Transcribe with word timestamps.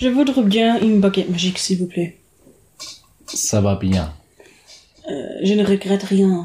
Je 0.00 0.08
voudrais 0.08 0.42
bien 0.42 0.80
une 0.80 1.00
baguette 1.00 1.28
magique, 1.28 1.58
s'il 1.58 1.78
vous 1.80 1.88
plaît. 1.88 2.16
Ça 3.26 3.60
va 3.60 3.74
bien. 3.74 4.12
Euh, 5.10 5.12
je 5.42 5.54
ne 5.54 5.66
regrette 5.66 6.04
rien. 6.04 6.44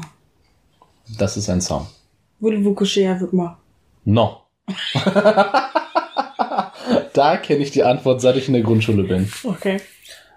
Das 1.20 1.36
ist 1.36 1.48
ein 1.48 1.60
Song. 1.60 1.86
Voulez-vous 2.40 2.74
coucher 2.74 3.06
avec 3.06 3.32
moi? 3.32 3.60
No. 4.06 4.38
da 7.14 7.36
kenne 7.36 7.62
ich 7.62 7.70
die 7.70 7.84
Antwort, 7.84 8.20
seit 8.20 8.36
ich 8.36 8.48
in 8.48 8.54
der 8.54 8.62
Grundschule 8.62 9.04
bin. 9.04 9.30
Okay. 9.44 9.76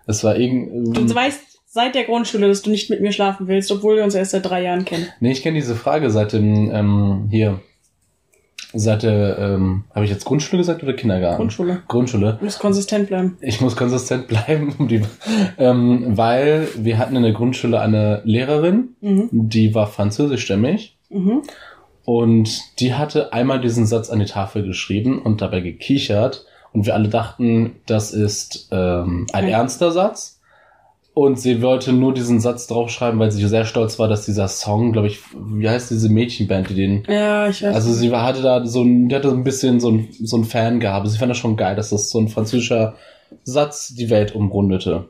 Es 0.06 0.24
war 0.24 0.38
irgend. 0.38 0.96
Du 0.96 1.16
weißt 1.16 1.42
seit 1.66 1.96
der 1.96 2.04
Grundschule, 2.04 2.48
dass 2.48 2.62
du 2.62 2.70
nicht 2.70 2.92
mit 2.92 3.02
mir 3.02 3.12
schlafen 3.12 3.48
willst, 3.48 3.72
obwohl 3.72 3.96
wir 3.96 4.04
uns 4.04 4.14
erst 4.14 4.30
seit 4.32 4.46
drei 4.46 4.62
Jahren 4.62 4.86
kennen. 4.86 5.08
Nee, 5.22 5.32
ich 5.32 5.42
kenne 5.42 5.58
diese 5.58 5.76
Frage 5.76 6.12
seit 6.12 6.34
dem, 6.34 6.72
ähm, 6.72 7.30
hier. 7.32 7.62
Seit 8.80 9.02
der, 9.04 9.38
ähm, 9.40 9.86
habe 9.96 10.06
ich 10.06 10.12
jetzt 10.12 10.24
Grundschule 10.26 10.60
gesagt 10.62 10.84
oder 10.84 10.94
Kindergarten? 10.94 11.38
Grundschule. 11.38 11.82
Grundschule. 11.88 12.38
Du 12.40 12.46
musst 12.46 12.60
konsistent 12.60 13.08
bleiben. 13.08 13.38
Ich 13.42 13.60
muss 13.60 13.76
konsistent 13.76 14.28
bleiben, 14.30 14.76
um 14.78 14.88
die, 14.88 15.02
ähm, 15.58 16.16
weil 16.18 16.68
wir 16.78 16.98
hatten 17.00 17.16
in 17.16 17.24
der 17.24 17.32
Grundschule 17.34 17.80
eine 17.80 18.22
Lehrerin, 18.24 18.90
Mhm. 19.02 19.30
die 19.32 19.74
war 19.74 19.88
französischstämmig 19.88 20.98
Mhm. 21.10 21.42
und 22.06 22.80
die 22.80 22.94
hatte 22.94 23.34
einmal 23.34 23.60
diesen 23.62 23.86
Satz 23.86 24.10
an 24.10 24.20
die 24.20 24.26
Tafel 24.26 24.64
geschrieben 24.64 25.22
und 25.22 25.42
dabei 25.42 25.62
gekichert 25.62 26.46
und 26.74 26.86
wir 26.86 26.94
alle 26.94 27.10
dachten, 27.10 27.78
das 27.86 28.12
ist 28.12 28.70
ähm, 28.72 29.26
ein 29.34 29.46
Okay. 29.46 29.54
ernster 29.54 29.92
Satz. 29.92 30.37
Und 31.18 31.40
sie 31.40 31.64
wollte 31.64 31.94
nur 31.94 32.14
diesen 32.14 32.40
Satz 32.40 32.68
draufschreiben, 32.68 33.20
weil 33.20 33.32
sie 33.32 33.44
sehr 33.48 33.66
stolz 33.66 33.98
war, 33.98 34.08
dass 34.08 34.28
dieser 34.28 34.48
Song, 34.48 34.92
glaube 34.92 35.08
ich, 35.08 35.20
wie 35.36 35.68
heißt 35.68 35.90
diese 35.90 36.10
Mädchenband, 36.10 36.70
die 36.70 36.76
den 36.76 37.04
Ja, 37.08 37.50
ich 37.50 37.64
weiß. 37.64 37.74
also 37.74 37.92
sie 37.92 38.12
war, 38.12 38.24
hatte 38.24 38.44
da 38.44 38.64
so 38.68 38.84
ein, 38.84 39.10
die 39.10 39.16
hatte 39.16 39.32
so 39.32 39.36
ein 39.36 39.44
bisschen 39.44 39.80
so 39.80 39.90
ein, 39.90 40.10
so 40.12 40.38
ein 40.38 40.44
Fangabe. 40.44 41.10
Sie 41.10 41.18
fand 41.18 41.32
das 41.32 41.40
schon 41.40 41.58
geil, 41.58 41.76
dass 41.76 41.90
das 41.90 42.12
so 42.12 42.20
ein 42.20 42.28
französischer 42.28 42.94
Satz 43.42 43.96
die 43.96 44.12
Welt 44.12 44.36
umrundete. 44.36 45.06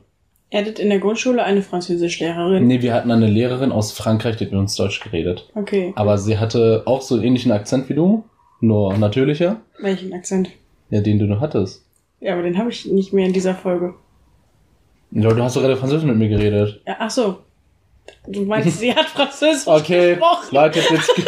er 0.48 0.60
hattet 0.62 0.78
in 0.78 0.88
der 0.88 0.98
Grundschule 0.98 1.44
eine 1.44 1.60
Französischlehrerin. 1.60 2.66
Nee, 2.66 2.80
wir 2.80 2.94
hatten 2.94 3.10
eine 3.10 3.26
Lehrerin 3.26 3.70
aus 3.70 3.92
Frankreich, 3.92 4.36
die 4.36 4.46
hat 4.46 4.52
mit 4.52 4.60
uns 4.60 4.76
Deutsch 4.76 5.00
geredet. 5.00 5.50
Okay. 5.54 5.92
Aber 5.94 6.16
sie 6.16 6.38
hatte 6.38 6.84
auch 6.86 7.02
so 7.02 7.16
einen 7.16 7.24
ähnlichen 7.24 7.52
Akzent 7.52 7.90
wie 7.90 7.94
du, 7.94 8.24
nur 8.62 8.96
natürlicher. 8.96 9.56
Welchen 9.78 10.14
Akzent? 10.14 10.48
Ja, 10.88 11.02
den 11.02 11.18
du 11.18 11.26
noch 11.26 11.42
hattest. 11.42 11.84
Ja, 12.20 12.32
aber 12.32 12.44
den 12.44 12.56
habe 12.56 12.70
ich 12.70 12.86
nicht 12.86 13.12
mehr 13.12 13.26
in 13.26 13.34
dieser 13.34 13.54
Folge. 13.54 13.92
Ja, 15.10 15.30
du 15.30 15.42
hast 15.42 15.56
doch 15.56 15.62
gerade 15.62 15.76
Französisch 15.76 16.06
mit 16.06 16.16
mir 16.16 16.28
geredet. 16.28 16.80
Ja, 16.86 16.96
ach 16.98 17.10
so. 17.10 17.38
Du 18.26 18.42
meinst, 18.42 18.78
sie 18.78 18.94
hat 18.94 19.06
Französisch 19.06 19.66
Okay, 19.66 20.10
gesprochen. 20.16 20.48
Leute, 20.54 20.80
jetzt... 20.80 21.10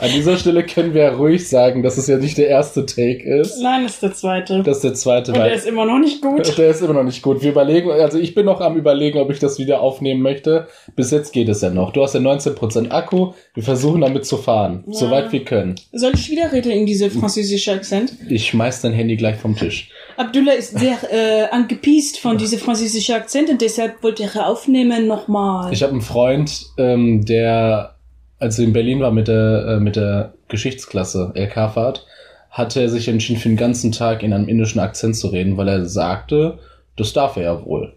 An 0.00 0.10
dieser 0.14 0.38
Stelle 0.38 0.64
können 0.64 0.94
wir 0.94 1.02
ja 1.02 1.10
ruhig 1.12 1.46
sagen, 1.48 1.82
dass 1.82 1.98
es 1.98 2.06
ja 2.06 2.16
nicht 2.16 2.38
der 2.38 2.48
erste 2.48 2.86
Take 2.86 3.22
ist. 3.22 3.60
Nein, 3.60 3.82
das 3.82 3.94
ist 3.94 4.02
der 4.02 4.14
zweite. 4.14 4.62
Das 4.62 4.76
ist 4.76 4.84
der 4.84 4.94
zweite, 4.94 5.32
Und 5.32 5.38
der 5.38 5.52
ist 5.52 5.66
immer 5.66 5.84
noch 5.84 5.98
nicht 5.98 6.22
gut. 6.22 6.56
Der 6.56 6.70
ist 6.70 6.80
immer 6.80 6.94
noch 6.94 7.02
nicht 7.02 7.20
gut. 7.22 7.42
Wir 7.42 7.50
überlegen, 7.50 7.90
also 7.90 8.18
ich 8.18 8.34
bin 8.34 8.46
noch 8.46 8.60
am 8.60 8.76
überlegen, 8.76 9.18
ob 9.18 9.30
ich 9.30 9.40
das 9.40 9.58
wieder 9.58 9.80
aufnehmen 9.80 10.22
möchte. 10.22 10.68
Bis 10.96 11.10
jetzt 11.10 11.32
geht 11.32 11.48
es 11.50 11.60
ja 11.60 11.68
noch. 11.68 11.92
Du 11.92 12.02
hast 12.02 12.14
ja 12.14 12.20
19% 12.20 12.90
Akku. 12.90 13.32
Wir 13.52 13.62
versuchen 13.62 14.00
damit 14.00 14.24
zu 14.24 14.38
fahren. 14.38 14.84
Ja. 14.86 14.94
Soweit 14.94 15.32
wir 15.32 15.44
können. 15.44 15.74
Soll 15.92 16.12
ich 16.14 16.30
wieder 16.30 16.50
reden 16.50 16.70
in 16.72 16.86
diese 16.86 17.10
französische 17.10 17.72
Akzent? 17.72 18.14
Ich 18.28 18.46
schmeiß 18.48 18.80
dein 18.80 18.92
Handy 18.92 19.16
gleich 19.16 19.36
vom 19.36 19.54
Tisch. 19.54 19.90
Abdullah 20.20 20.52
ist 20.52 20.78
sehr 20.78 20.98
äh, 21.10 21.48
angepiest 21.50 22.18
von 22.20 22.36
diesem 22.36 22.58
französischen 22.58 23.14
Akzent 23.14 23.48
und 23.48 23.62
deshalb 23.62 24.02
wollte 24.02 24.24
er 24.24 24.46
aufnehmen 24.46 25.06
nochmal. 25.06 25.72
Ich 25.72 25.82
habe 25.82 25.92
einen 25.92 26.02
Freund, 26.02 26.66
ähm, 26.76 27.24
der, 27.24 27.94
als 28.38 28.58
er 28.58 28.66
in 28.66 28.74
Berlin 28.74 29.00
war 29.00 29.12
mit 29.12 29.28
der, 29.28 29.66
äh, 29.66 29.80
mit 29.80 29.96
der 29.96 30.34
Geschichtsklasse 30.48 31.32
LK-Fahrt, 31.34 32.06
hatte 32.50 32.82
er 32.82 32.90
sich 32.90 33.08
entschieden, 33.08 33.40
für 33.40 33.48
den 33.48 33.56
ganzen 33.56 33.92
Tag 33.92 34.22
in 34.22 34.34
einem 34.34 34.46
indischen 34.46 34.80
Akzent 34.80 35.16
zu 35.16 35.28
reden, 35.28 35.56
weil 35.56 35.68
er 35.68 35.86
sagte, 35.86 36.58
das 36.96 37.14
darf 37.14 37.36
er 37.36 37.44
ja 37.44 37.64
wohl. 37.64 37.94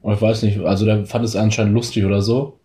Und 0.00 0.14
ich 0.14 0.22
weiß 0.22 0.42
nicht, 0.44 0.60
also 0.60 0.86
der 0.86 1.04
fand 1.04 1.26
es 1.26 1.36
anscheinend 1.36 1.74
lustig 1.74 2.06
oder 2.06 2.22
so. 2.22 2.58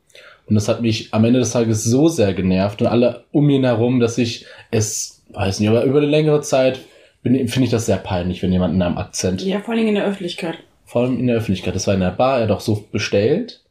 Und 0.45 0.55
das 0.55 0.69
hat 0.69 0.81
mich 0.81 1.13
am 1.13 1.25
Ende 1.25 1.39
des 1.39 1.51
Tages 1.51 1.83
so 1.83 2.07
sehr 2.07 2.33
genervt 2.33 2.81
und 2.81 2.87
alle 2.87 3.25
um 3.33 3.49
ihn 3.49 3.65
herum, 3.65 3.99
dass 3.99 4.17
ich 4.17 4.45
es, 4.71 5.23
weiß 5.33 5.59
nicht, 5.59 5.67
aber 5.67 5.83
über 5.83 5.97
eine 5.97 6.07
längere 6.07 6.39
Zeit 6.39 6.79
finde 7.25 7.63
ich 7.63 7.69
das 7.69 7.85
sehr 7.85 7.97
peinlich, 7.97 8.41
wenn 8.43 8.51
jemand 8.51 8.73
in 8.75 8.81
einem 8.81 8.97
Akzent 8.97 9.41
Ja, 9.43 9.59
vor 9.59 9.73
allem 9.73 9.87
in 9.87 9.95
der 9.95 10.05
Öffentlichkeit. 10.05 10.55
vor 10.85 11.03
allem 11.03 11.19
in 11.19 11.27
der 11.27 11.35
Öffentlichkeit. 11.37 11.75
Das 11.75 11.87
war 11.87 11.93
in 11.95 11.99
der 11.99 12.11
Bar, 12.11 12.39
er 12.39 12.51
auch 12.51 12.61
so 12.61 12.85
bestellt. 12.91 13.61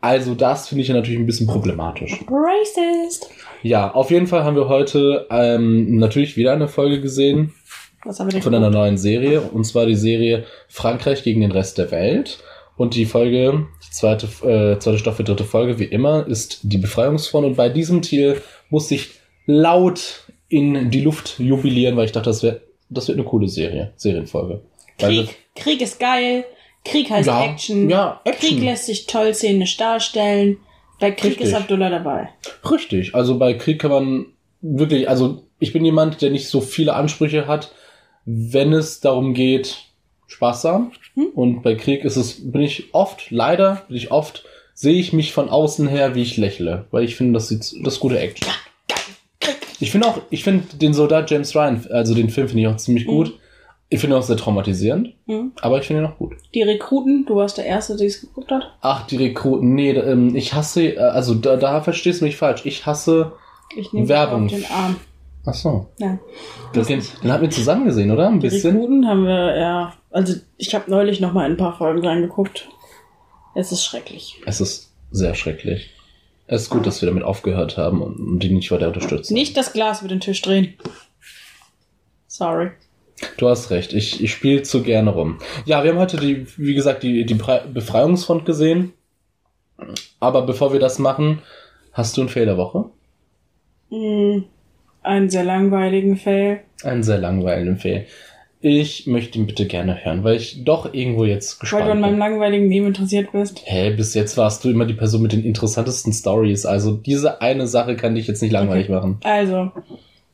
Also 0.00 0.34
das 0.34 0.68
finde 0.68 0.82
ich 0.82 0.88
ja 0.88 0.94
natürlich 0.94 1.18
ein 1.18 1.26
bisschen 1.26 1.46
problematisch. 1.46 2.20
Racist. 2.28 3.30
Ja, 3.62 3.90
auf 3.90 4.10
jeden 4.10 4.26
Fall 4.26 4.44
haben 4.44 4.54
wir 4.56 4.68
heute 4.68 5.26
ähm, 5.30 5.96
natürlich 5.96 6.36
wieder 6.36 6.52
eine 6.52 6.68
Folge 6.68 7.00
gesehen 7.00 7.54
Was 8.04 8.20
haben 8.20 8.28
wir 8.28 8.32
denn 8.34 8.42
von 8.42 8.54
einer 8.54 8.68
neuen 8.70 8.98
Serie. 8.98 9.40
Und 9.40 9.64
zwar 9.64 9.86
die 9.86 9.94
Serie 9.96 10.44
Frankreich 10.68 11.22
gegen 11.22 11.40
den 11.40 11.52
Rest 11.52 11.78
der 11.78 11.90
Welt. 11.90 12.38
Und 12.76 12.94
die 12.96 13.06
Folge, 13.06 13.66
die 13.86 13.90
zweite, 13.92 14.26
äh, 14.46 14.78
zweite 14.78 14.98
Staffel, 14.98 15.24
dritte 15.24 15.44
Folge, 15.44 15.78
wie 15.78 15.84
immer, 15.84 16.26
ist 16.26 16.60
die 16.64 16.78
Befreiungsfront. 16.78 17.46
Und 17.46 17.56
bei 17.56 17.68
diesem 17.70 18.02
Titel 18.02 18.40
musste 18.68 18.96
ich 18.96 19.12
laut 19.46 20.24
in 20.48 20.90
die 20.90 21.00
Luft 21.00 21.38
jubilieren, 21.38 21.96
weil 21.96 22.04
ich 22.04 22.12
dachte, 22.12 22.28
das, 22.30 22.42
wär, 22.42 22.60
das 22.88 23.08
wird 23.08 23.18
eine 23.18 23.26
coole 23.26 23.48
Serie, 23.48 23.92
Serienfolge. 23.96 24.62
Krieg. 24.98 25.36
Krieg 25.54 25.80
ist 25.80 25.98
geil. 25.98 26.44
Krieg 26.84 27.10
heißt 27.10 27.26
Ja, 27.26 27.44
Action. 27.44 27.88
ja, 27.88 28.20
Action. 28.24 28.50
Krieg 28.50 28.62
lässt 28.64 28.86
sich 28.86 29.06
toll 29.06 29.32
szenisch 29.34 29.76
darstellen. 29.76 30.58
Bei 31.00 31.10
Krieg 31.10 31.32
Richtig. 31.32 31.48
ist 31.48 31.54
Abdullah 31.54 31.90
dabei. 31.90 32.28
Richtig. 32.70 33.14
Also 33.14 33.38
bei 33.38 33.54
Krieg 33.54 33.80
kann 33.80 33.90
man 33.90 34.26
wirklich, 34.60 35.08
also 35.08 35.44
ich 35.58 35.72
bin 35.72 35.84
jemand, 35.84 36.22
der 36.22 36.30
nicht 36.30 36.48
so 36.48 36.60
viele 36.60 36.94
Ansprüche 36.94 37.46
hat, 37.46 37.72
wenn 38.26 38.72
es 38.72 39.00
darum 39.00 39.34
geht, 39.34 39.78
sparsam. 40.26 40.92
Hm. 41.14 41.26
Und 41.34 41.62
bei 41.62 41.74
Krieg 41.74 42.04
ist 42.04 42.16
es, 42.16 42.50
bin 42.52 42.62
ich 42.62 42.94
oft, 42.94 43.30
leider, 43.30 43.82
bin 43.88 43.96
ich 43.96 44.10
oft, 44.10 44.44
sehe 44.74 44.94
ich 44.98 45.12
mich 45.12 45.32
von 45.32 45.48
außen 45.48 45.88
her, 45.88 46.14
wie 46.14 46.22
ich 46.22 46.36
lächle. 46.36 46.86
Weil 46.90 47.04
ich 47.04 47.16
finde, 47.16 47.34
das 47.34 47.48
sieht, 47.48 47.74
das 47.84 47.98
gute 48.00 48.18
Action. 48.18 48.48
Ich 49.84 49.90
finde 49.90 50.08
auch, 50.08 50.18
ich 50.30 50.42
finde 50.44 50.64
den 50.76 50.94
Soldat 50.94 51.30
James 51.30 51.54
Ryan, 51.54 51.86
also 51.90 52.14
den 52.14 52.30
Film 52.30 52.48
finde 52.48 52.62
ich 52.62 52.68
auch 52.68 52.76
ziemlich 52.78 53.06
gut. 53.06 53.38
Ich 53.90 54.00
finde 54.00 54.16
ihn 54.16 54.18
auch 54.18 54.24
sehr 54.24 54.38
traumatisierend, 54.38 55.12
Hm? 55.26 55.52
aber 55.60 55.78
ich 55.78 55.86
finde 55.86 56.02
ihn 56.02 56.08
auch 56.08 56.16
gut. 56.16 56.32
Die 56.54 56.62
Rekruten, 56.62 57.26
du 57.26 57.36
warst 57.36 57.58
der 57.58 57.66
Erste, 57.66 57.94
der 57.96 58.06
es 58.06 58.22
geguckt 58.22 58.50
hat. 58.50 58.62
Ach, 58.80 59.06
die 59.06 59.16
Rekruten, 59.16 59.74
nee, 59.74 59.90
ähm, 59.90 60.34
ich 60.34 60.54
hasse, 60.54 60.94
äh, 60.94 60.98
also 60.98 61.34
da, 61.34 61.56
da 61.56 61.82
verstehst 61.82 62.22
du 62.22 62.24
mich 62.24 62.36
falsch. 62.38 62.62
Ich 62.64 62.86
hasse, 62.86 63.32
Ich 63.76 63.88
Werbung. 63.92 64.48
den 64.48 64.64
Arm. 64.70 64.96
ach 65.44 65.52
so. 65.54 65.86
Ja. 65.98 66.18
Den, 66.74 66.84
den, 66.86 67.02
den 67.22 67.30
haben 67.32 67.42
wir 67.42 67.50
zusammen 67.50 67.84
gesehen, 67.84 68.10
oder? 68.10 68.28
Ein 68.28 68.40
Die 68.40 68.48
bisschen. 68.48 68.74
Rekruten 68.76 69.06
haben 69.06 69.24
wir, 69.26 69.56
ja. 69.58 69.92
Also, 70.10 70.34
ich 70.56 70.74
habe 70.74 70.90
neulich 70.90 71.20
noch 71.20 71.34
mal 71.34 71.44
ein 71.44 71.58
paar 71.58 71.76
Folgen 71.76 72.04
reingeguckt. 72.06 72.66
Es 73.54 73.70
ist 73.70 73.84
schrecklich. 73.84 74.40
Es 74.46 74.60
ist 74.62 74.92
sehr 75.10 75.34
schrecklich. 75.34 75.90
Es 76.46 76.62
ist 76.62 76.70
gut, 76.70 76.86
dass 76.86 77.00
wir 77.00 77.08
damit 77.08 77.22
aufgehört 77.22 77.78
haben 77.78 78.02
und, 78.02 78.40
die 78.40 78.50
nicht 78.50 78.70
weiter 78.70 78.88
unterstützen. 78.88 79.34
Nicht 79.34 79.56
das 79.56 79.72
Glas 79.72 80.00
über 80.00 80.08
den 80.08 80.20
Tisch 80.20 80.42
drehen. 80.42 80.74
Sorry. 82.26 82.70
Du 83.38 83.48
hast 83.48 83.70
recht, 83.70 83.92
ich, 83.92 84.22
ich 84.22 84.32
spiele 84.32 84.62
zu 84.62 84.82
gerne 84.82 85.10
rum. 85.10 85.38
Ja, 85.64 85.84
wir 85.84 85.92
haben 85.92 85.98
heute 85.98 86.16
die, 86.16 86.46
wie 86.58 86.74
gesagt, 86.74 87.02
die, 87.02 87.24
die 87.24 87.34
Befreiungsfront 87.34 88.44
gesehen. 88.44 88.92
Aber 90.20 90.42
bevor 90.42 90.72
wir 90.72 90.80
das 90.80 90.98
machen, 90.98 91.40
hast 91.92 92.16
du 92.16 92.22
einen 92.22 92.28
Fail 92.28 92.46
der 92.46 92.56
Woche? 92.56 92.90
Hm, 93.90 94.44
einen 95.02 95.30
sehr 95.30 95.44
langweiligen 95.44 96.16
Fail. 96.16 96.60
Einen 96.82 97.02
sehr 97.02 97.18
langweiligen 97.18 97.78
Fail. 97.78 98.06
Ich 98.66 99.06
möchte 99.06 99.38
ihn 99.38 99.46
bitte 99.46 99.66
gerne 99.66 100.02
hören, 100.06 100.24
weil 100.24 100.36
ich 100.36 100.64
doch 100.64 100.94
irgendwo 100.94 101.26
jetzt 101.26 101.56
Weil 101.56 101.60
gespannt 101.60 101.86
du 101.86 101.90
an 101.92 102.00
meinem 102.00 102.10
bin. 102.12 102.18
langweiligen 102.18 102.70
Leben 102.70 102.86
interessiert 102.86 103.30
bist. 103.32 103.60
Hä, 103.66 103.90
bis 103.90 104.14
jetzt 104.14 104.38
warst 104.38 104.64
du 104.64 104.70
immer 104.70 104.86
die 104.86 104.94
Person 104.94 105.20
mit 105.20 105.32
den 105.32 105.44
interessantesten 105.44 106.14
Stories. 106.14 106.64
Also 106.64 106.92
diese 106.96 107.42
eine 107.42 107.66
Sache 107.66 107.94
kann 107.94 108.14
dich 108.14 108.26
jetzt 108.26 108.40
nicht 108.40 108.52
langweilig 108.52 108.88
machen. 108.88 109.18
Also, 109.22 109.70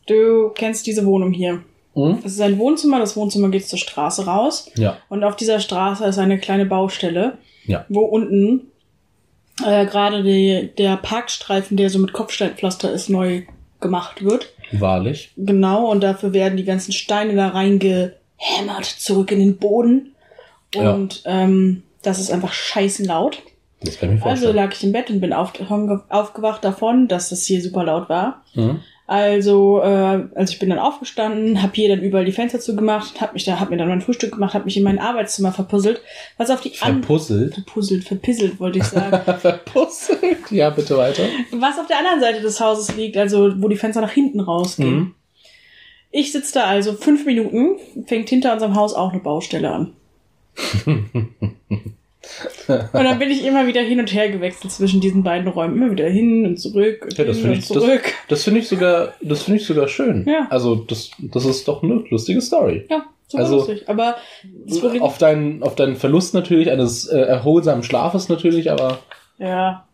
du 0.06 0.50
kennst 0.54 0.86
diese 0.86 1.04
Wohnung 1.06 1.32
hier. 1.32 1.62
Hm? 1.94 2.18
Es 2.24 2.34
ist 2.34 2.40
ein 2.40 2.56
Wohnzimmer, 2.58 3.00
das 3.00 3.16
Wohnzimmer 3.16 3.48
geht 3.48 3.66
zur 3.66 3.80
Straße 3.80 4.24
raus. 4.26 4.70
Ja. 4.76 4.98
Und 5.08 5.24
auf 5.24 5.34
dieser 5.34 5.58
Straße 5.58 6.04
ist 6.04 6.18
eine 6.18 6.38
kleine 6.38 6.66
Baustelle, 6.66 7.38
Ja. 7.66 7.84
wo 7.88 8.02
unten 8.02 8.68
äh, 9.66 9.86
gerade 9.86 10.22
der 10.78 10.96
Parkstreifen, 10.98 11.76
der 11.76 11.90
so 11.90 11.98
mit 11.98 12.12
Kopfsteinpflaster 12.12 12.92
ist, 12.92 13.10
neu 13.10 13.42
gemacht 13.80 14.24
wird. 14.24 14.52
Wahrlich. 14.70 15.32
Genau, 15.36 15.90
und 15.90 16.00
dafür 16.04 16.32
werden 16.32 16.56
die 16.56 16.64
ganzen 16.64 16.92
Steine 16.92 17.34
da 17.34 17.48
reingehämmert 18.40 18.84
zurück 18.84 19.30
in 19.32 19.38
den 19.38 19.56
Boden. 19.56 20.14
Ja. 20.74 20.92
Und 20.92 21.22
ähm, 21.26 21.82
das 22.02 22.18
ist 22.18 22.30
einfach 22.30 22.52
scheißen 22.52 23.04
laut. 23.04 23.42
Das 23.82 23.98
kann 23.98 24.14
ich 24.14 24.22
mir 24.22 24.30
Also 24.30 24.52
lag 24.52 24.72
ich 24.72 24.84
im 24.84 24.92
Bett 24.92 25.10
und 25.10 25.20
bin 25.20 25.32
auf, 25.32 25.52
aufgewacht 26.08 26.64
davon, 26.64 27.08
dass 27.08 27.30
das 27.30 27.44
hier 27.44 27.62
super 27.62 27.84
laut 27.84 28.08
war. 28.08 28.44
Mhm. 28.54 28.80
Also, 29.06 29.80
äh, 29.82 30.28
also 30.36 30.52
ich 30.52 30.60
bin 30.60 30.70
dann 30.70 30.78
aufgestanden, 30.78 31.62
habe 31.62 31.72
hier 31.74 31.88
dann 31.88 32.00
überall 32.00 32.24
die 32.24 32.30
Fenster 32.30 32.60
zugemacht, 32.60 33.20
habe 33.20 33.32
mich 33.32 33.44
da, 33.44 33.58
hab 33.58 33.70
mir 33.70 33.76
dann 33.76 33.88
mein 33.88 34.02
Frühstück 34.02 34.34
gemacht, 34.34 34.54
habe 34.54 34.66
mich 34.66 34.76
in 34.76 34.84
mein 34.84 35.00
Arbeitszimmer 35.00 35.50
verpuzzelt, 35.50 36.00
was 36.36 36.48
auf 36.48 36.60
die 36.60 36.70
an 36.80 37.02
Verpuzzelt. 37.02 37.54
verpuzzelt, 37.54 38.04
verpisselt 38.04 38.60
wollte 38.60 38.78
ich 38.78 38.84
sagen, 38.84 39.20
Verpuzzelt. 39.40 40.52
Ja, 40.52 40.70
bitte 40.70 40.96
weiter. 40.96 41.24
was 41.50 41.80
auf 41.80 41.88
der 41.88 41.98
anderen 41.98 42.20
Seite 42.20 42.40
des 42.40 42.60
Hauses 42.60 42.94
liegt, 42.94 43.16
also 43.16 43.50
wo 43.60 43.66
die 43.66 43.76
Fenster 43.76 44.00
nach 44.00 44.12
hinten 44.12 44.38
rausgehen. 44.38 44.94
Mhm. 44.94 45.14
Ich 46.10 46.32
sitze 46.32 46.54
da 46.54 46.64
also 46.64 46.92
fünf 46.94 47.24
Minuten, 47.24 47.76
fängt 48.06 48.28
hinter 48.28 48.52
unserem 48.52 48.74
Haus 48.74 48.94
auch 48.94 49.12
eine 49.12 49.20
Baustelle 49.20 49.70
an. 49.70 49.92
und 52.66 52.94
dann 52.94 53.18
bin 53.18 53.30
ich 53.30 53.44
immer 53.44 53.66
wieder 53.66 53.80
hin 53.80 54.00
und 54.00 54.12
her 54.12 54.28
gewechselt 54.30 54.72
zwischen 54.72 55.00
diesen 55.00 55.22
beiden 55.22 55.48
Räumen. 55.48 55.76
Immer 55.76 55.90
wieder 55.92 56.08
hin 56.08 56.44
und 56.46 56.56
zurück 56.58 57.02
und 57.04 57.16
Ja, 57.16 57.24
das 57.24 57.36
hin 57.38 57.44
finde 57.46 57.56
und 57.56 57.62
ich, 57.62 57.68
das, 57.68 57.78
zurück. 57.82 58.12
das 58.28 58.44
finde 58.44 58.60
ich 58.60 58.68
sogar, 58.68 59.14
das 59.20 59.42
finde 59.44 59.60
ich 59.60 59.66
sogar 59.66 59.88
schön. 59.88 60.26
Ja. 60.28 60.46
Also, 60.50 60.74
das, 60.74 61.10
das 61.18 61.44
ist 61.44 61.66
doch 61.68 61.82
eine 61.82 62.02
lustige 62.10 62.40
Story. 62.40 62.86
Ja, 62.90 63.04
super 63.28 63.42
Also- 63.44 63.56
lustig. 63.58 63.88
Aber 63.88 64.16
das 64.66 65.00
Auf 65.00 65.18
deinen, 65.18 65.62
auf 65.62 65.74
deinen 65.76 65.96
Verlust 65.96 66.34
natürlich, 66.34 66.70
eines 66.70 67.06
äh, 67.06 67.18
erholsamen 67.20 67.82
Schlafes 67.82 68.28
natürlich, 68.28 68.70
aber 68.70 68.98
ja, 69.38 69.86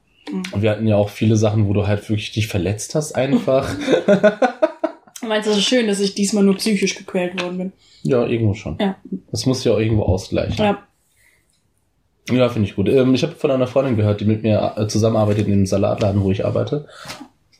wir 0.56 0.70
hatten 0.70 0.86
ja 0.88 0.96
auch 0.96 1.10
viele 1.10 1.36
Sachen, 1.36 1.68
wo 1.68 1.72
du 1.72 1.86
halt 1.86 2.08
wirklich 2.08 2.32
dich 2.32 2.48
verletzt 2.48 2.94
hast 2.94 3.12
einfach. 3.12 3.68
meinst 5.22 5.46
du, 5.46 5.52
es 5.52 5.58
ist 5.58 5.64
schön, 5.64 5.86
dass 5.86 6.00
ich 6.00 6.14
diesmal 6.14 6.44
nur 6.44 6.56
psychisch 6.56 6.94
gequält 6.96 7.40
worden 7.42 7.58
bin? 7.58 7.72
ja, 8.02 8.24
irgendwo 8.24 8.54
schon. 8.54 8.76
Ja. 8.80 8.96
Das 9.30 9.46
muss 9.46 9.64
ja 9.64 9.72
auch 9.72 9.78
irgendwo 9.78 10.04
ausgleichen. 10.04 10.64
Ja, 10.64 10.78
Ja, 12.30 12.48
finde 12.48 12.68
ich 12.68 12.76
gut. 12.76 12.88
Ähm, 12.88 13.14
ich 13.14 13.22
habe 13.22 13.34
von 13.34 13.50
einer 13.50 13.66
Freundin 13.66 13.96
gehört, 13.96 14.20
die 14.20 14.24
mit 14.24 14.42
mir 14.42 14.74
äh, 14.76 14.86
zusammenarbeitet 14.86 15.46
in 15.46 15.52
dem 15.52 15.66
Salatladen, 15.66 16.22
wo 16.22 16.30
ich 16.30 16.44
arbeite. 16.44 16.86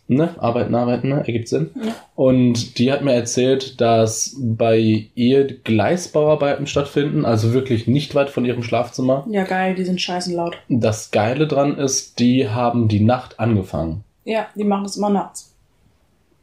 Ne? 0.08 0.34
Arbeiten, 0.38 0.72
arbeiten, 0.76 1.08
ne? 1.08 1.16
Ergibt 1.26 1.48
Sinn. 1.48 1.70
Ja. 1.74 1.92
Und 2.14 2.78
die 2.78 2.92
hat 2.92 3.02
mir 3.02 3.12
erzählt, 3.14 3.80
dass 3.80 4.36
bei 4.38 5.08
ihr 5.16 5.46
Gleisbauarbeiten 5.46 6.68
stattfinden, 6.68 7.24
also 7.24 7.52
wirklich 7.52 7.88
nicht 7.88 8.14
weit 8.14 8.30
von 8.30 8.44
ihrem 8.44 8.62
Schlafzimmer. 8.62 9.26
ja, 9.28 9.42
geil, 9.42 9.74
die 9.74 9.84
sind 9.84 10.00
scheißen 10.00 10.32
laut. 10.32 10.58
Das 10.68 11.10
Geile 11.10 11.48
dran 11.48 11.76
ist, 11.76 12.20
die 12.20 12.48
haben 12.48 12.86
die 12.86 13.00
Nacht 13.00 13.40
angefangen. 13.40 14.04
Ja, 14.24 14.46
die 14.54 14.62
machen 14.64 14.84
das 14.84 14.96
immer 14.96 15.10
nachts. 15.10 15.55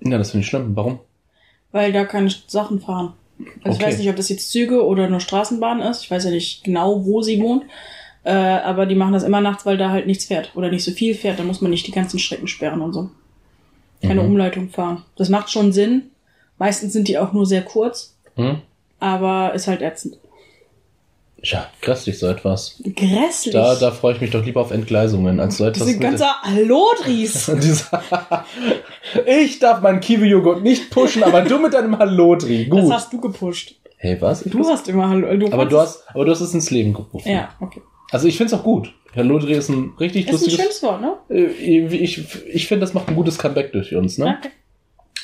Ja, 0.03 0.17
das 0.17 0.31
finde 0.31 0.43
ich 0.43 0.47
schlimm. 0.49 0.75
Warum? 0.75 0.99
Weil 1.71 1.91
da 1.91 2.05
keine 2.05 2.29
Sachen 2.47 2.79
fahren. 2.81 3.13
Also 3.63 3.77
ich 3.77 3.83
Okay. 3.83 3.85
weiß 3.85 3.97
nicht, 3.97 4.09
ob 4.09 4.15
das 4.15 4.29
jetzt 4.29 4.51
Züge 4.51 4.85
oder 4.85 5.09
nur 5.09 5.19
Straßenbahn 5.19 5.81
ist. 5.81 6.03
Ich 6.03 6.11
weiß 6.11 6.25
ja 6.25 6.31
nicht 6.31 6.63
genau, 6.63 7.05
wo 7.05 7.21
sie 7.21 7.41
wohnt. 7.41 7.63
Äh, 8.23 8.31
aber 8.31 8.85
die 8.85 8.95
machen 8.95 9.13
das 9.13 9.23
immer 9.23 9.41
nachts, 9.41 9.65
weil 9.65 9.77
da 9.77 9.89
halt 9.89 10.05
nichts 10.07 10.25
fährt. 10.25 10.51
Oder 10.55 10.69
nicht 10.69 10.83
so 10.83 10.91
viel 10.91 11.15
fährt. 11.15 11.39
Da 11.39 11.43
muss 11.43 11.61
man 11.61 11.71
nicht 11.71 11.87
die 11.87 11.91
ganzen 11.91 12.19
Strecken 12.19 12.47
sperren 12.47 12.81
und 12.81 12.93
so. 12.93 13.09
Keine 14.01 14.21
Mhm. 14.21 14.27
Umleitung 14.29 14.69
fahren. 14.69 15.03
Das 15.15 15.29
macht 15.29 15.49
schon 15.51 15.71
Sinn. 15.73 16.03
Meistens 16.57 16.93
sind 16.93 17.07
die 17.07 17.17
auch 17.17 17.33
nur 17.33 17.45
sehr 17.45 17.63
kurz. 17.63 18.15
Hm? 18.35 18.61
Aber 18.99 19.53
ist 19.53 19.67
halt 19.67 19.81
ätzend. 19.81 20.17
Ja, 21.43 21.69
grässlich 21.81 22.17
so 22.19 22.27
etwas. 22.27 22.81
Grässlich. 22.95 23.53
Da, 23.53 23.75
da 23.75 23.91
freue 23.91 24.15
ich 24.15 24.21
mich 24.21 24.31
doch 24.31 24.45
lieber 24.45 24.61
auf 24.61 24.71
Entgleisungen 24.71 25.41
als 25.41 25.57
so 25.57 25.65
etwas. 25.65 25.85
Diese 25.85 25.99
ganze 25.99 26.25
Hallodris. 26.41 27.51
Ich 29.27 29.59
darf 29.59 29.81
meinen 29.81 29.99
Kiwi-Joghurt 29.99 30.63
nicht 30.63 30.89
pushen, 30.89 31.23
aber 31.23 31.41
du 31.41 31.59
mit 31.59 31.73
deinem 31.73 31.99
Hallodri. 31.99 32.67
Das 32.69 32.79
Gut. 32.81 32.93
hast 32.93 33.13
du 33.13 33.19
gepusht. 33.21 33.75
Hey, 33.97 34.19
was? 34.19 34.43
Du 34.43 34.67
hast 34.67 34.87
immer 34.87 35.07
Hallo. 35.09 35.37
Du 35.37 35.51
aber 35.51 35.65
du 35.65 35.79
hast, 35.79 36.03
aber 36.09 36.25
du 36.25 36.31
hast 36.31 36.41
es 36.41 36.53
ins 36.53 36.71
Leben 36.71 36.93
gerufen. 36.93 37.29
Ja, 37.29 37.49
okay. 37.59 37.81
Also 38.11 38.27
ich 38.27 38.37
finde 38.37 38.53
es 38.53 38.59
auch 38.59 38.63
gut. 38.63 38.93
Hallodri 39.15 39.53
ist 39.53 39.69
ein 39.69 39.93
richtig 39.99 40.23
Ist 40.23 40.29
ein 40.29 40.33
lustiges. 40.33 40.59
schönes 40.59 40.83
Wort, 40.83 41.01
ne? 41.01 41.17
Äh, 41.29 41.43
ich 41.45 42.21
ich 42.47 42.67
finde, 42.67 42.81
das 42.81 42.93
macht 42.93 43.09
ein 43.09 43.15
gutes 43.15 43.37
Comeback 43.37 43.71
durch 43.71 43.93
uns, 43.93 44.17
ne? 44.17 44.37
Okay. 44.39 44.49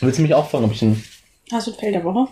Willst 0.02 0.20
du 0.20 0.24
mich 0.24 0.34
auch 0.34 0.50
fragen, 0.50 0.66
ob 0.66 0.72
ich 0.72 0.82
ein 0.82 1.04
Hast 1.52 1.68
du 1.68 1.72
ein 1.72 1.78
Feld 1.78 1.96
der 1.96 2.04
Woche? 2.04 2.28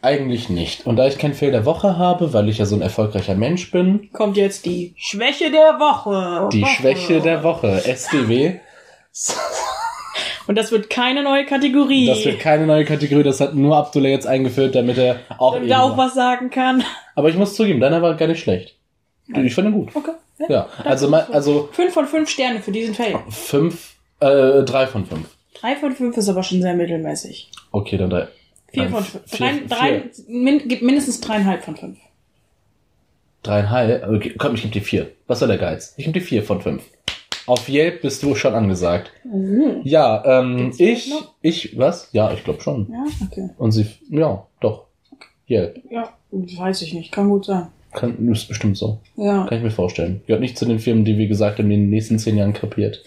Eigentlich 0.00 0.48
nicht. 0.48 0.86
Und 0.86 0.96
da 0.96 1.06
ich 1.08 1.18
kein 1.18 1.34
Fail 1.34 1.50
der 1.50 1.64
Woche 1.64 1.98
habe, 1.98 2.32
weil 2.32 2.48
ich 2.48 2.58
ja 2.58 2.66
so 2.66 2.76
ein 2.76 2.82
erfolgreicher 2.82 3.34
Mensch 3.34 3.70
bin, 3.72 4.10
Kommt 4.12 4.36
jetzt 4.36 4.64
die 4.64 4.94
Schwäche 4.96 5.50
der 5.50 5.78
Woche. 5.80 6.48
die 6.52 6.62
Woche. 6.62 6.70
Schwäche 6.70 7.20
der 7.20 7.42
Woche, 7.42 7.84
SDW. 7.84 8.60
Und 10.46 10.56
das 10.56 10.70
wird 10.72 10.88
keine 10.88 11.22
neue 11.22 11.44
Kategorie. 11.44 12.06
Das 12.06 12.24
wird 12.24 12.38
keine 12.40 12.66
neue 12.66 12.84
Kategorie, 12.84 13.22
das 13.22 13.40
hat 13.40 13.54
nur 13.54 13.76
Abdullah 13.76 14.08
jetzt 14.08 14.26
eingeführt, 14.26 14.74
damit 14.74 14.96
er 14.98 15.16
auch. 15.36 15.54
damit 15.54 15.68
er 15.70 15.82
auch 15.82 15.96
was 15.98 16.14
sagen 16.14 16.48
kann. 16.50 16.82
Aber 17.14 17.28
ich 17.28 17.36
muss 17.36 17.54
zugeben, 17.54 17.80
deiner 17.80 18.00
war 18.00 18.14
gar 18.14 18.28
nicht 18.28 18.40
schlecht. 18.40 18.76
Ich 19.26 19.54
fand 19.54 19.68
ihn 19.68 19.74
gut. 19.74 19.90
Okay. 19.94 20.12
Ja, 20.48 20.68
also, 20.84 21.08
mein, 21.08 21.24
also 21.32 21.68
Fünf 21.72 21.92
von 21.92 22.06
fünf 22.06 22.30
Sterne 22.30 22.60
für 22.60 22.70
diesen 22.70 22.94
Fail. 22.94 23.18
fünf, 23.28 23.96
äh, 24.20 24.62
drei 24.62 24.86
von 24.86 25.04
fünf. 25.04 25.28
Drei 25.60 25.74
von 25.74 25.92
fünf 25.94 26.16
ist 26.16 26.28
aber 26.28 26.44
schon 26.44 26.62
sehr 26.62 26.74
mittelmäßig. 26.74 27.50
Okay, 27.72 27.98
dann 27.98 28.08
drei. 28.08 28.28
Vier 28.72 28.88
von 28.90 29.02
fünf. 29.04 29.24
vier- 29.30 29.38
Drei, 29.66 29.66
drei, 29.68 30.02
min, 30.28 30.62
mindestens 30.82 31.20
dreieinhalb 31.20 31.62
von 31.64 31.76
fünf. 31.76 31.98
Dreieinhalb. 33.42 34.08
Okay, 34.08 34.34
komm, 34.36 34.54
ich 34.54 34.62
gebe 34.62 34.72
dir 34.74 34.82
vier. 34.82 35.10
Was 35.26 35.38
soll 35.38 35.48
der 35.48 35.58
Geiz? 35.58 35.94
Ich 35.96 36.04
gebe 36.04 36.18
dir 36.18 36.24
vier 36.24 36.42
von 36.42 36.60
fünf. 36.60 36.82
Auf 37.46 37.68
Yelp 37.68 38.02
bist 38.02 38.22
du 38.22 38.34
schon 38.34 38.54
angesagt. 38.54 39.10
Mhm. 39.24 39.80
Ja, 39.84 40.22
ähm, 40.40 40.72
ich, 40.76 41.10
ich, 41.40 41.78
was? 41.78 42.10
Ja, 42.12 42.30
ich 42.32 42.44
glaube 42.44 42.60
schon. 42.60 42.90
Ja, 42.92 43.04
okay. 43.26 43.48
Und 43.56 43.72
sie, 43.72 43.86
ja, 44.10 44.46
doch. 44.60 44.84
Yelp. 45.48 45.80
Ja, 45.90 46.12
weiß 46.30 46.82
ich 46.82 46.92
nicht. 46.92 47.10
Kann 47.10 47.30
gut 47.30 47.46
sein. 47.46 47.68
Kann, 47.94 48.28
ist 48.30 48.48
bestimmt 48.48 48.76
so. 48.76 49.00
Ja. 49.16 49.46
Kann 49.46 49.56
ich 49.58 49.64
mir 49.64 49.70
vorstellen. 49.70 50.20
Gehört 50.26 50.42
nicht 50.42 50.58
zu 50.58 50.66
den 50.66 50.78
Firmen, 50.78 51.06
die, 51.06 51.16
wie 51.16 51.26
gesagt, 51.26 51.58
in 51.58 51.70
den 51.70 51.88
nächsten 51.88 52.18
zehn 52.18 52.36
Jahren 52.36 52.52
krepiert. 52.52 53.02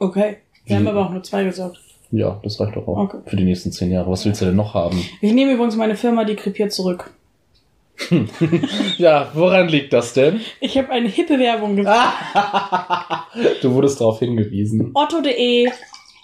Okay. 0.00 0.38
Wir 0.64 0.74
Wie- 0.74 0.74
haben 0.80 0.88
aber 0.88 1.06
auch 1.06 1.12
nur 1.12 1.22
zwei 1.22 1.44
gesagt. 1.44 1.78
Ja, 2.10 2.40
das 2.42 2.58
reicht 2.58 2.76
doch 2.76 2.88
auch. 2.88 2.98
Okay. 2.98 3.18
Für 3.26 3.36
die 3.36 3.44
nächsten 3.44 3.70
zehn 3.72 3.90
Jahre. 3.90 4.10
Was 4.10 4.24
willst 4.24 4.40
du 4.40 4.46
denn 4.46 4.56
noch 4.56 4.74
haben? 4.74 4.98
Ich 5.20 5.32
nehme 5.32 5.52
übrigens 5.52 5.76
meine 5.76 5.96
Firma, 5.96 6.24
die 6.24 6.36
krepiert 6.36 6.72
zurück. 6.72 7.10
Ja, 8.98 9.30
woran 9.34 9.68
liegt 9.68 9.92
das 9.92 10.14
denn? 10.14 10.40
Ich 10.60 10.78
habe 10.78 10.90
eine 10.90 11.08
hippe 11.08 11.38
Werbung 11.38 11.76
gemacht. 11.76 12.14
du 13.62 13.72
wurdest 13.74 14.00
darauf 14.00 14.20
hingewiesen. 14.20 14.92
Otto.de 14.94 15.68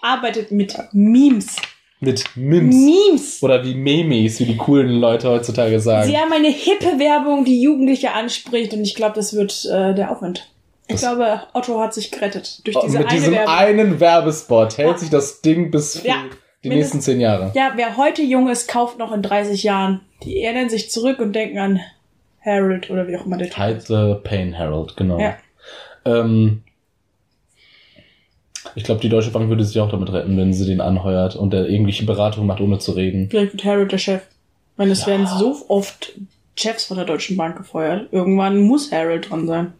arbeitet 0.00 0.52
mit 0.52 0.76
Memes. 0.92 1.56
Mit 2.00 2.24
Mims. 2.36 2.74
Memes. 2.74 3.42
Oder 3.42 3.64
wie 3.64 3.74
Memes, 3.74 4.38
wie 4.38 4.44
die 4.44 4.56
coolen 4.56 4.90
Leute 5.00 5.30
heutzutage 5.30 5.80
sagen. 5.80 6.08
Sie 6.08 6.18
haben 6.18 6.32
eine 6.32 6.48
hippe 6.48 6.98
Werbung, 6.98 7.44
die 7.44 7.62
Jugendliche 7.62 8.12
anspricht 8.12 8.74
und 8.74 8.82
ich 8.82 8.94
glaube, 8.94 9.14
das 9.14 9.34
wird 9.34 9.64
äh, 9.64 9.94
der 9.94 10.10
Aufwand. 10.10 10.50
Ich 10.86 10.96
Das- 10.96 11.00
glaube, 11.02 11.40
Otto 11.54 11.80
hat 11.80 11.94
sich 11.94 12.10
gerettet 12.10 12.60
durch 12.66 12.76
Oh, 12.76 12.82
diese 12.84 12.98
mit 12.98 13.08
eine 13.08 13.16
diesem 13.18 13.34
Werbung. 13.34 13.54
einen 13.54 14.00
Werbespot 14.00 14.76
hält 14.78 14.88
Ja. 14.90 14.98
sich 14.98 15.10
das 15.10 15.40
Ding 15.40 15.70
bis 15.70 16.02
Ja, 16.02 16.16
die 16.62 16.68
nächsten 16.68 17.00
zehn 17.00 17.20
Jahre. 17.20 17.52
ja, 17.54 17.72
wer 17.76 17.96
heute 17.96 18.22
jung 18.22 18.48
ist, 18.48 18.68
kauft 18.68 18.98
noch 18.98 19.12
in 19.12 19.22
30 19.22 19.62
Jahren. 19.62 20.00
Die 20.24 20.42
erinnern 20.42 20.68
sich 20.68 20.90
zurück 20.90 21.20
und 21.20 21.32
denken 21.32 21.58
an 21.58 21.80
Harold 22.44 22.90
oder 22.90 23.08
wie 23.08 23.16
auch 23.16 23.24
immer 23.24 23.38
der 23.38 23.48
Typ 23.48 23.56
Hide 23.56 23.76
ist. 23.78 23.86
the 23.86 24.14
Pain 24.22 24.52
Herald, 24.52 24.94
genau. 24.96 25.18
Ja. 25.18 25.36
Ähm, 26.04 26.62
ich 28.74 28.84
glaube, 28.84 29.00
die 29.00 29.08
Deutsche 29.08 29.30
Bank 29.30 29.48
würde 29.48 29.64
sich 29.64 29.80
auch 29.80 29.90
damit 29.90 30.12
retten, 30.12 30.36
wenn 30.36 30.52
sie 30.52 30.66
den 30.66 30.80
anheuert 30.80 31.36
und 31.36 31.52
der 31.52 31.68
irgendwelche 31.68 32.04
Beratung 32.04 32.46
macht, 32.46 32.60
ohne 32.60 32.78
zu 32.78 32.92
reden. 32.92 33.28
Vielleicht 33.30 33.52
wird 33.52 33.64
Harold 33.64 33.92
der 33.92 33.98
Chef. 33.98 34.22
Weil 34.76 34.90
es 34.90 35.02
Ja. 35.02 35.06
werden 35.08 35.26
so 35.26 35.56
oft 35.68 36.12
Chefs 36.56 36.84
von 36.86 36.96
der 36.96 37.06
Deutschen 37.06 37.36
Bank 37.36 37.56
gefeuert. 37.56 38.08
Irgendwann 38.12 38.58
muss 38.58 38.90
Harold 38.90 39.30
dran 39.30 39.46
sein. 39.46 39.72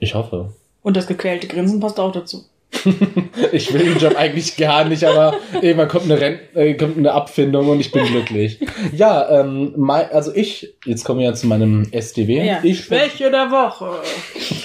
Ich 0.00 0.14
hoffe. 0.14 0.52
Und 0.82 0.96
das 0.96 1.06
gequälte 1.06 1.46
Grinsen 1.46 1.78
passt 1.78 2.00
auch 2.00 2.12
dazu. 2.12 2.44
Ich 3.52 3.72
will 3.72 3.84
den 3.84 3.98
Job 3.98 4.16
eigentlich 4.16 4.56
gar 4.56 4.84
nicht, 4.84 5.04
aber 5.04 5.34
irgendwann 5.60 5.88
kommt 5.88 6.04
eine, 6.04 6.20
Rent 6.20 6.40
äh, 6.54 6.74
kommt 6.74 6.96
eine 6.96 7.12
Abfindung 7.12 7.68
und 7.68 7.80
ich 7.80 7.90
bin 7.90 8.04
glücklich. 8.06 8.60
Ja, 8.92 9.40
ähm, 9.40 9.72
mein, 9.76 10.08
also 10.10 10.32
ich, 10.34 10.74
jetzt 10.84 11.04
kommen 11.04 11.20
wir 11.20 11.26
ja 11.26 11.34
zu 11.34 11.46
meinem 11.46 11.88
SDW. 11.90 12.58
ich, 12.62 12.84
Schwäche 12.84 13.30
der 13.30 13.50
Woche. 13.50 13.90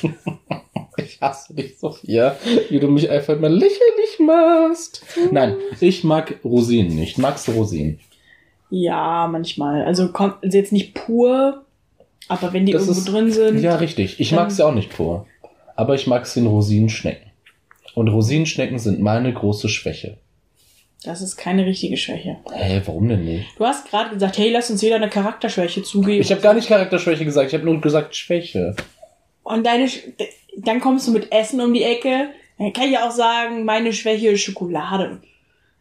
ich 0.97 1.19
hasse 1.19 1.53
dich, 1.55 1.77
Sophia, 1.79 2.35
wie 2.69 2.79
du 2.79 2.87
mich 2.87 3.09
einfach 3.09 3.39
mal 3.39 3.51
lächerlich 3.51 4.19
machst. 4.19 5.03
Nein, 5.31 5.55
ich 5.79 6.03
mag 6.03 6.35
Rosinen 6.43 6.95
nicht. 6.95 7.17
Magst 7.17 7.47
du 7.47 7.53
Rosinen? 7.53 7.99
Ja, 8.69 9.27
manchmal. 9.31 9.83
Also 9.83 10.11
kommt 10.11 10.43
also 10.43 10.57
jetzt 10.57 10.71
nicht 10.71 10.93
pur, 10.93 11.64
aber 12.27 12.53
wenn 12.53 12.65
die 12.65 12.72
Das 12.74 12.84
irgendwo 12.84 13.00
ist- 13.00 13.10
drin 13.12 13.32
sind. 13.32 13.62
Ja, 13.62 13.75
richtig. 13.75 14.20
Ich 14.20 14.32
mag 14.32 14.51
sie 14.51 14.65
auch 14.65 14.74
nicht 14.74 14.89
pur. 14.96 15.25
Aber 15.75 15.96
ich 15.96 16.08
mag 16.08 16.25
sie 16.25 16.39
in 16.39 16.48
Rosinenschnecken. 16.48 17.32
Und 17.94 18.08
Rosinenschnecken 18.10 18.79
sind 18.79 19.00
meine 19.01 19.34
große 19.34 19.70
Schwäche. 19.70 20.17
Das 21.03 21.22
ist 21.22 21.38
keine 21.38 21.65
richtige 21.65 21.98
Schwäche. 21.98 22.38
Hä, 22.51 22.82
warum 22.86 23.08
denn 23.10 23.25
nicht? 23.25 23.46
Du 23.58 23.65
hast 23.65 23.89
gerade 23.89 24.10
gesagt, 24.12 24.38
hey, 24.38 24.51
lass 24.51 24.72
uns 24.72 24.82
jeder 24.82 24.96
eine 24.96 25.10
Charakterschwäche 25.10 25.84
zugeben. 25.84 26.22
Ich 26.22 26.32
habe 26.32 26.41
gar 26.41 26.53
nicht 26.55 26.67
Charakterschwäche 26.67 27.24
gesagt, 27.25 27.50
ich 27.50 27.53
habe 27.53 27.63
nur 27.65 27.79
gesagt 27.79 28.15
Schwäche. 28.15 28.75
Und 29.44 29.65
deine, 29.65 29.86
Sch- 29.86 30.00
dann 30.58 30.79
kommst 30.79 31.08
du 31.08 31.12
mit 31.12 31.32
Essen 31.32 31.62
um 31.62 31.74
die 31.74 31.84
Ecke. 31.84 32.29
Dann 32.58 32.74
kann 32.74 32.86
ich 32.86 32.94
ja 32.94 33.08
auch 33.08 33.12
sagen, 33.12 33.65
meine 33.65 33.94
Schwäche 33.94 34.29
ist 34.29 34.41
Schokolade. 34.41 35.20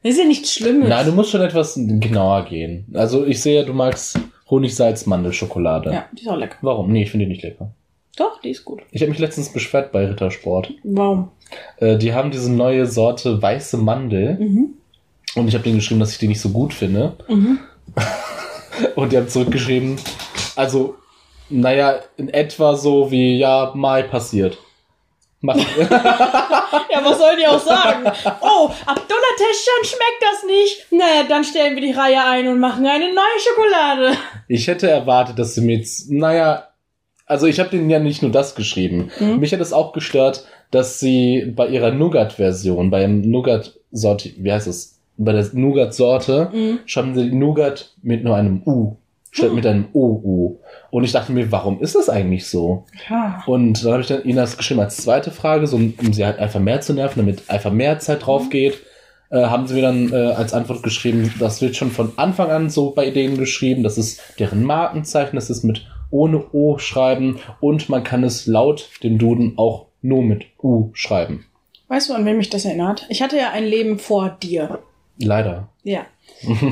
Das 0.02 0.12
ist 0.12 0.18
ja 0.18 0.26
nichts 0.26 0.52
Schlimmes. 0.52 0.88
Nein, 0.88 1.06
du 1.06 1.12
musst 1.12 1.30
schon 1.30 1.40
etwas 1.40 1.74
genauer 1.76 2.44
gehen. 2.44 2.84
Also 2.92 3.24
ich 3.24 3.40
sehe, 3.40 3.64
du 3.64 3.72
magst 3.72 4.18
Honigsalz-Mandelschokolade. 4.54 5.92
Ja, 5.92 6.06
die 6.12 6.22
ist 6.22 6.28
auch 6.28 6.36
lecker. 6.36 6.56
Warum? 6.62 6.92
Nee, 6.92 7.02
ich 7.02 7.10
finde 7.10 7.26
die 7.26 7.32
nicht 7.32 7.42
lecker. 7.42 7.70
Doch, 8.16 8.40
die 8.40 8.50
ist 8.50 8.64
gut. 8.64 8.82
Ich 8.92 9.02
habe 9.02 9.10
mich 9.10 9.18
letztens 9.18 9.52
beschwert 9.52 9.90
bei 9.90 10.06
Rittersport. 10.06 10.72
Warum? 10.84 11.30
Äh, 11.78 11.98
die 11.98 12.14
haben 12.14 12.30
diese 12.30 12.52
neue 12.52 12.86
Sorte 12.86 13.40
weiße 13.42 13.76
Mandel. 13.78 14.38
Mhm. 14.38 14.74
Und 15.34 15.48
ich 15.48 15.54
habe 15.54 15.64
denen 15.64 15.76
geschrieben, 15.76 16.00
dass 16.00 16.12
ich 16.12 16.18
die 16.18 16.28
nicht 16.28 16.40
so 16.40 16.50
gut 16.50 16.72
finde. 16.72 17.14
Mhm. 17.28 17.58
Und 18.94 19.12
die 19.12 19.16
haben 19.16 19.28
zurückgeschrieben, 19.28 19.96
also, 20.56 20.96
naja, 21.48 22.00
in 22.16 22.28
etwa 22.28 22.76
so 22.76 23.10
wie, 23.10 23.38
ja, 23.38 23.72
Mai 23.74 24.02
passiert. 24.02 24.58
Mach, 25.40 25.56
Ja, 26.94 27.04
was 27.04 27.18
sollen 27.18 27.36
die 27.38 27.46
auch 27.46 27.60
sagen? 27.60 28.04
Oh, 28.40 28.70
Abdullah 28.86 29.34
Teschan 29.36 29.84
schmeckt 29.84 30.22
das 30.22 30.44
nicht. 30.46 30.86
Naja, 30.92 31.24
dann 31.28 31.44
stellen 31.44 31.74
wir 31.74 31.82
die 31.82 31.92
Reihe 31.92 32.24
ein 32.24 32.48
und 32.48 32.60
machen 32.60 32.86
eine 32.86 33.06
neue 33.12 33.38
Schokolade. 33.40 34.16
Ich 34.48 34.66
hätte 34.68 34.88
erwartet, 34.90 35.38
dass 35.38 35.54
sie 35.54 35.60
mir 35.60 35.76
jetzt, 35.78 36.10
naja, 36.10 36.68
also 37.26 37.46
ich 37.46 37.58
habe 37.60 37.70
denen 37.70 37.90
ja 37.90 37.98
nicht 37.98 38.22
nur 38.22 38.30
das 38.30 38.54
geschrieben. 38.54 39.10
Mhm. 39.18 39.40
Mich 39.40 39.52
hat 39.52 39.60
es 39.60 39.72
auch 39.72 39.92
gestört, 39.92 40.44
dass 40.70 41.00
sie 41.00 41.52
bei 41.56 41.66
ihrer 41.68 41.90
Nougat-Version, 41.92 42.90
bei 42.90 43.00
dem 43.00 43.22
Nougat-Sorte, 43.30 44.30
wie 44.36 44.52
heißt 44.52 44.66
es, 44.66 44.98
bei 45.16 45.32
der 45.32 45.46
Nougat-Sorte, 45.52 46.50
Mhm. 46.52 46.80
schreiben 46.86 47.14
sie 47.14 47.30
Nougat 47.32 47.92
mit 48.02 48.24
nur 48.24 48.36
einem 48.36 48.62
U, 48.66 48.96
statt 49.34 49.52
mit 49.52 49.66
einem 49.66 49.86
OU. 49.92 50.58
Und 50.90 51.04
ich 51.04 51.12
dachte 51.12 51.32
mir, 51.32 51.50
warum 51.50 51.80
ist 51.80 51.94
das 51.94 52.08
eigentlich 52.08 52.46
so? 52.46 52.84
Ja. 53.10 53.42
Und 53.46 53.84
dann 53.84 53.92
habe 53.92 54.02
ich 54.02 54.08
dann 54.08 54.24
ihnen 54.24 54.36
das 54.36 54.56
geschrieben 54.56 54.80
als 54.80 54.96
zweite 54.96 55.30
Frage, 55.30 55.66
so 55.66 55.76
um 55.76 56.12
sie 56.12 56.24
halt 56.24 56.38
einfach 56.38 56.60
mehr 56.60 56.80
zu 56.80 56.94
nerven, 56.94 57.20
damit 57.20 57.50
einfach 57.50 57.72
mehr 57.72 57.98
Zeit 57.98 58.24
drauf 58.26 58.48
geht. 58.48 58.80
Äh, 59.30 59.46
haben 59.46 59.66
sie 59.66 59.74
mir 59.74 59.82
dann 59.82 60.12
äh, 60.12 60.32
als 60.32 60.54
Antwort 60.54 60.82
geschrieben, 60.82 61.34
das 61.40 61.60
wird 61.60 61.74
schon 61.74 61.90
von 61.90 62.12
Anfang 62.16 62.50
an 62.50 62.70
so 62.70 62.90
bei 62.90 63.10
denen 63.10 63.36
geschrieben, 63.36 63.82
das 63.82 63.98
ist 63.98 64.20
deren 64.38 64.62
Markenzeichen, 64.62 65.34
das 65.34 65.50
ist 65.50 65.64
mit 65.64 65.86
ohne 66.10 66.44
O 66.52 66.78
schreiben 66.78 67.40
und 67.60 67.88
man 67.88 68.04
kann 68.04 68.22
es 68.22 68.46
laut 68.46 68.88
dem 69.02 69.18
Duden 69.18 69.54
auch 69.56 69.86
nur 70.02 70.22
mit 70.22 70.44
U 70.62 70.90
schreiben. 70.92 71.46
Weißt 71.88 72.08
du, 72.08 72.14
an 72.14 72.24
wen 72.24 72.36
mich 72.36 72.50
das 72.50 72.64
erinnert? 72.64 73.06
Ich 73.08 73.22
hatte 73.22 73.36
ja 73.36 73.50
ein 73.50 73.64
Leben 73.64 73.98
vor 73.98 74.36
dir. 74.40 74.78
Leider. 75.18 75.68
Ja. 75.82 76.06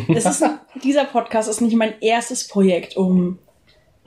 Ist, 0.08 0.44
dieser 0.84 1.04
Podcast 1.04 1.48
ist 1.48 1.60
nicht 1.60 1.76
mein 1.76 1.94
erstes 2.00 2.46
Projekt, 2.48 2.96
um 2.96 3.38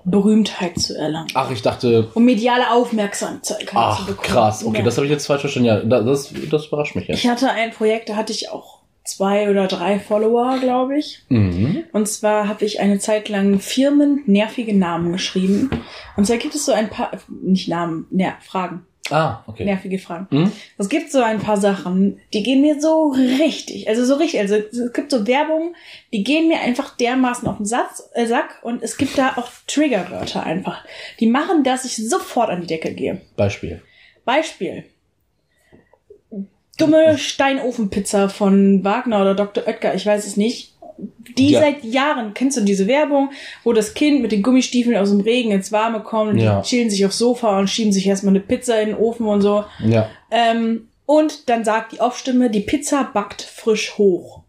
Berühmtheit 0.04 0.78
zu 0.80 0.96
erlangen. 0.98 1.30
Ach, 1.34 1.50
ich 1.50 1.62
dachte, 1.64 2.12
Um 2.14 2.25
mediale 2.25 2.70
Aufmerksamkeit 2.72 3.44
zu 3.46 3.56
ach 3.75 4.06
bekommen. 4.06 4.28
krass, 4.28 4.64
okay, 4.64 4.80
Ja. 4.80 4.84
das 4.84 4.98
habe 4.98 5.08
ich 5.08 5.12
jetzt 5.12 5.25
falsch 5.25 5.42
verstanden. 5.42 5.68
Ja, 5.68 5.80
da- 5.80 6.02
das, 6.02 6.32
das 6.52 6.68
überrascht 6.68 6.96
mich 6.96 7.08
jetzt. 7.08 7.24
Ich 7.24 7.28
hatte 7.30 7.50
ein 7.50 7.72
Projekt, 7.72 8.10
da 8.10 8.16
hatte 8.16 8.32
ich 8.32 8.52
auch 8.52 8.82
zwei 9.04 9.50
oder 9.50 9.68
drei 9.68 10.00
Follower, 10.00 10.58
glaube 10.60 10.98
ich. 11.00 11.24
Mhm. 11.30 11.86
Und 11.92 12.08
zwar 12.08 12.48
habe 12.48 12.66
ich 12.66 12.80
eine 12.80 13.00
Zeit 13.00 13.30
lang 13.30 13.60
Firmen 13.60 14.22
nervige 14.28 14.75
Namen 14.75 15.12
geschrieben. 15.12 15.70
Und 16.18 16.28
zwar 16.28 16.38
gibt 16.38 16.54
es 16.54 16.66
so 16.66 16.72
ein 16.72 16.90
paar, 16.90 17.12
nicht 17.42 17.68
Namen, 17.68 18.06
ne, 18.12 18.34
Fragen, 18.42 18.86
Ah, 19.12 19.44
okay. 19.46 19.66
nervige 19.66 20.00
Fragen. 20.00 20.28
Mhm. 20.32 20.52
Es 20.80 20.90
gibt 20.90 21.12
so 21.12 21.22
ein 21.22 21.40
paar 21.40 21.58
Sachen, 21.58 22.20
die 22.34 22.42
gehen 22.42 22.62
mir 22.62 22.82
so 22.82 23.10
richtig, 23.10 23.88
also 23.88 24.04
so 24.04 24.16
richtig, 24.16 24.40
also 24.40 24.56
es 24.56 24.94
gibt 24.94 25.12
so 25.12 25.28
Werbung, 25.28 25.76
die 26.12 26.24
gehen 26.24 26.48
mir 26.48 26.60
einfach 26.62 26.98
dermaßen 26.98 27.48
auf 27.48 27.58
den 27.58 27.68
Satz, 27.68 28.10
äh, 28.14 28.26
Sack 28.26 28.60
und 28.64 28.82
es 28.82 28.98
gibt 28.98 29.18
da 29.18 29.34
auch 29.38 29.50
Triggerwörter 29.68 30.44
einfach. 30.44 30.84
Die 31.20 31.28
machen, 31.28 31.64
dass 31.64 31.86
ich 31.86 31.96
sofort 32.10 32.50
an 32.50 32.62
die 32.62 32.68
Decke 32.68 32.94
gehe. 32.94 33.22
Beispiel. 33.36 33.82
Beispiel. 34.26 34.86
Dumme 36.78 37.18
Steinofenpizza 37.18 38.28
von 38.28 38.84
Wagner 38.84 39.22
oder 39.22 39.36
Dr. 39.36 39.66
Oetker, 39.68 39.94
ich 39.94 40.06
weiß 40.06 40.26
es 40.26 40.36
nicht. 40.36 40.75
Die 40.98 41.50
Ja. 41.52 41.60
seit 41.62 41.84
Jahren, 41.84 42.34
kennst 42.34 42.56
du 42.58 42.62
diese 42.62 42.88
Werbung, 42.88 43.32
wo 43.64 43.74
das 43.74 43.94
Kind 43.94 44.22
mit 44.22 44.32
den 44.32 44.42
Gummistiefeln 44.42 44.96
aus 44.96 45.10
dem 45.10 45.20
Regen 45.22 45.52
ins 45.52 45.72
Warme 45.72 46.02
kommt 46.02 46.32
und 46.34 46.38
Ja. 46.40 46.62
die 46.62 46.68
chillen 46.68 46.90
sich 46.90 47.06
aufs 47.06 47.18
Sofa 47.18 47.60
und 47.60 47.70
schieben 47.70 47.92
sich 47.92 48.08
erstmal 48.08 48.32
eine 48.32 48.40
Pizza 48.40 48.80
in 48.82 48.90
den 48.90 48.98
Ofen 48.98 49.25
und 49.28 49.42
so. 49.42 49.66
Ja. 49.86 50.10
Ähm, 50.32 50.88
und 51.06 51.50
dann 51.50 51.66
sagt 51.66 51.92
die 51.92 52.00
Off-Stimme, 52.00 52.50
die 52.50 52.62
Pizza 52.62 53.04
backt 53.14 53.42
frisch 53.42 53.98
hoch. 53.98 54.42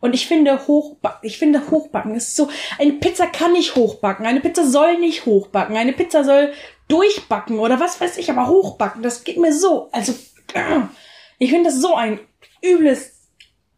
Und 0.00 0.14
ich 0.14 0.26
finde 0.26 0.68
hochbacken, 0.68 1.18
ich 1.26 1.38
finde 1.38 1.70
hochbacken 1.70 2.14
ist 2.14 2.36
so, 2.36 2.48
eine 2.78 2.92
Pizza 2.92 3.26
kann 3.26 3.52
nicht 3.54 3.74
hochbacken, 3.76 4.26
eine 4.26 4.40
Pizza 4.40 4.66
soll 4.66 4.98
nicht 4.98 5.24
hochbacken, 5.24 5.76
eine 5.76 5.94
Pizza 5.94 6.22
soll 6.22 6.52
durchbacken 6.88 7.58
oder 7.58 7.80
was 7.80 8.00
weiß 8.00 8.18
ich, 8.18 8.30
aber 8.30 8.46
hochbacken, 8.46 9.02
das 9.02 9.24
geht 9.24 9.38
mir 9.38 9.52
so, 9.52 9.88
also, 9.92 10.12
ich 11.38 11.50
finde 11.50 11.70
das 11.70 11.80
so 11.80 11.94
ein 11.94 12.20
übles, 12.62 13.15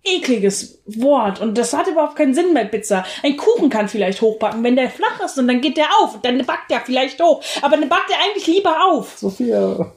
ekliges 0.04 0.80
Wort 0.86 1.40
und 1.40 1.58
das 1.58 1.72
hat 1.72 1.86
überhaupt 1.86 2.16
keinen 2.16 2.34
Sinn 2.34 2.54
bei 2.54 2.64
Pizza. 2.64 3.04
Ein 3.22 3.36
Kuchen 3.36 3.68
kann 3.68 3.88
vielleicht 3.88 4.22
hochbacken, 4.22 4.62
wenn 4.64 4.76
der 4.76 4.90
flach 4.90 5.20
ist 5.24 5.38
und 5.38 5.48
dann 5.48 5.60
geht 5.60 5.76
der 5.76 5.88
auf 6.02 6.14
und 6.14 6.24
dann 6.24 6.44
backt 6.46 6.70
der 6.70 6.80
vielleicht 6.80 7.22
hoch, 7.22 7.42
aber 7.62 7.76
dann 7.76 7.88
backt 7.88 8.10
er 8.10 8.16
eigentlich 8.24 8.46
lieber 8.46 8.76
auf. 8.90 9.18
Sophia. 9.18 9.92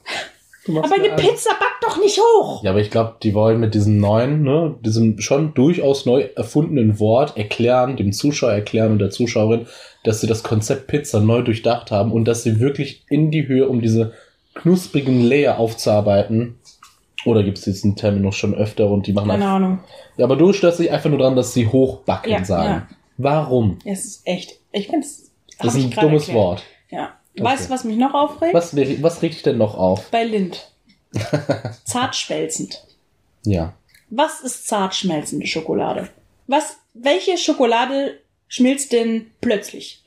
Aber 0.68 0.94
eine. 0.94 1.16
Pizza 1.16 1.50
backt 1.58 1.82
doch 1.82 1.98
nicht 1.98 2.18
hoch. 2.18 2.62
Ja, 2.62 2.70
aber 2.70 2.80
ich 2.80 2.90
glaube, 2.90 3.16
die 3.22 3.34
wollen 3.34 3.58
mit 3.58 3.74
diesem 3.74 3.98
neuen, 3.98 4.42
ne, 4.42 4.76
diesem 4.80 5.20
schon 5.20 5.54
durchaus 5.54 6.06
neu 6.06 6.28
erfundenen 6.36 7.00
Wort 7.00 7.36
erklären, 7.36 7.96
dem 7.96 8.12
Zuschauer 8.12 8.52
erklären 8.52 8.92
und 8.92 8.98
der 9.00 9.10
Zuschauerin, 9.10 9.66
dass 10.04 10.20
sie 10.20 10.28
das 10.28 10.44
Konzept 10.44 10.86
Pizza 10.86 11.20
neu 11.20 11.42
durchdacht 11.42 11.90
haben 11.90 12.12
und 12.12 12.26
dass 12.26 12.44
sie 12.44 12.60
wirklich 12.60 13.02
in 13.08 13.32
die 13.32 13.48
Höhe, 13.48 13.68
um 13.68 13.80
diese 13.80 14.12
knusprigen 14.54 15.24
Layer 15.24 15.58
aufzuarbeiten. 15.58 16.58
Oder 17.24 17.42
gibt 17.42 17.58
es 17.58 17.64
diesen 17.64 17.94
Terminus 17.96 18.36
schon 18.36 18.54
öfter 18.54 18.88
und 18.90 19.06
die 19.06 19.12
machen 19.12 19.28
Keine 19.28 19.44
einfach, 19.44 19.56
Ahnung. 19.56 19.80
Ja, 20.16 20.24
aber 20.24 20.36
du 20.36 20.52
störst 20.52 20.78
dich 20.80 20.90
einfach 20.90 21.08
nur 21.10 21.18
dran, 21.18 21.36
dass 21.36 21.54
sie 21.54 21.66
hochbacken 21.68 22.30
Ja, 22.32 22.44
sagen. 22.44 22.68
ja. 22.68 22.96
Warum? 23.18 23.78
Es 23.84 24.04
ist 24.04 24.26
echt. 24.26 24.58
Ich 24.72 24.86
finde 24.88 25.06
es. 25.06 25.30
Das 25.58 25.74
ist 25.74 25.84
ein 25.84 25.90
dummes 25.90 26.32
Wort. 26.32 26.62
Ja. 26.90 27.10
Okay. 27.34 27.44
Weißt 27.44 27.66
du, 27.66 27.70
was 27.74 27.84
mich 27.84 27.96
noch 27.96 28.14
aufregt? 28.14 28.54
Was, 28.54 28.74
was 28.76 29.22
regt 29.22 29.34
dich 29.34 29.42
denn 29.42 29.58
noch 29.58 29.76
auf? 29.76 30.10
Bei 30.10 30.24
Lind. 30.24 30.70
Zartschmelzend. 31.84 32.84
Ja. 33.44 33.74
Was 34.10 34.40
ist 34.40 34.66
zartschmelzende 34.68 35.46
Schokolade? 35.46 36.08
Was, 36.46 36.76
welche 36.94 37.38
Schokolade 37.38 38.18
schmilzt 38.48 38.92
denn 38.92 39.30
plötzlich? 39.40 40.02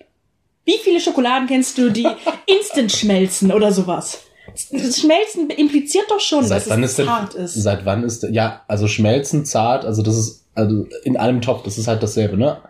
Wie 0.65 0.77
viele 0.83 0.99
Schokoladen 0.99 1.47
kennst 1.47 1.77
du, 1.77 1.89
die 1.91 2.07
instant 2.45 2.91
schmelzen 2.91 3.51
oder 3.51 3.71
sowas? 3.71 4.23
Schmelzen 4.55 5.49
impliziert 5.49 6.05
doch 6.09 6.19
schon, 6.19 6.45
Seit 6.45 6.61
dass 6.61 6.69
wann 6.69 6.83
es 6.83 6.91
ist 6.91 6.99
denn, 6.99 7.05
zart 7.07 7.33
ist. 7.33 7.53
Seit 7.55 7.85
wann 7.85 8.03
ist, 8.03 8.23
ja, 8.23 8.61
also 8.67 8.87
schmelzen, 8.87 9.45
zart, 9.45 9.85
also 9.85 10.01
das 10.01 10.15
ist, 10.17 10.45
also 10.53 10.85
in 11.03 11.17
einem 11.17 11.41
Topf, 11.41 11.63
das 11.63 11.77
ist 11.77 11.87
halt 11.87 12.01
dasselbe, 12.03 12.37
ne? 12.37 12.61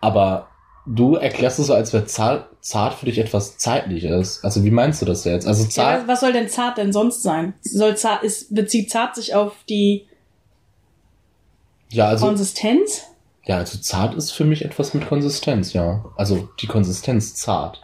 Aber 0.00 0.48
du 0.86 1.14
erklärst 1.16 1.58
es 1.58 1.66
so, 1.68 1.74
als 1.74 1.92
wäre 1.92 2.04
zart, 2.06 2.48
zart 2.60 2.94
für 2.94 3.06
dich 3.06 3.18
etwas 3.18 3.56
Zeitliches. 3.58 4.42
Also 4.44 4.64
wie 4.64 4.70
meinst 4.70 5.00
du 5.00 5.06
das 5.06 5.24
jetzt? 5.24 5.46
Also 5.46 5.64
Ja, 5.64 5.70
zart, 5.70 6.00
was- 6.02 6.08
was 6.08 6.20
soll 6.20 6.32
denn 6.32 6.48
zart 6.48 6.76
denn 6.78 6.92
sonst 6.92 7.22
sein? 7.22 7.54
Soll 7.62 7.96
zart, 7.96 8.22
ist, 8.22 8.54
bezieht 8.54 8.90
zart 8.90 9.14
sich 9.14 9.34
auf 9.34 9.52
die 9.68 10.06
ja, 11.90 12.08
also, 12.08 12.26
Konsistenz? 12.26 13.02
ja, 13.46 13.58
also 13.58 13.78
zart 13.78 14.14
ist 14.14 14.32
für 14.32 14.44
mich 14.44 14.64
etwas 14.64 14.94
mit 14.94 15.06
Konsistenz, 15.06 15.72
ja. 15.72 16.04
Also 16.16 16.48
die 16.60 16.66
Konsistenz 16.66 17.34
zart. 17.34 17.80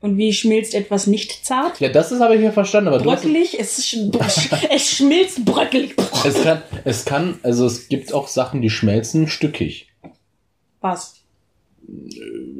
Und 0.00 0.16
wie 0.16 0.32
schmilzt 0.32 0.74
etwas 0.74 1.08
nicht 1.08 1.44
zart? 1.44 1.80
Ja, 1.80 1.88
das 1.88 2.12
ist 2.12 2.20
aber 2.20 2.36
hier 2.36 2.52
verstanden, 2.52 2.88
aber 2.88 3.02
Bröckelig, 3.02 3.58
es, 3.58 3.84
sch 3.84 3.96
es 4.70 4.90
schmilzt 4.96 5.44
bröckelig. 5.44 5.94
es 6.24 6.42
kann, 6.42 6.62
es 6.84 7.04
kann, 7.04 7.38
also 7.42 7.66
es 7.66 7.88
gibt 7.88 8.14
auch 8.14 8.28
Sachen, 8.28 8.62
die 8.62 8.70
schmelzen 8.70 9.26
stückig. 9.26 9.88
Was? 10.80 11.14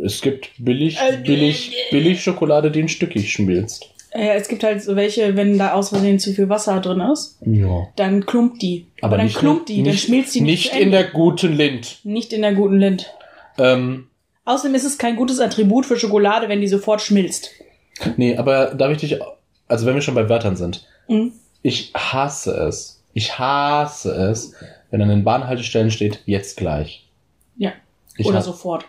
Es 0.04 0.20
gibt 0.20 0.50
billig, 0.58 0.98
Äh, 0.98 1.18
billig, 1.18 1.72
billig 1.90 2.20
Schokolade, 2.22 2.70
die 2.72 2.80
in 2.80 2.88
stückig 2.88 3.30
schmilzt. 3.30 3.86
Ja, 4.14 4.32
es 4.34 4.48
gibt 4.48 4.64
halt 4.64 4.82
so 4.82 4.96
welche, 4.96 5.36
wenn 5.36 5.58
da 5.58 5.74
aus 5.74 5.90
Versehen 5.90 6.18
zu 6.18 6.32
viel 6.32 6.48
Wasser 6.48 6.80
drin 6.80 7.00
ist, 7.12 7.38
Ja. 7.44 7.86
dann 7.96 8.24
klumpt 8.26 8.62
die. 8.62 8.86
Aber 9.02 9.16
dann 9.18 9.26
nicht, 9.26 9.36
klumpt 9.38 9.68
die, 9.68 9.82
dann 9.82 9.92
nicht, 9.92 10.06
schmilzt 10.06 10.34
die 10.34 10.40
nicht 10.40 10.72
zu 10.72 10.78
in 10.78 10.90
der 10.90 11.04
guten 11.04 11.52
Lind. 11.52 11.98
Nicht 12.04 12.32
in 12.32 12.40
der 12.42 12.54
guten 12.54 12.78
Lind. 12.80 13.12
Ähm, 13.58 14.08
Außerdem 14.48 14.74
ist 14.74 14.84
es 14.84 14.98
kein 14.98 15.16
gutes 15.16 15.40
Attribut 15.40 15.86
für 15.86 15.98
Schokolade, 15.98 16.48
wenn 16.48 16.60
die 16.60 16.68
sofort 16.68 17.00
schmilzt. 17.02 17.50
nee, 18.16 18.36
aber 18.36 18.74
darf 18.74 18.90
ich 18.92 18.98
dich, 18.98 19.18
also 19.68 19.86
wenn 19.86 19.94
wir 19.94 20.02
schon 20.02 20.14
bei 20.14 20.28
Wörtern 20.28 20.56
sind, 20.56 20.86
Mhm. 21.08 21.32
ich 21.62 21.92
hasse 21.94 22.52
es. 22.52 23.02
Ich 23.14 23.38
hasse 23.38 24.12
es, 24.12 24.52
wenn 24.90 25.02
an 25.02 25.08
den 25.08 25.24
Bahnhaltestellen 25.24 25.90
steht, 25.90 26.20
jetzt 26.26 26.56
gleich. 26.56 27.06
Ja. 27.56 27.72
Ich 28.16 28.26
Oder 28.26 28.42
sofort. 28.42 28.84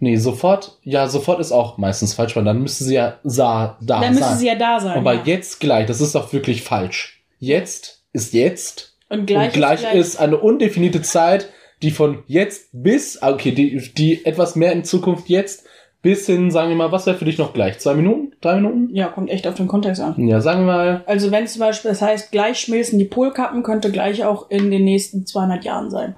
Nee, 0.00 0.16
sofort, 0.16 0.78
ja, 0.82 1.06
sofort 1.08 1.38
ist 1.40 1.52
auch 1.52 1.78
meistens 1.78 2.14
falsch, 2.14 2.34
weil 2.34 2.42
dann 2.44 2.60
müsste 2.60 2.82
sie 2.84 2.94
ja 2.94 3.18
sa, 3.22 3.76
da 3.80 4.00
Dann 4.00 4.10
müsste 4.14 4.28
sein. 4.30 4.38
sie 4.38 4.46
ja 4.48 4.56
da 4.56 4.80
sein. 4.80 4.98
aber 4.98 5.14
ja. 5.14 5.22
jetzt 5.24 5.60
gleich, 5.60 5.86
das 5.86 6.00
ist 6.00 6.14
doch 6.16 6.32
wirklich 6.32 6.62
falsch. 6.62 7.22
Jetzt 7.38 8.02
ist 8.12 8.32
jetzt 8.34 8.94
Und 9.08 9.26
gleich, 9.26 9.48
und 9.48 9.52
gleich 9.54 9.94
ist, 9.94 10.16
eine 10.16 10.38
undefinierte 10.38 11.02
Zeit, 11.02 11.48
die 11.82 11.90
von 11.90 12.22
jetzt 12.26 12.68
bis, 12.72 13.22
ah, 13.22 13.32
okay, 13.32 13.52
die, 13.52 13.78
die 13.94 14.24
etwas 14.24 14.56
mehr 14.56 14.72
in 14.72 14.84
Zukunft 14.84 15.28
jetzt 15.28 15.66
bis 16.02 16.26
hin, 16.26 16.50
sagen 16.50 16.68
wir 16.68 16.76
mal, 16.76 16.90
was 16.90 17.06
wäre 17.06 17.16
für 17.16 17.24
dich 17.24 17.38
noch 17.38 17.52
gleich? 17.54 17.78
Zwei 17.78 17.94
Minuten? 17.94 18.32
Drei 18.40 18.56
Minuten? 18.56 18.94
Ja, 18.94 19.08
kommt 19.08 19.30
echt 19.30 19.46
auf 19.46 19.54
den 19.54 19.68
Kontext 19.68 20.00
an. 20.00 20.26
Ja, 20.26 20.40
sagen 20.40 20.60
wir 20.60 20.66
mal, 20.66 21.02
Also 21.06 21.30
wenn 21.30 21.46
zum 21.46 21.60
Beispiel, 21.60 21.90
das 21.90 22.02
heißt, 22.02 22.32
gleich 22.32 22.58
schmilzen 22.58 22.98
die 22.98 23.04
Polkappen, 23.04 23.62
könnte 23.62 23.92
gleich 23.92 24.24
auch 24.24 24.50
in 24.50 24.70
den 24.70 24.84
nächsten 24.84 25.26
200 25.26 25.64
Jahren 25.64 25.90
sein. 25.90 26.16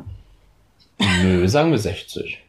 nö, 1.22 1.46
sagen 1.48 1.70
wir 1.70 1.78
60. 1.78 2.40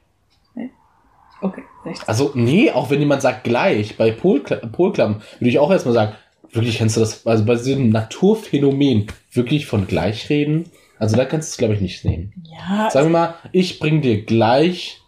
Okay, 1.41 1.63
60. 1.83 2.07
Also, 2.07 2.31
nee, 2.33 2.71
auch 2.71 2.89
wenn 2.89 2.99
jemand 2.99 3.21
sagt 3.21 3.43
gleich, 3.43 3.97
bei 3.97 4.11
Polkla 4.11 4.55
Polklappen, 4.55 5.17
würde 5.39 5.49
ich 5.49 5.59
auch 5.59 5.69
erstmal 5.69 5.93
sagen, 5.93 6.13
wirklich 6.51 6.79
kannst 6.79 6.95
du 6.95 7.01
das, 7.01 7.27
also 7.27 7.45
bei 7.45 7.55
diesem 7.55 7.89
Naturphänomen 7.89 9.07
wirklich 9.33 9.65
von 9.65 9.85
gleich 9.85 10.29
reden? 10.29 10.71
Also 10.99 11.15
da 11.17 11.25
kannst 11.25 11.49
du 11.49 11.51
es, 11.53 11.57
glaube 11.57 11.73
ich, 11.73 11.81
nicht 11.81 12.05
nehmen. 12.05 12.33
Ja, 12.43 12.89
Sagen 12.89 13.07
wir 13.07 13.11
mal, 13.11 13.35
ich 13.51 13.79
bring 13.79 14.01
dir 14.01 14.23
gleich 14.23 15.01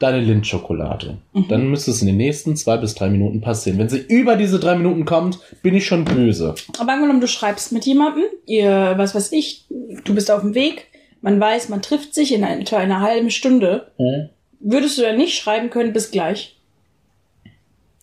deine 0.00 0.20
Lindschokolade. 0.20 1.18
Mhm. 1.32 1.48
Dann 1.48 1.68
müsste 1.68 1.90
es 1.90 2.00
in 2.00 2.06
den 2.06 2.16
nächsten 2.16 2.56
zwei 2.56 2.78
bis 2.78 2.94
drei 2.94 3.10
Minuten 3.10 3.40
passieren. 3.40 3.78
Wenn 3.78 3.88
sie 3.88 3.98
über 3.98 4.36
diese 4.36 4.58
drei 4.58 4.74
Minuten 4.74 5.04
kommt, 5.04 5.38
bin 5.62 5.74
ich 5.74 5.86
schon 5.86 6.04
böse. 6.04 6.54
Aber 6.78 6.92
angenommen, 6.92 7.20
du 7.20 7.28
schreibst 7.28 7.70
mit 7.72 7.84
jemandem, 7.84 8.24
ihr, 8.46 8.94
was 8.96 9.14
weiß 9.14 9.32
ich, 9.32 9.66
du 10.04 10.14
bist 10.14 10.30
auf 10.30 10.40
dem 10.40 10.54
Weg, 10.54 10.86
man 11.20 11.38
weiß, 11.38 11.68
man 11.68 11.82
trifft 11.82 12.14
sich 12.14 12.32
in 12.32 12.42
etwa 12.42 12.78
einer 12.78 13.00
halben 13.00 13.30
Stunde. 13.30 13.92
Würdest 14.58 14.96
du 14.96 15.02
dann 15.02 15.18
nicht 15.18 15.38
schreiben 15.38 15.68
können, 15.68 15.92
bis 15.92 16.10
gleich? 16.10 16.56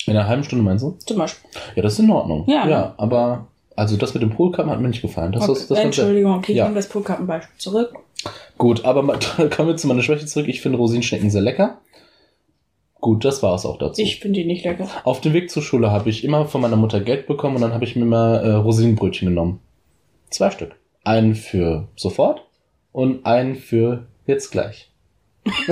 In 0.05 0.15
einer 0.15 0.27
halben 0.27 0.43
Stunde 0.43 0.63
meinst 0.63 0.83
du? 0.83 0.97
Zum 1.05 1.17
Beispiel. 1.17 1.49
Ja, 1.75 1.81
das 1.81 1.93
ist 1.93 1.99
in 1.99 2.11
Ordnung. 2.11 2.45
Ja. 2.47 2.67
ja 2.67 2.93
aber 2.97 3.47
also 3.77 3.95
das 3.95 4.13
mit 4.13 4.21
dem 4.23 4.31
Poolkappen 4.31 4.69
hat 4.71 4.81
mir 4.81 4.89
nicht 4.89 5.01
gefallen. 5.01 5.31
Das, 5.31 5.43
Okay, 5.47 5.53
ist, 5.59 5.71
das 5.71 5.79
Entschuldigung, 5.79 6.33
okay, 6.33 6.51
ich 6.51 6.57
Ja. 6.57 6.65
nehme 6.65 6.75
das 6.75 6.89
Poolkartenbeispiel 6.89 7.57
zurück. 7.57 7.93
Gut, 8.57 8.83
aber 8.83 9.03
mal, 9.03 9.17
kommen 9.55 9.69
wir 9.69 9.77
zu 9.77 9.87
meiner 9.87 10.01
Schwäche 10.01 10.25
zurück. 10.25 10.47
Ich 10.49 10.61
finde 10.61 10.77
Rosinenschnecken 10.79 11.29
sehr 11.29 11.41
lecker. 11.41 11.77
Gut, 12.99 13.23
das 13.23 13.43
war 13.43 13.53
es 13.55 13.65
auch 13.65 13.77
dazu. 13.77 14.01
Ich 14.01 14.19
finde 14.19 14.39
die 14.39 14.45
nicht 14.45 14.65
lecker. 14.65 14.87
Auf 15.03 15.21
dem 15.21 15.31
Weg 15.33 15.51
zur 15.51 15.61
Schule 15.61 15.91
habe 15.91 16.09
ich 16.09 16.23
immer 16.23 16.45
von 16.45 16.59
meiner 16.61 16.75
Mutter 16.75 16.99
Geld 16.99 17.27
bekommen 17.27 17.55
und 17.55 17.61
dann 17.61 17.73
habe 17.73 17.85
ich 17.85 17.95
mir 17.95 18.05
mal 18.05 18.37
äh, 18.37 18.51
Rosinenbrötchen 18.53 19.29
genommen. 19.29 19.59
Zwei 20.31 20.49
Stück. 20.49 20.75
Einen 21.03 21.35
für 21.35 21.87
sofort 21.95 22.41
und 22.91 23.25
einen 23.25 23.55
für 23.55 24.07
jetzt 24.25 24.51
gleich. 24.51 24.89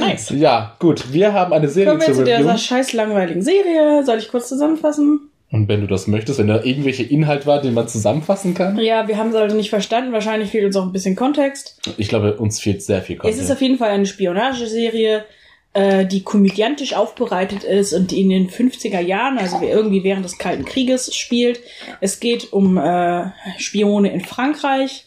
Nice. 0.00 0.30
Ja, 0.30 0.76
gut. 0.78 1.12
Wir 1.12 1.32
haben 1.32 1.52
eine 1.52 1.68
Serie 1.68 1.90
Kommen 1.90 2.00
wir 2.00 2.08
zu 2.08 2.14
zu 2.14 2.24
dieser 2.24 2.56
scheiß 2.58 2.92
langweiligen 2.94 3.42
Serie. 3.42 4.04
Soll 4.04 4.18
ich 4.18 4.28
kurz 4.30 4.48
zusammenfassen? 4.48 5.27
Und 5.50 5.68
wenn 5.68 5.80
du 5.80 5.86
das 5.86 6.06
möchtest, 6.06 6.38
wenn 6.38 6.48
da 6.48 6.62
irgendwelche 6.62 7.02
Inhalt 7.02 7.46
war, 7.46 7.62
den 7.62 7.72
man 7.72 7.88
zusammenfassen 7.88 8.52
kann. 8.52 8.78
Ja, 8.78 9.08
wir 9.08 9.16
haben 9.16 9.30
es 9.30 9.34
also 9.34 9.56
nicht 9.56 9.70
verstanden. 9.70 10.12
Wahrscheinlich 10.12 10.50
fehlt 10.50 10.66
uns 10.66 10.76
auch 10.76 10.82
ein 10.82 10.92
bisschen 10.92 11.16
Kontext. 11.16 11.80
Ich 11.96 12.08
glaube, 12.08 12.36
uns 12.36 12.60
fehlt 12.60 12.82
sehr 12.82 13.00
viel 13.00 13.18
Es 13.24 13.38
ist 13.38 13.50
auf 13.50 13.62
jeden 13.62 13.78
Fall 13.78 13.90
eine 13.90 14.04
Spionageserie, 14.04 15.24
äh, 15.72 16.04
die 16.04 16.22
komödiantisch 16.22 16.92
aufbereitet 16.94 17.64
ist 17.64 17.94
und 17.94 18.10
die 18.10 18.20
in 18.20 18.28
den 18.28 18.50
50er 18.50 19.00
Jahren, 19.00 19.38
also 19.38 19.58
irgendwie 19.62 20.04
während 20.04 20.24
des 20.24 20.36
Kalten 20.36 20.66
Krieges 20.66 21.16
spielt. 21.16 21.60
Es 22.02 22.20
geht 22.20 22.52
um 22.52 22.76
äh, 22.76 23.30
Spione 23.56 24.12
in 24.12 24.20
Frankreich, 24.20 25.06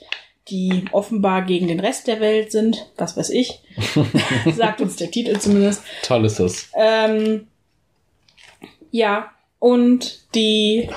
die 0.50 0.86
offenbar 0.92 1.44
gegen 1.44 1.68
den 1.68 1.80
Rest 1.80 2.08
der 2.08 2.20
Welt 2.20 2.52
sind. 2.52 2.88
Was 2.98 3.16
weiß 3.16 3.30
ich. 3.30 3.60
Sagt 4.56 4.82
uns 4.82 4.96
der 4.96 5.12
Titel 5.12 5.38
zumindest. 5.38 5.84
Toll 6.02 6.26
ist 6.26 6.40
das. 6.40 6.70
Ähm, 6.76 7.48
ja, 8.90 9.32
und 9.62 10.20
die 10.36 10.90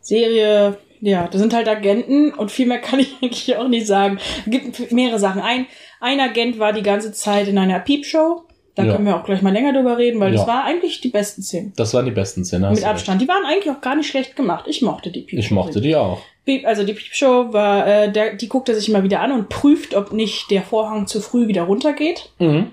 Serie, 0.00 0.76
ja, 1.00 1.28
das 1.30 1.40
sind 1.40 1.54
halt 1.54 1.68
Agenten 1.68 2.32
und 2.34 2.50
viel 2.50 2.66
mehr 2.66 2.78
kann 2.82 3.00
ich 3.00 3.14
eigentlich 3.22 3.56
auch 3.56 3.68
nicht 3.68 3.86
sagen. 3.86 4.18
Es 4.44 4.50
gibt 4.50 4.92
mehrere 4.92 5.18
Sachen. 5.18 5.40
Ein, 5.40 5.66
ein 6.00 6.20
Agent 6.20 6.58
war 6.58 6.72
die 6.72 6.82
ganze 6.82 7.12
Zeit 7.12 7.48
in 7.48 7.56
einer 7.58 7.78
Piepshow. 7.80 8.42
Da 8.74 8.84
Ja. 8.84 8.92
können 8.94 9.06
wir 9.06 9.16
auch 9.16 9.24
gleich 9.24 9.42
mal 9.42 9.52
länger 9.52 9.72
drüber 9.72 9.98
reden, 9.98 10.20
weil 10.20 10.32
Ja. 10.32 10.38
das 10.38 10.46
war 10.46 10.64
eigentlich 10.64 11.00
die 11.00 11.08
besten 11.08 11.42
Szenen. 11.42 11.72
Das 11.76 11.92
waren 11.94 12.04
die 12.04 12.10
besten 12.12 12.44
Szenen. 12.44 12.72
Mit. 12.72 12.84
Abstand. 12.84 13.20
Die 13.22 13.28
waren 13.28 13.44
eigentlich 13.44 13.70
auch 13.74 13.80
gar 13.80 13.94
nicht 13.96 14.08
schlecht 14.08 14.36
gemacht. 14.36 14.66
Ich 14.68 14.82
mochte 14.82 15.10
die 15.10 15.20
Piepshow. 15.22 15.38
Ich 15.38 15.50
mochte 15.50 15.80
die 15.80 15.94
auch. 15.96 16.20
Also 16.64 16.82
die 16.84 16.94
Piepshow 16.94 17.52
war, 17.52 17.86
äh, 17.86 18.10
der, 18.12 18.34
die 18.34 18.48
guckt 18.48 18.68
er 18.68 18.74
sich 18.74 18.88
immer 18.88 19.04
wieder 19.04 19.20
an 19.20 19.30
und 19.32 19.48
prüft, 19.48 19.94
ob 19.94 20.12
nicht 20.12 20.50
der 20.50 20.62
Vorhang 20.62 21.06
zu 21.06 21.20
früh 21.20 21.46
wieder 21.46 21.62
runtergeht. 21.62 22.30
Mhm. 22.40 22.72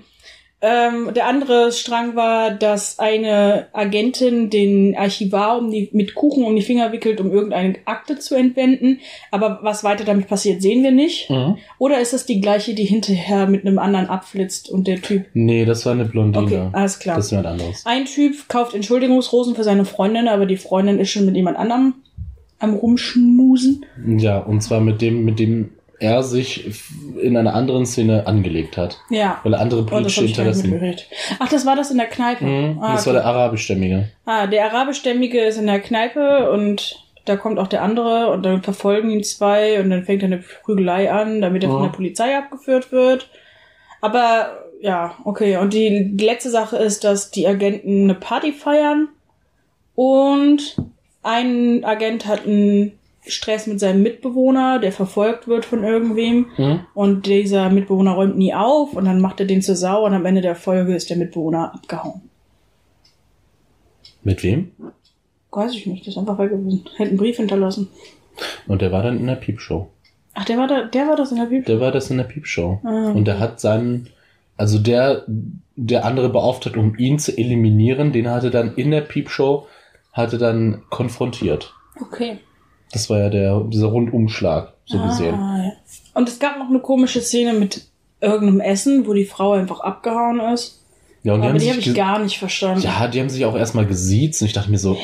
Ähm, 0.60 1.14
der 1.14 1.26
andere 1.26 1.70
Strang 1.70 2.16
war, 2.16 2.50
dass 2.50 2.98
eine 2.98 3.68
Agentin 3.72 4.50
den 4.50 4.96
Archivar 4.96 5.58
um 5.58 5.70
die, 5.70 5.88
mit 5.92 6.16
Kuchen 6.16 6.44
um 6.44 6.56
die 6.56 6.62
Finger 6.62 6.90
wickelt, 6.90 7.20
um 7.20 7.30
irgendeine 7.30 7.76
Akte 7.84 8.18
zu 8.18 8.34
entwenden. 8.34 8.98
Aber 9.30 9.60
was 9.62 9.84
weiter 9.84 10.04
damit 10.04 10.26
passiert, 10.26 10.60
sehen 10.60 10.82
wir 10.82 10.90
nicht. 10.90 11.30
Mhm. 11.30 11.58
Oder 11.78 12.00
ist 12.00 12.12
das 12.12 12.26
die 12.26 12.40
gleiche, 12.40 12.74
die 12.74 12.84
hinterher 12.84 13.46
mit 13.46 13.64
einem 13.64 13.78
anderen 13.78 14.08
abflitzt 14.08 14.68
und 14.68 14.88
der 14.88 15.00
Typ. 15.00 15.26
Nee, 15.32 15.64
das 15.64 15.86
war 15.86 15.92
eine 15.92 16.06
Blondine. 16.06 16.44
Okay, 16.44 16.68
alles 16.72 16.98
klar. 16.98 17.16
Das 17.16 17.26
ist 17.26 17.30
jemand 17.30 17.46
anderes. 17.46 17.86
Ein 17.86 18.06
Typ 18.06 18.48
kauft 18.48 18.74
Entschuldigungsrosen 18.74 19.54
für 19.54 19.64
seine 19.64 19.84
Freundin, 19.84 20.26
aber 20.26 20.46
die 20.46 20.56
Freundin 20.56 20.98
ist 20.98 21.10
schon 21.10 21.24
mit 21.24 21.36
jemand 21.36 21.56
anderem 21.56 21.94
am 22.58 22.74
Rumschmusen. 22.74 23.84
Ja, 24.18 24.38
und 24.38 24.60
zwar 24.62 24.80
mit 24.80 25.00
dem, 25.00 25.24
mit 25.24 25.38
dem 25.38 25.70
er 26.00 26.22
sich 26.22 26.70
in 27.20 27.36
einer 27.36 27.54
anderen 27.54 27.84
Szene 27.86 28.26
angelegt 28.26 28.76
hat. 28.76 29.00
Ja. 29.10 29.40
Weil 29.42 29.54
er 29.54 29.60
andere 29.60 29.82
Oh, 29.82 29.86
politische 29.86 30.22
nicht 30.22 30.38
Interessen. 30.38 30.94
Ach, 31.38 31.48
das 31.48 31.66
war 31.66 31.74
das 31.76 31.90
in 31.90 31.98
der 31.98 32.06
Kneipe. 32.06 32.44
Mhm. 32.44 32.78
Ah, 32.80 32.92
das 32.94 33.06
war 33.06 33.14
okay. 33.14 33.22
der 33.22 33.26
arabischstämmige. 33.26 34.08
Ah, 34.24 34.46
der 34.46 34.66
arabischstämmige 34.72 35.40
ist 35.40 35.58
in 35.58 35.66
der 35.66 35.80
Kneipe 35.80 36.50
und 36.52 37.04
da 37.24 37.36
kommt 37.36 37.58
auch 37.58 37.66
der 37.66 37.82
andere 37.82 38.30
und 38.30 38.42
dann 38.44 38.62
verfolgen 38.62 39.10
ihn 39.10 39.22
zwei 39.24 39.80
und 39.80 39.90
dann 39.90 40.04
fängt 40.04 40.22
eine 40.24 40.38
Prügelei 40.62 41.10
an, 41.12 41.40
damit 41.42 41.62
er 41.62 41.68
von 41.70 41.82
Ja. 41.82 41.86
der 41.88 41.94
Polizei 41.96 42.36
abgeführt 42.38 42.90
wird. 42.92 43.28
Aber 44.00 44.64
ja, 44.80 45.16
okay. 45.24 45.56
Und 45.56 45.74
die 45.74 46.14
letzte 46.20 46.50
Sache 46.50 46.76
ist, 46.76 47.02
dass 47.04 47.30
die 47.30 47.46
Agenten 47.46 48.04
eine 48.04 48.14
Party 48.14 48.52
feiern 48.52 49.08
und 49.94 50.76
ein 51.22 51.84
Agent 51.84 52.26
hat 52.26 52.46
einen 52.46 52.92
Stress 53.28 53.66
mit 53.66 53.80
seinem 53.80 54.02
Mitbewohner, 54.02 54.78
der 54.78 54.92
verfolgt 54.92 55.48
wird 55.48 55.64
von 55.64 55.84
irgendwem. 55.84 56.46
Mhm. 56.56 56.80
Und 56.94 57.26
dieser 57.26 57.70
Mitbewohner 57.70 58.12
räumt 58.12 58.36
nie 58.36 58.54
auf 58.54 58.94
und 58.94 59.04
dann 59.04 59.20
macht 59.20 59.40
er 59.40 59.46
den 59.46 59.62
zur 59.62 59.76
Sau 59.76 60.04
und 60.04 60.14
am 60.14 60.26
Ende 60.26 60.40
der 60.40 60.56
Folge 60.56 60.94
ist 60.94 61.10
der 61.10 61.16
Mitbewohner 61.16 61.74
abgehauen. 61.74 62.22
Mit 64.22 64.42
wem? 64.42 64.72
Weiß 65.50 65.74
ich 65.74 65.86
nicht, 65.86 66.04
der 66.04 66.12
ist 66.12 66.18
einfach 66.18 66.38
weg 66.38 66.50
gewesen. 66.50 66.84
Hätte 66.96 67.10
einen 67.10 67.18
Brief 67.18 67.36
hinterlassen. 67.36 67.88
Und 68.66 68.82
der 68.82 68.92
war 68.92 69.02
dann 69.02 69.18
in 69.18 69.26
der 69.26 69.36
Piepshow. 69.36 69.90
Ach, 70.34 70.44
der 70.44 70.58
war 70.58 70.68
da, 70.68 70.84
der 70.84 71.08
war 71.08 71.16
das 71.16 71.32
in 71.32 71.38
der 71.38 71.46
Bibel. 71.46 71.64
Der 71.64 71.80
war 71.80 71.90
das 71.90 72.10
in 72.10 72.18
der 72.18 72.24
Piepshow. 72.24 72.80
Ah. 72.84 73.10
Und 73.10 73.24
der 73.24 73.40
hat 73.40 73.58
seinen, 73.58 74.08
also 74.56 74.78
der, 74.78 75.24
der 75.74 76.04
andere 76.04 76.28
beauftragt, 76.28 76.76
um 76.76 76.96
ihn 76.96 77.18
zu 77.18 77.36
eliminieren, 77.36 78.12
den 78.12 78.30
hatte 78.30 78.50
dann 78.50 78.74
in 78.76 78.90
der 78.90 79.00
Piepshow, 79.00 79.66
hatte 80.12 80.38
dann 80.38 80.82
konfrontiert. 80.90 81.74
Okay. 82.00 82.38
Das 82.92 83.10
war 83.10 83.18
ja 83.18 83.28
der, 83.28 83.60
dieser 83.68 83.86
Rundumschlag, 83.88 84.72
so 84.86 84.98
gesehen. 84.98 85.34
Ah, 85.34 85.62
ja. 85.64 85.72
Und 86.14 86.28
es 86.28 86.38
gab 86.38 86.58
noch 86.58 86.68
eine 86.68 86.80
komische 86.80 87.20
Szene 87.20 87.52
mit 87.52 87.82
irgendeinem 88.20 88.60
Essen, 88.60 89.06
wo 89.06 89.12
die 89.12 89.24
Frau 89.26 89.52
einfach 89.52 89.80
abgehauen 89.80 90.40
ist. 90.52 90.82
Ja, 91.24 91.34
und 91.34 91.40
die 91.40 91.46
Aber 91.46 91.52
haben 91.52 91.58
die 91.58 91.64
sich 91.64 91.70
habe 91.72 91.80
ich 91.80 91.94
gar 91.94 92.18
nicht 92.20 92.38
verstanden. 92.38 92.82
Ja, 92.82 93.06
die 93.08 93.20
haben 93.20 93.28
sich 93.28 93.44
auch 93.44 93.56
erstmal 93.56 93.86
gesiezt 93.86 94.40
und 94.40 94.46
ich 94.46 94.54
dachte 94.54 94.70
mir 94.70 94.78
so, 94.78 94.96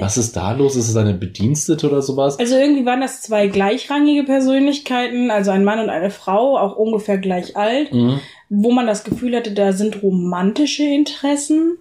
was 0.00 0.18
ist 0.18 0.36
da 0.36 0.52
los? 0.52 0.76
Ist 0.76 0.88
es 0.88 0.96
eine 0.96 1.14
Bedienstete 1.14 1.88
oder 1.88 2.02
sowas? 2.02 2.38
Also 2.38 2.56
irgendwie 2.56 2.84
waren 2.86 3.00
das 3.00 3.22
zwei 3.22 3.48
gleichrangige 3.48 4.22
Persönlichkeiten, 4.24 5.30
also 5.30 5.50
ein 5.50 5.64
Mann 5.64 5.80
und 5.80 5.88
eine 5.88 6.10
Frau, 6.10 6.58
auch 6.58 6.76
ungefähr 6.76 7.18
gleich 7.18 7.56
alt, 7.56 7.92
Mhm. 7.92 8.20
wo 8.50 8.70
man 8.70 8.86
das 8.86 9.02
Gefühl 9.02 9.34
hatte, 9.34 9.52
da 9.52 9.72
sind 9.72 10.02
romantische 10.02 10.84
Interessen. 10.84 11.78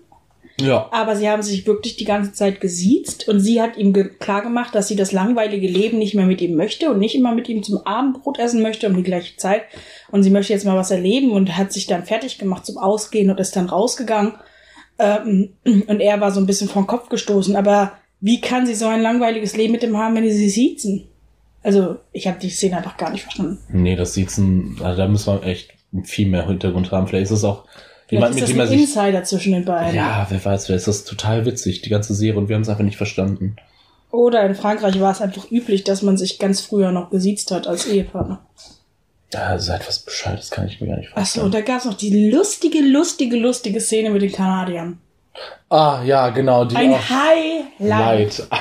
Ja. 0.60 0.90
Aber 0.92 1.16
sie 1.16 1.30
haben 1.30 1.42
sich 1.42 1.66
wirklich 1.66 1.96
die 1.96 2.06
ganze 2.06 2.34
Zeit 2.34 2.62
gesiezt 2.62 3.28
und 3.28 3.40
sie 3.40 3.62
hat 3.62 3.78
ihm 3.78 3.94
klar 4.20 4.42
gemacht, 4.42 4.76
dass 4.76 4.88
sie 4.88 4.96
das 4.96 5.12
langweilige 5.12 5.68
Leben 5.68 5.98
nicht 5.98 6.14
mehr 6.14 6.26
mit 6.26 6.42
ihm 6.42 6.56
möchte 6.56 6.92
und 6.92 7.00
nicht 7.00 7.16
immer 7.16 7.34
mit 7.34 7.50
ihm 7.50 7.64
zum 7.64 7.80
Abendbrot 7.86 8.40
essen 8.40 8.62
möchte 8.62 8.88
um 8.88 8.96
die 8.96 9.04
gleiche 9.04 9.38
Zeit. 9.38 9.64
Und 10.12 10.24
sie 10.24 10.30
möchte 10.30 10.54
jetzt 10.54 10.66
mal 10.66 10.78
was 10.78 10.92
erleben 10.92 11.32
und 11.32 11.58
hat 11.58 11.72
sich 11.72 11.88
dann 11.88 12.06
fertig 12.06 12.38
gemacht 12.38 12.66
zum 12.66 12.78
Ausgehen 12.78 13.30
und 13.30 13.40
ist 13.40 13.56
dann 13.56 13.70
rausgegangen. 13.70 14.34
Ähm, 15.00 15.54
und 15.64 16.00
er 16.00 16.22
war 16.22 16.32
so 16.32 16.40
ein 16.40 16.46
bisschen 16.46 16.70
vom 16.70 16.88
Kopf 16.88 17.10
gestoßen. 17.10 17.56
Aber 17.56 17.94
wie 18.20 18.40
kann 18.40 18.66
sie 18.66 18.76
so 18.76 18.88
ein 18.88 19.02
langweiliges 19.02 19.56
Leben 19.56 19.74
mit 19.74 19.84
ihm 19.84 19.98
haben, 19.98 20.16
wenn 20.16 20.30
sie 20.30 20.50
siezen? 20.50 21.08
Also, 21.64 21.98
ich 22.12 22.28
habe 22.28 22.40
die 22.40 22.50
Szene 22.50 22.78
einfach 22.78 22.98
gar 22.98 23.12
nicht 23.12 23.24
verstanden. 23.24 23.60
Nee, 23.72 23.96
das 23.96 24.14
Siezen, 24.14 24.78
also 24.82 24.98
da 24.98 25.08
müssen 25.08 25.34
wir 25.34 25.44
echt 25.44 25.74
viel 26.04 26.28
mehr 26.28 26.48
Hintergrund 26.48 26.92
haben. 26.92 27.08
Vielleicht 27.08 27.26
ist 27.26 27.32
es 27.38 27.44
auch 27.44 27.66
jemand, 28.12 28.36
ist 28.36 28.42
mit 28.42 28.44
das 28.44 28.50
dem 28.52 28.62
ein 28.62 28.68
sich. 28.68 28.80
Insider 28.82 29.24
zwischen 29.24 29.54
den 29.54 29.66
beiden. 29.66 29.96
Ja, 29.96 30.26
wer 30.30 30.44
weiß, 30.46 30.66
vielleicht 30.66 30.88
ist 30.88 30.88
das 30.88 31.04
total 31.06 31.46
witzig, 31.46 31.82
die 31.82 31.90
ganze 31.90 32.14
Serie, 32.14 32.38
und 32.40 32.48
wir 32.50 32.56
haben 32.56 32.62
es 32.64 32.70
einfach 32.70 32.84
nicht 32.84 32.98
verstanden. 32.98 33.56
Oder 34.12 34.46
in 34.46 34.56
Frankreich 34.56 35.00
war 35.00 35.12
es 35.12 35.22
einfach 35.22 35.50
üblich, 35.50 35.84
dass 35.84 36.02
man 36.02 36.18
sich 36.18 36.38
ganz 36.38 36.62
früher 36.62 36.92
noch 36.92 37.10
gesiezt 37.10 37.50
hat 37.52 37.66
als 37.68 37.88
Ehepartner. 37.88 38.46
Ja, 39.34 39.58
seid 39.58 39.88
was 39.88 40.00
Bescheid, 40.00 40.38
das 40.38 40.52
kann 40.52 40.68
ich 40.68 40.82
mir 40.82 40.88
gar 40.88 40.98
nicht 40.98 41.08
Achso, 41.10 41.16
vorstellen. 41.16 41.46
und 41.46 41.54
da 41.54 41.62
gab's 41.62 41.86
noch 41.86 41.94
die 41.94 42.30
lustige, 42.30 42.80
lustige, 42.80 43.38
lustige 43.38 43.80
Szene 43.80 44.10
mit 44.10 44.22
den 44.22 44.32
Kanadiern. 44.34 44.98
ah, 45.70 46.04
ja, 46.04 46.30
genau, 46.32 46.66
die 46.66 46.76
Ein. 46.76 46.94
Highlight. 47.80 48.44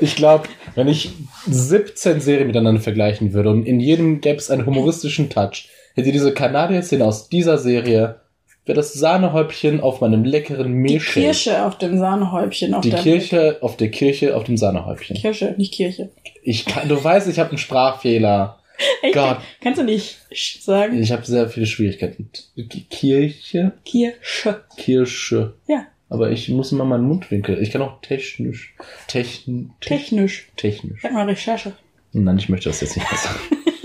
Ich 0.00 0.16
glaube, 0.16 0.48
wenn 0.74 0.88
ich 0.88 1.10
17 1.48 2.20
Serien 2.20 2.46
miteinander 2.46 2.80
vergleichen 2.80 3.32
würde 3.34 3.50
und 3.50 3.66
in 3.66 3.78
jedem 3.80 4.20
gäbe 4.20 4.38
es 4.38 4.50
einen 4.50 4.64
humoristischen 4.66 5.28
Touch, 5.28 5.68
hätte 5.96 6.12
diese 6.12 6.32
Kanadier-Szene 6.32 7.04
aus 7.04 7.28
dieser 7.28 7.58
Serie, 7.58 8.20
wäre 8.64 8.76
das 8.76 8.92
Sahnehäubchen 8.94 9.80
auf 9.80 10.00
meinem 10.00 10.24
leckeren 10.24 10.68
Die 10.68 10.92
Milchshake. 10.92 11.26
Kirsche 11.26 11.64
auf 11.64 11.78
dem 11.78 11.98
Sahnehäubchen. 11.98 12.74
Auf 12.74 12.82
Die 12.82 12.90
Kirche 12.90 13.58
auf 13.60 13.76
der 13.76 13.90
Kirche 13.90 14.36
auf 14.36 14.44
dem 14.44 14.56
Sahnehäubchen. 14.56 15.16
Kirsche, 15.16 15.54
nicht 15.56 15.72
Kirche. 15.74 16.10
Ich 16.42 16.64
kann, 16.64 16.88
du 16.88 17.02
weißt, 17.02 17.28
ich 17.28 17.38
habe 17.38 17.50
einen 17.50 17.58
Sprachfehler. 17.58 18.58
Echt? 19.02 19.14
Gott. 19.14 19.38
Kannst 19.62 19.80
du 19.80 19.84
nicht 19.84 20.18
sagen? 20.60 21.00
Ich 21.00 21.10
habe 21.12 21.24
sehr 21.24 21.48
viele 21.48 21.64
Schwierigkeiten. 21.66 22.28
Ki- 22.56 22.86
Kirche, 22.90 23.72
Kirsche. 23.84 24.60
Kirsche. 24.76 25.54
Ja, 25.66 25.86
Aber 26.10 26.30
ich 26.30 26.48
muss 26.50 26.72
immer 26.72 26.84
meinen 26.84 27.04
Mundwinkel. 27.04 27.62
Ich 27.62 27.70
kann 27.70 27.80
auch 27.82 28.00
technisch. 28.02 28.74
Techn, 29.08 29.72
te 29.80 29.88
technisch. 29.90 30.48
technisch. 30.56 31.00
Sag 31.02 31.12
mal 31.12 31.24
Recherche. 31.26 31.72
Nein, 32.12 32.36
ich 32.38 32.48
möchte 32.48 32.68
das 32.68 32.80
jetzt 32.82 32.96
nicht 32.96 33.10
mehr 33.10 33.18
sagen. 33.20 33.38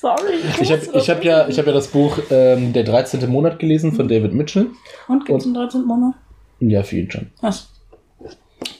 Sorry. 0.00 0.34
Ich 0.60 0.70
habe 0.70 0.82
ich 0.94 1.10
hab 1.10 1.24
ja, 1.24 1.48
ich 1.48 1.58
hab 1.58 1.66
ja 1.66 1.72
das 1.72 1.88
Buch 1.88 2.18
ähm, 2.30 2.72
Der 2.72 2.84
13. 2.84 3.28
Monat 3.28 3.58
gelesen 3.58 3.92
von 3.92 4.06
David 4.06 4.32
Mitchell. 4.32 4.68
Und 5.08 5.26
gibt's 5.26 5.44
einen 5.44 5.54
13. 5.54 5.84
Monat? 5.84 6.14
Ja, 6.60 6.82
für 6.82 6.98
ihn 6.98 7.10
schon. 7.10 7.30
Was? 7.40 7.68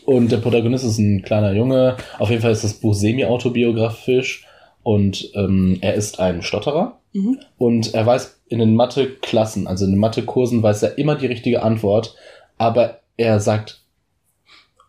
Und 0.05 0.31
der 0.31 0.39
Protagonist 0.39 0.85
ist 0.85 0.99
ein 0.99 1.23
kleiner 1.23 1.53
Junge. 1.53 1.97
Auf 2.19 2.31
jeden 2.31 2.43
Fall 2.43 2.53
ist 2.53 2.65
das 2.65 2.75
Buch 2.75 2.95
semi-autobiografisch. 2.95 4.47
Und 4.83 5.31
ähm, 5.35 5.79
er 5.81 5.95
ist 5.95 6.21
ein 6.21 6.43
Stotterer. 6.43 7.01
Mhm. 7.13 7.41
Und 7.59 7.95
er 7.95 8.07
weiß 8.07 8.41
in 8.49 8.61
den 8.61 8.75
Mathe-Klassen, 8.75 9.67
also 9.67 9.85
in 9.85 9.93
den 9.93 10.01
Mathe-Kursen, 10.01 10.63
weiß 10.63 10.83
er 10.85 10.99
immer 10.99 11.17
die 11.17 11.27
richtige 11.27 11.63
Antwort. 11.63 12.15
Aber 12.59 13.01
er 13.17 13.41
sagt 13.41 13.83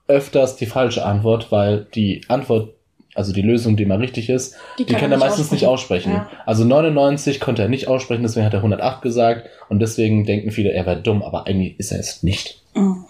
öfters 0.07 0.55
die 0.55 0.65
falsche 0.65 1.05
Antwort, 1.05 1.51
weil 1.51 1.87
die 1.93 2.21
Antwort, 2.27 2.75
also 3.15 3.33
die 3.33 3.41
Lösung, 3.41 3.75
die 3.75 3.85
mal 3.85 3.97
richtig 3.97 4.29
ist, 4.29 4.55
die, 4.77 4.85
kann, 4.85 5.11
er 5.11 5.17
meistens 5.17 5.51
nicht 5.51 5.65
aussprechen. 5.65 6.11
Ja. 6.13 6.29
Also 6.45 6.63
99 6.63 7.39
konnte 7.39 7.61
er 7.63 7.67
nicht 7.69 7.87
aussprechen, 7.87 8.23
deswegen 8.23 8.45
hat 8.45 8.53
er 8.53 8.59
108 8.59 9.01
gesagt. 9.01 9.49
Und 9.67 9.79
deswegen 9.79 10.25
denken 10.25 10.51
viele, 10.51 10.71
er 10.71 10.85
wäre 10.85 11.01
dumm, 11.01 11.23
aber 11.23 11.47
eigentlich 11.47 11.79
ist 11.79 11.91
er 11.91 11.99
es 11.99 12.23
nicht. 12.23 12.61
Mhm. 12.75 13.05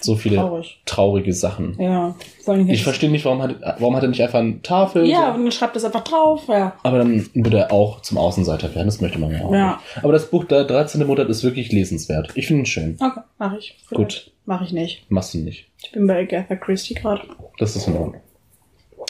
So 0.00 0.16
viele 0.16 0.36
Traurig. 0.36 0.80
traurige 0.84 1.32
Sachen. 1.32 1.76
Ja. 1.80 2.16
Ich 2.40 2.66
jetzt- 2.68 2.82
verstehe 2.82 3.08
nicht, 3.08 3.24
warum 3.24 3.40
hat, 3.40 3.54
warum 3.78 3.94
hat 3.94 4.02
er 4.02 4.08
nicht 4.08 4.20
einfach 4.20 4.40
eine 4.40 4.60
Tafel? 4.60 5.06
Ja, 5.06 5.28
so? 5.28 5.34
und 5.38 5.44
dann 5.44 5.52
schreibt 5.52 5.76
das 5.76 5.84
einfach 5.84 6.02
drauf. 6.02 6.42
Ja. 6.48 6.74
Aber 6.82 6.98
dann 6.98 7.28
würde 7.34 7.58
er 7.58 7.72
auch 7.72 8.00
zum 8.02 8.18
Außenseiter 8.18 8.74
werden, 8.74 8.86
das 8.88 9.00
möchte 9.00 9.20
man 9.20 9.30
ja 9.30 9.42
auch. 9.44 9.52
Ja. 9.52 9.80
nicht. 9.94 10.04
Aber 10.04 10.12
das 10.12 10.28
Buch 10.28 10.44
der 10.44 10.64
13. 10.64 11.06
Monat 11.06 11.28
ist 11.28 11.44
wirklich 11.44 11.70
lesenswert. 11.70 12.30
Ich 12.34 12.48
finde 12.48 12.62
ihn 12.62 12.66
schön. 12.66 12.96
Okay, 13.00 13.20
mach 13.38 13.56
ich. 13.56 13.76
Gut. 13.90 14.32
Mach 14.44 14.60
ich 14.62 14.72
nicht. 14.72 15.08
Machst 15.08 15.34
du 15.34 15.38
nicht. 15.38 15.66
Ich 15.84 15.92
bin 15.92 16.08
bei 16.08 16.18
Agatha 16.22 16.56
Christie 16.56 16.94
gerade. 16.94 17.22
Das 17.58 17.76
ist 17.76 17.86
in 17.86 17.94
Ordnung. 17.96 18.20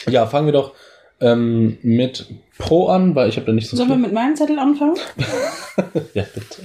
Ja, 0.09 0.27
fangen 0.27 0.47
wir 0.47 0.53
doch 0.53 0.73
ähm, 1.21 1.79
mit 1.83 2.27
Pro 2.59 2.89
an, 2.89 3.15
weil 3.15 3.29
ich 3.29 3.37
habe 3.37 3.47
da 3.47 3.53
nicht 3.53 3.69
so 3.69 3.77
Sollen 3.77 3.89
wir 3.91 3.97
mit 3.97 4.13
meinem 4.13 4.37
Zettel 4.37 4.59
anfangen? 4.59 4.97
Ja, 6.15 6.25
bitte. 6.35 6.63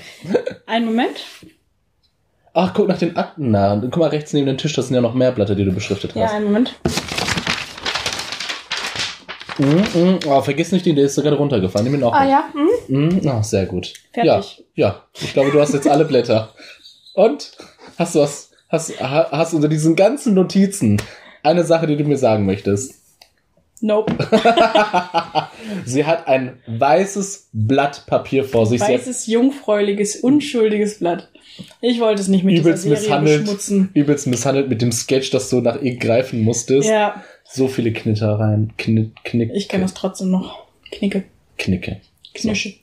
Einen 0.66 0.86
Moment. 0.86 1.24
Ach, 2.54 2.74
guck 2.74 2.88
nach 2.88 2.98
den 2.98 3.16
Akten 3.16 3.52
nach. 3.52 3.80
Guck 3.82 3.98
mal 3.98 4.10
rechts 4.10 4.34
neben 4.34 4.48
dem 4.48 4.58
Tisch, 4.58 4.74
das 4.74 4.88
sind 4.88 4.96
ja 4.96 5.02
noch 5.02 5.14
mehr 5.14 5.32
Blätter, 5.32 5.56
die 5.56 5.64
du 5.64 5.72
beschriftet 5.72 6.14
Ja, 6.16 6.24
hast. 6.26 6.34
einen 6.34 6.46
Moment. 6.46 6.76
Mhm, 9.60 9.84
mhm. 9.94 10.20
Oh, 10.28 10.42
vergiss 10.42 10.72
nicht 10.72 10.86
den, 10.86 10.96
der 10.96 11.06
ist 11.06 11.16
sogar 11.16 11.34
runtergefallen. 11.34 11.86
Nimm 11.90 12.00
ihn 12.00 12.04
auch 12.04 12.14
Ah 12.14 12.22
mit. 12.22 12.30
ja. 12.30 12.44
Hm? 12.54 13.20
Mhm. 13.22 13.28
Ah, 13.28 13.42
sehr 13.44 13.66
gut. 13.66 13.94
Fertig. 14.14 14.64
Ja, 14.76 14.88
ja. 14.90 15.04
Ich 15.20 15.34
glaube, 15.34 15.52
du 15.52 15.60
hast 15.60 15.74
jetzt 15.74 15.88
alle 15.88 16.06
Blätter. 16.06 16.54
Und? 17.14 17.52
Hast 17.98 18.14
du 18.16 18.20
was? 18.20 18.52
Hast, 18.70 19.00
ha- 19.02 19.30
hast 19.32 19.54
unter 19.54 19.68
diesen 19.70 19.96
ganzen 19.96 20.34
Notizen 20.34 21.02
eine 21.42 21.64
Sache, 21.64 21.88
die 21.88 21.96
du 21.96 22.04
mir 22.04 22.18
sagen 22.18 22.46
möchtest? 22.46 22.96
Nope. 23.82 24.16
Sie 25.86 26.06
hat 26.06 26.28
ein 26.28 26.58
weißes 26.68 27.50
Blatt 27.54 28.06
Papier 28.08 28.44
vor 28.44 28.66
sich. 28.66 28.82
Weißes, 28.82 29.28
jungfräuliches, 29.28 30.18
unschuldiges 30.18 31.00
Blatt. 31.00 31.30
Ich 31.82 32.00
wollte 32.00 32.22
es 32.22 32.28
nicht 32.28 32.44
mit 32.44 32.58
übelst 32.60 32.86
dieser 32.86 32.96
Serie 32.96 33.10
misshandelt, 33.10 33.42
beschmutzen. 33.42 33.90
übelst 33.94 34.28
misshandelt 34.28 34.70
mit 34.70 34.82
dem 34.82 34.92
Sketch, 34.92 35.32
dass 35.32 35.50
du 35.50 35.62
nach 35.62 35.82
ihr 35.82 35.98
greifen 35.98 36.42
musstest. 36.42 36.90
Ja, 36.90 37.24
So 37.44 37.68
viele 37.68 37.94
Knittereien. 37.94 38.74
Knick, 38.78 39.16
knick, 39.24 39.52
ich 39.54 39.68
kann 39.68 39.82
das 39.82 39.94
trotzdem 39.94 40.30
noch. 40.32 40.66
Knicke. 40.92 41.24
Knicke. 41.58 42.02
Knische. 42.34 42.74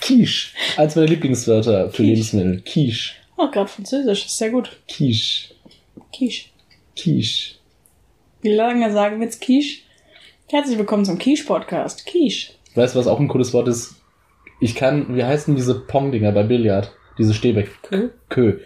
Quiche. 0.00 0.48
Eins 0.76 0.96
meiner 0.96 1.08
Lieblingswörter 1.08 1.88
für 1.90 1.96
Quiche. 1.96 2.02
Lebensmittel. 2.10 2.60
Quiche. 2.62 3.12
Oh, 3.36 3.50
gerade 3.50 3.68
Französisch. 3.68 4.26
Ist 4.26 4.36
sehr 4.38 4.50
gut. 4.50 4.76
Quiche. 4.88 5.54
Quiche. 6.14 6.46
Quiche. 6.96 7.54
Wie 8.44 8.52
lange 8.52 8.92
sagen 8.92 9.20
wir 9.20 9.24
jetzt 9.24 9.40
Quiche? 9.40 9.84
Herzlich 10.50 10.76
willkommen 10.76 11.06
zum 11.06 11.16
Quiche-Podcast. 11.16 12.04
Quiche. 12.04 12.52
Weißt 12.74 12.94
du, 12.94 12.98
was 12.98 13.06
auch 13.06 13.18
ein 13.18 13.28
cooles 13.28 13.54
Wort 13.54 13.68
ist? 13.68 13.94
Ich 14.60 14.74
kann, 14.74 15.16
wie 15.16 15.24
heißen 15.24 15.56
diese 15.56 15.80
Pong-Dinger 15.80 16.30
bei 16.30 16.42
Billard? 16.42 16.92
Diese 17.16 17.32
Stäbe. 17.32 17.66
Kö. 17.80 18.10
Kö. 18.28 18.58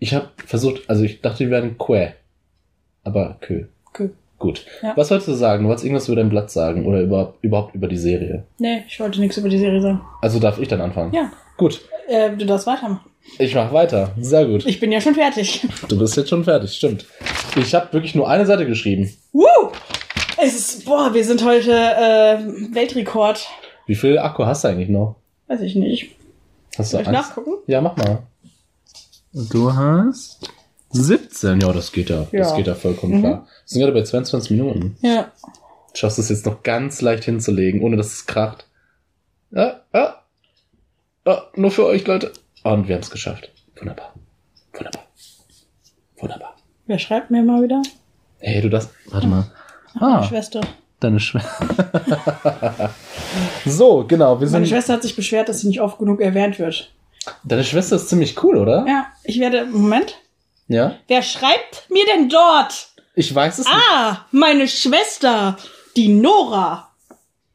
Ich 0.00 0.14
habe 0.14 0.30
versucht, 0.44 0.90
also 0.90 1.04
ich 1.04 1.20
dachte, 1.20 1.44
die 1.44 1.50
wären 1.52 1.78
Quä. 1.78 2.14
Aber 3.04 3.36
Kö. 3.40 3.66
Kö. 3.92 4.08
Gut. 4.40 4.66
Ja. 4.82 4.96
Was 4.96 5.12
wolltest 5.12 5.28
du 5.28 5.34
sagen? 5.34 5.62
Du 5.62 5.68
wolltest 5.68 5.84
irgendwas 5.84 6.08
über 6.08 6.16
dein 6.16 6.30
Blatt 6.30 6.50
sagen 6.50 6.84
oder 6.84 7.00
über, 7.00 7.34
überhaupt 7.40 7.76
über 7.76 7.86
die 7.86 7.98
Serie. 7.98 8.46
Nee, 8.58 8.82
ich 8.88 8.98
wollte 8.98 9.20
nichts 9.20 9.36
über 9.36 9.48
die 9.48 9.58
Serie 9.58 9.80
sagen. 9.80 10.00
Also 10.22 10.40
darf 10.40 10.58
ich 10.58 10.66
dann 10.66 10.80
anfangen? 10.80 11.14
Ja, 11.14 11.30
Gut. 11.56 11.82
äh, 12.08 12.36
du 12.36 12.46
darfst 12.46 12.66
weitermachen. 12.66 13.08
Ich 13.38 13.54
mache 13.54 13.72
weiter. 13.72 14.12
Sehr 14.20 14.44
gut. 14.46 14.66
Ich 14.66 14.80
bin 14.80 14.90
ja 14.92 15.00
schon 15.00 15.14
fertig. 15.14 15.66
Du 15.88 15.98
bist 15.98 16.16
jetzt 16.16 16.28
schon 16.30 16.44
fertig, 16.44 16.72
stimmt. 16.72 17.06
Ich 17.56 17.74
habe 17.74 17.92
wirklich 17.92 18.14
nur 18.14 18.28
eine 18.28 18.46
Seite 18.46 18.66
geschrieben. 18.66 19.12
Woo! 19.32 19.44
Es 20.42 20.54
ist, 20.56 20.84
boah, 20.86 21.12
wir 21.12 21.24
sind 21.24 21.44
heute 21.44 21.70
äh, 21.72 22.74
Weltrekord. 22.74 23.46
Wie 23.86 23.94
viel 23.94 24.18
Akku 24.18 24.44
hast 24.46 24.64
du 24.64 24.68
eigentlich 24.68 24.88
noch? 24.88 25.16
Weiß 25.48 25.60
ich 25.60 25.74
nicht. 25.74 26.16
Hast 26.78 26.92
du 26.92 26.96
Soll 26.96 27.02
ich 27.02 27.08
eins? 27.08 27.28
nachgucken? 27.28 27.54
Ja, 27.66 27.80
mach 27.80 27.96
mal. 27.96 28.22
Du 29.32 29.72
hast 29.74 30.40
17. 30.90 31.60
Ja, 31.60 31.72
das 31.72 31.92
geht 31.92 32.08
ja. 32.10 32.26
Das 32.32 32.50
Ja. 32.50 32.56
geht 32.56 32.66
ja 32.66 32.74
vollkommen 32.74 33.16
Mhm. 33.18 33.20
klar. 33.20 33.46
Wir 33.46 33.48
sind 33.66 33.80
gerade 33.80 33.92
bei 33.92 34.02
22 34.02 34.50
Minuten. 34.52 34.96
Ja. 35.02 35.30
Schaffst 35.94 36.18
du 36.18 36.22
es 36.22 36.28
jetzt 36.30 36.46
noch 36.46 36.62
ganz 36.62 37.00
leicht 37.00 37.24
hinzulegen, 37.24 37.82
ohne 37.82 37.96
dass 37.96 38.06
es 38.12 38.26
kracht. 38.26 38.66
Ja, 39.50 39.80
ja. 39.92 40.22
ja 41.26 41.42
nur 41.56 41.70
für 41.70 41.84
euch, 41.86 42.06
Leute. 42.06 42.32
Und 42.62 42.88
wir 42.88 42.94
haben 42.96 43.02
es 43.02 43.10
geschafft. 43.10 43.50
Wunderbar. 43.78 44.14
Wunderbar. 44.74 45.04
Wunderbar. 46.18 46.56
Wer 46.86 46.98
schreibt 46.98 47.30
mir 47.30 47.42
mal 47.42 47.62
wieder? 47.62 47.82
Hey, 48.38 48.60
du 48.60 48.68
das. 48.68 48.90
Warte 49.06 49.26
mal. 49.26 49.50
Meine 49.94 50.18
Ah, 50.18 50.22
Schwester. 50.24 50.60
deine 51.00 51.20
Schwester. 51.20 52.90
so, 53.66 54.04
genau. 54.06 54.40
Wir 54.40 54.46
Meine 54.48 54.64
sind. 54.66 54.68
Schwester 54.68 54.94
hat 54.94 55.02
sich 55.02 55.16
beschwert, 55.16 55.48
dass 55.48 55.60
sie 55.60 55.68
nicht 55.68 55.80
oft 55.80 55.98
genug 55.98 56.20
erwähnt 56.20 56.58
wird. 56.58 56.92
Deine 57.44 57.64
Schwester 57.64 57.96
ist 57.96 58.08
ziemlich 58.08 58.42
cool, 58.42 58.56
oder? 58.56 58.84
Ja, 58.86 59.06
ich 59.24 59.40
werde. 59.40 59.66
Moment. 59.66 60.16
Ja. 60.68 60.96
Wer 61.08 61.22
schreibt 61.22 61.88
mir 61.90 62.04
denn 62.06 62.28
dort? 62.28 62.88
Ich 63.14 63.34
weiß 63.34 63.58
es 63.58 63.66
nicht. 63.66 63.76
Ah, 63.92 64.26
meine 64.30 64.68
Schwester. 64.68 65.56
Die 65.96 66.08
Nora. 66.08 66.89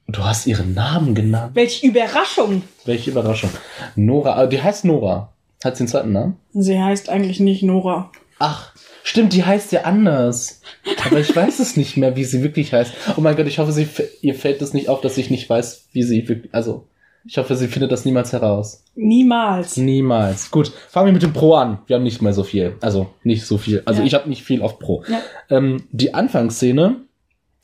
Du 0.08 0.24
hast 0.24 0.46
ihren 0.48 0.74
Namen 0.74 1.16
genannt. 1.16 1.52
Welche 1.56 1.88
Überraschung. 1.88 2.62
Welche 2.86 3.12
Überraschung. 3.12 3.50
Nora, 3.96 4.36
ah, 4.36 4.46
die 4.48 4.62
heißt 4.62 4.86
Nora. 4.86 5.34
Hat 5.64 5.76
sie 5.78 5.82
einen 5.82 5.88
zweiten 5.88 6.12
Namen? 6.12 6.38
Sie 6.54 6.80
heißt 6.80 7.10
eigentlich 7.10 7.40
nicht 7.40 7.64
Nora. 7.64 8.12
Ach, 8.38 8.72
stimmt, 9.04 9.34
die 9.34 9.44
heißt 9.46 9.72
ja 9.72 9.82
anders. 9.82 10.62
Aber 11.06 11.20
ich 11.20 11.36
weiß 11.36 11.60
es 11.60 11.76
nicht 11.76 11.98
mehr, 11.98 12.16
wie 12.16 12.24
sie 12.26 12.44
wirklich 12.44 12.72
heißt. 12.74 12.94
Oh 13.18 13.22
mein 13.22 13.36
Gott, 13.36 13.48
ich 13.48 13.58
hoffe, 13.58 13.72
sie, 13.72 13.88
ihr 14.22 14.36
fällt 14.36 14.62
es 14.62 14.74
nicht 14.74 14.90
auf, 14.90 15.02
dass 15.02 15.18
ich 15.18 15.32
nicht 15.32 15.50
weiß, 15.50 15.88
wie 15.94 16.04
sie 16.04 16.28
wirklich, 16.28 16.54
also, 16.54 16.86
ich 17.28 17.38
hoffe, 17.40 17.56
sie 17.56 17.68
findet 17.68 17.92
das 17.92 18.06
niemals 18.06 18.32
heraus. 18.34 18.84
Niemals. 18.94 19.78
Niemals. 19.78 20.52
Gut, 20.52 20.72
fangen 20.90 21.08
wir 21.08 21.14
mit 21.14 21.24
dem 21.24 21.34
Pro 21.34 21.56
an. 21.56 21.80
Wir 21.88 21.96
haben 21.96 22.04
nicht 22.04 22.22
mehr 22.22 22.34
so 22.34 22.44
viel. 22.44 22.76
Also, 22.82 23.08
nicht 23.24 23.46
so 23.46 23.58
viel. 23.58 23.82
Also, 23.86 24.02
Ja. 24.02 24.06
ich 24.08 24.14
habe 24.14 24.30
nicht 24.30 24.44
viel 24.44 24.62
auf 24.62 24.78
Pro. 24.78 25.04
Ja. 25.10 25.22
Ähm, 25.50 25.88
die 25.92 26.14
Anfangsszene 26.14 26.98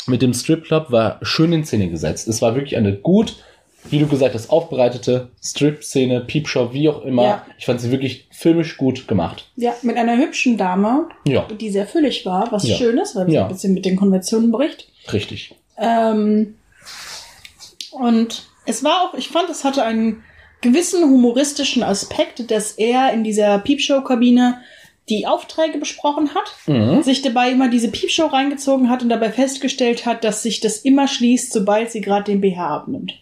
mit 0.07 0.21
dem 0.21 0.33
Stripclub 0.33 0.91
war 0.91 1.19
schön 1.21 1.53
in 1.53 1.65
Szene 1.65 1.89
gesetzt. 1.89 2.27
Es 2.27 2.41
war 2.41 2.55
wirklich 2.55 2.77
eine 2.77 2.93
gut, 2.95 3.35
wie 3.89 3.99
du 3.99 4.07
gesagt 4.07 4.35
hast, 4.35 4.49
aufbereitete 4.49 5.29
Strip-Szene, 5.43 6.21
Piepshow, 6.21 6.71
wie 6.73 6.87
auch 6.89 7.01
immer. 7.03 7.23
Ja. 7.23 7.45
Ich 7.57 7.65
fand 7.65 7.81
sie 7.81 7.91
wirklich 7.91 8.27
filmisch 8.31 8.77
gut 8.77 9.07
gemacht. 9.07 9.49
Ja, 9.55 9.73
mit 9.81 9.97
einer 9.97 10.17
hübschen 10.17 10.57
Dame, 10.57 11.09
Ja, 11.25 11.47
die 11.59 11.69
sehr 11.71 11.87
füllig 11.87 12.25
war, 12.25 12.51
was 12.51 12.67
Ja. 12.67 12.75
schön 12.75 12.97
ist, 12.99 13.15
weil 13.15 13.27
sie 13.27 13.33
Ja. 13.35 13.43
ein 13.43 13.49
bisschen 13.49 13.73
mit 13.73 13.85
den 13.85 13.95
Konventionen 13.95 14.51
bricht. 14.51 14.87
richtig. 15.11 15.55
Ähm, 15.77 16.55
und 17.91 18.43
es 18.65 18.83
war 18.83 19.01
auch, 19.01 19.13
ich 19.17 19.29
fand, 19.29 19.49
es 19.49 19.63
hatte 19.63 19.83
einen 19.83 20.23
gewissen 20.61 21.03
humoristischen 21.09 21.81
Aspekt, 21.83 22.51
dass 22.51 22.73
er 22.73 23.11
in 23.13 23.23
dieser 23.23 23.57
Piepshow-Kabine 23.59 24.59
die 25.09 25.25
Aufträge 25.27 25.77
besprochen 25.77 26.29
hat, 26.35 26.53
Mhm. 26.67 27.01
sich 27.03 27.21
dabei 27.21 27.51
immer 27.51 27.69
diese 27.69 27.89
Piepshow 27.89 28.27
reingezogen 28.27 28.89
hat 28.89 29.03
und 29.03 29.09
dabei 29.09 29.31
festgestellt 29.31 30.05
hat, 30.05 30.23
dass 30.23 30.43
sich 30.43 30.59
das 30.59 30.77
immer 30.77 31.07
schließt, 31.07 31.51
sobald 31.51 31.91
sie 31.91 32.01
gerade 32.01 32.25
den 32.31 32.41
BH 32.41 32.67
abnimmt. 32.75 33.13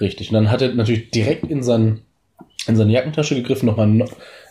Richtig. 0.00 0.30
Und 0.30 0.34
dann 0.34 0.50
hat 0.50 0.62
er 0.62 0.74
natürlich 0.74 1.10
direkt 1.10 1.50
in, 1.50 1.62
sein, 1.62 2.00
in 2.66 2.76
seine 2.76 2.92
Jackentasche 2.92 3.34
gegriffen, 3.34 3.66
nochmal. 3.66 3.86
No 3.88 4.06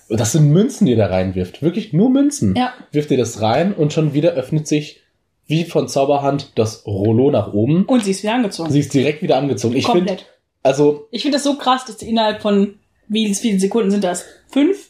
das 0.07 0.33
sind 0.33 0.49
Münzen, 0.51 0.85
die 0.85 0.93
er 0.93 0.97
da 0.97 1.07
reinwirft. 1.07 1.63
Wirklich 1.63 1.91
nur 1.91 2.11
Münzen. 2.11 2.55
Ja. 2.55 2.73
Wirft 2.91 3.09
er 3.09 3.17
das 3.17 3.41
rein 3.41 3.73
und 3.73 3.91
schon 3.91 4.13
wieder 4.13 4.33
öffnet 4.33 4.67
sich 4.67 5.01
wie 5.47 5.63
von 5.63 5.87
Zauberhand 5.87 6.51
das 6.55 6.85
Rollo 6.85 7.31
nach 7.31 7.53
oben. 7.53 7.85
Und 7.85 8.03
sie 8.03 8.11
ist 8.11 8.21
wieder 8.21 8.33
angezogen. 8.35 8.71
Sie 8.71 8.79
ist 8.79 8.93
direkt 8.93 9.21
wieder 9.23 9.37
angezogen. 9.37 9.75
Ich 9.75 9.85
finde, 9.85 9.99
Komplett. 10.05 10.25
also, 10.61 11.07
Ich 11.11 11.21
finde 11.23 11.37
das 11.37 11.43
so 11.43 11.55
krass, 11.55 11.85
dass 11.85 11.99
sie 11.99 12.09
innerhalb 12.09 12.41
von, 12.43 12.75
wie 13.07 13.33
viele 13.33 13.59
Sekunden 13.59 13.89
sind 13.91 14.03
das? 14.03 14.25
Fünf? 14.47 14.89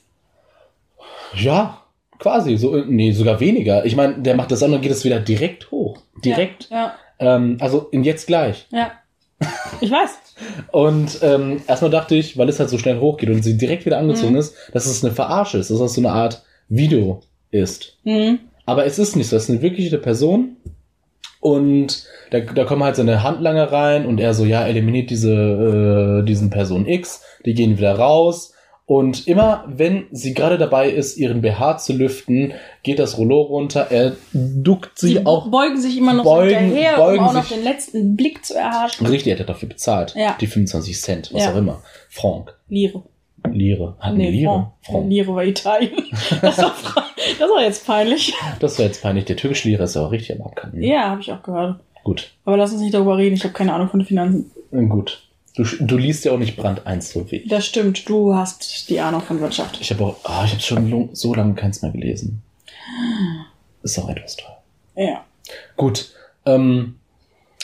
Ja, 1.38 1.82
quasi. 2.20 2.58
So, 2.58 2.76
nee, 2.88 3.12
sogar 3.12 3.40
weniger. 3.40 3.86
Ich 3.86 3.96
meine, 3.96 4.20
der 4.20 4.36
macht 4.36 4.52
das 4.52 4.64
an 4.64 4.74
und 4.74 4.82
geht 4.82 4.92
es 4.92 5.04
wieder 5.06 5.20
direkt 5.20 5.72
hoch. 5.72 5.98
Direkt. 6.24 6.70
Ja, 6.70 6.94
Ähm, 7.20 7.58
also 7.62 7.88
in 7.92 8.04
jetzt 8.04 8.28
gleich. 8.28 8.68
ja. 8.72 8.78
ja. 8.80 8.92
Ich 9.82 9.92
weiß. 9.92 10.12
Und 10.72 11.20
ähm, 11.22 11.62
erstmal 11.68 11.92
dachte 11.92 12.16
ich, 12.16 12.38
weil 12.38 12.48
es 12.48 12.60
halt 12.60 12.70
so 12.70 12.78
schnell 12.78 13.00
hochgeht 13.02 13.30
und 13.30 13.44
sie 13.44 13.58
direkt 13.58 13.86
wieder 13.86 13.98
angezogen 13.98 14.32
Mhm. 14.34 14.40
ist, 14.40 14.56
dass 14.74 14.86
es 14.86 15.04
eine 15.04 15.14
Verarsche 15.14 15.58
ist, 15.58 15.70
dass 15.70 15.80
das 15.80 15.94
so 15.94 16.02
eine 16.02 16.12
Art 16.12 16.44
Video 16.70 17.20
ist. 17.52 17.98
Mhm. 18.06 18.40
Aber 18.66 18.86
es 18.86 18.98
ist 18.98 19.16
nicht 19.18 19.28
so, 19.30 19.36
es 19.36 19.44
ist 19.44 19.50
eine 19.50 19.62
wirkliche 19.62 19.98
Person. 19.98 20.56
Und 21.42 22.06
da, 22.32 22.40
da 22.40 22.64
kommen 22.64 22.84
halt 22.84 22.96
seine 22.96 23.24
Handlanger 23.24 23.72
rein 23.72 24.06
und 24.06 24.20
er 24.20 24.34
so, 24.34 24.46
ja, 24.46 24.66
eliminiert 24.66 25.10
diese, 25.10 25.34
äh, 25.34 26.26
diesen 26.26 26.50
Person 26.50 26.88
X, 26.88 27.22
die 27.46 27.54
gehen 27.54 27.78
wieder 27.78 27.94
raus. 27.98 28.54
Und 28.88 29.28
immer, 29.28 29.64
wenn 29.68 30.06
sie 30.12 30.36
gerade 30.36 30.60
dabei 30.60 30.90
ist, 30.92 31.18
ihren 31.18 31.42
BH 31.42 31.78
zu 31.80 31.94
lüften, 31.94 32.54
geht 32.84 33.00
das 33.00 33.18
Rollo 33.18 33.42
runter. 33.42 33.88
Er 33.90 34.16
duckt 34.32 35.00
sie 35.00 35.16
Die 35.16 35.26
auch. 35.26 35.50
beugen 35.50 35.82
sich 35.82 35.98
immer 35.98 36.14
noch 36.14 36.24
beugen- 36.24 36.52
so 36.52 36.56
hinterher, 36.60 36.96
beugen 36.98 37.20
um 37.20 37.26
auch 37.30 37.34
noch 37.34 37.48
den 37.48 37.64
letzten 37.64 38.16
Blick 38.16 38.46
zu 38.46 38.54
erhaschen. 38.56 39.08
Richtig, 39.08 39.34
er 39.34 39.40
hat 39.40 39.50
dafür 39.50 39.70
bezahlt. 39.70 40.14
Ja. 40.16 40.36
Die 40.40 40.46
25 40.46 41.02
Cent, 41.02 41.34
was 41.34 41.46
Ja. 41.46 41.52
auch 41.54 41.56
immer. 41.58 41.82
Franc. 42.10 42.56
Lire. 42.70 43.02
Lire. 43.52 43.96
Hatten 44.00 44.20
die 44.20 44.28
Lire? 44.28 44.52
Franc. 44.52 44.68
Franc. 44.84 45.10
Lire 45.10 45.36
war 45.36 45.44
Italien. 45.46 45.92
Das 46.42 46.58
war, 46.60 46.76
das 47.40 47.50
war 47.50 47.64
jetzt 47.64 47.88
peinlich. 47.88 48.34
Das 48.60 48.78
wäre 48.78 48.88
jetzt 48.90 49.02
peinlich. 49.02 49.26
Der 49.26 49.36
türkische 49.36 49.68
Lire 49.68 49.84
ist 49.84 49.96
ja 49.96 50.06
auch 50.06 50.12
richtig 50.12 50.40
am 50.40 50.46
Abkacken. 50.46 50.82
Ja, 50.84 51.10
habe 51.10 51.22
ich 51.22 51.32
auch 51.32 51.42
gehört. 51.42 51.80
Gut. 52.04 52.32
Aber 52.46 52.56
lass 52.58 52.72
uns 52.72 52.82
nicht 52.82 52.94
darüber 52.94 53.18
reden. 53.18 53.34
Ich 53.36 53.44
habe 53.44 53.54
keine 53.54 53.74
Ahnung 53.74 53.90
von 53.90 54.00
den 54.00 54.06
Finanzen. 54.06 54.52
Gut. 54.90 55.25
Du, 55.56 55.64
du 55.64 55.98
liest 55.98 56.26
ja 56.26 56.34
auch 56.34 56.38
nicht 56.38 56.58
Brand 56.58 56.86
1 56.86 57.12
so 57.12 57.26
ich. 57.30 57.48
Das 57.48 57.66
stimmt. 57.66 58.10
Du 58.10 58.36
hast 58.36 58.90
die 58.90 59.00
Ahnung 59.00 59.22
von 59.22 59.40
Wirtschaft. 59.40 59.80
Ich 59.80 59.90
habe 59.92 60.04
auch, 60.04 60.18
ah, 60.24 60.44
ich 60.46 60.52
habe 60.52 60.62
schon 60.62 61.10
so 61.14 61.34
lange 61.34 61.54
keins 61.56 61.82
mehr 61.82 61.92
gelesen. 61.92 62.42
Ist 63.82 63.98
auch 64.00 64.10
etwas 64.10 64.36
teuer. 64.36 64.62
Ja. 64.96 65.24
Gut. 65.78 66.12
Ähm, 66.46 66.96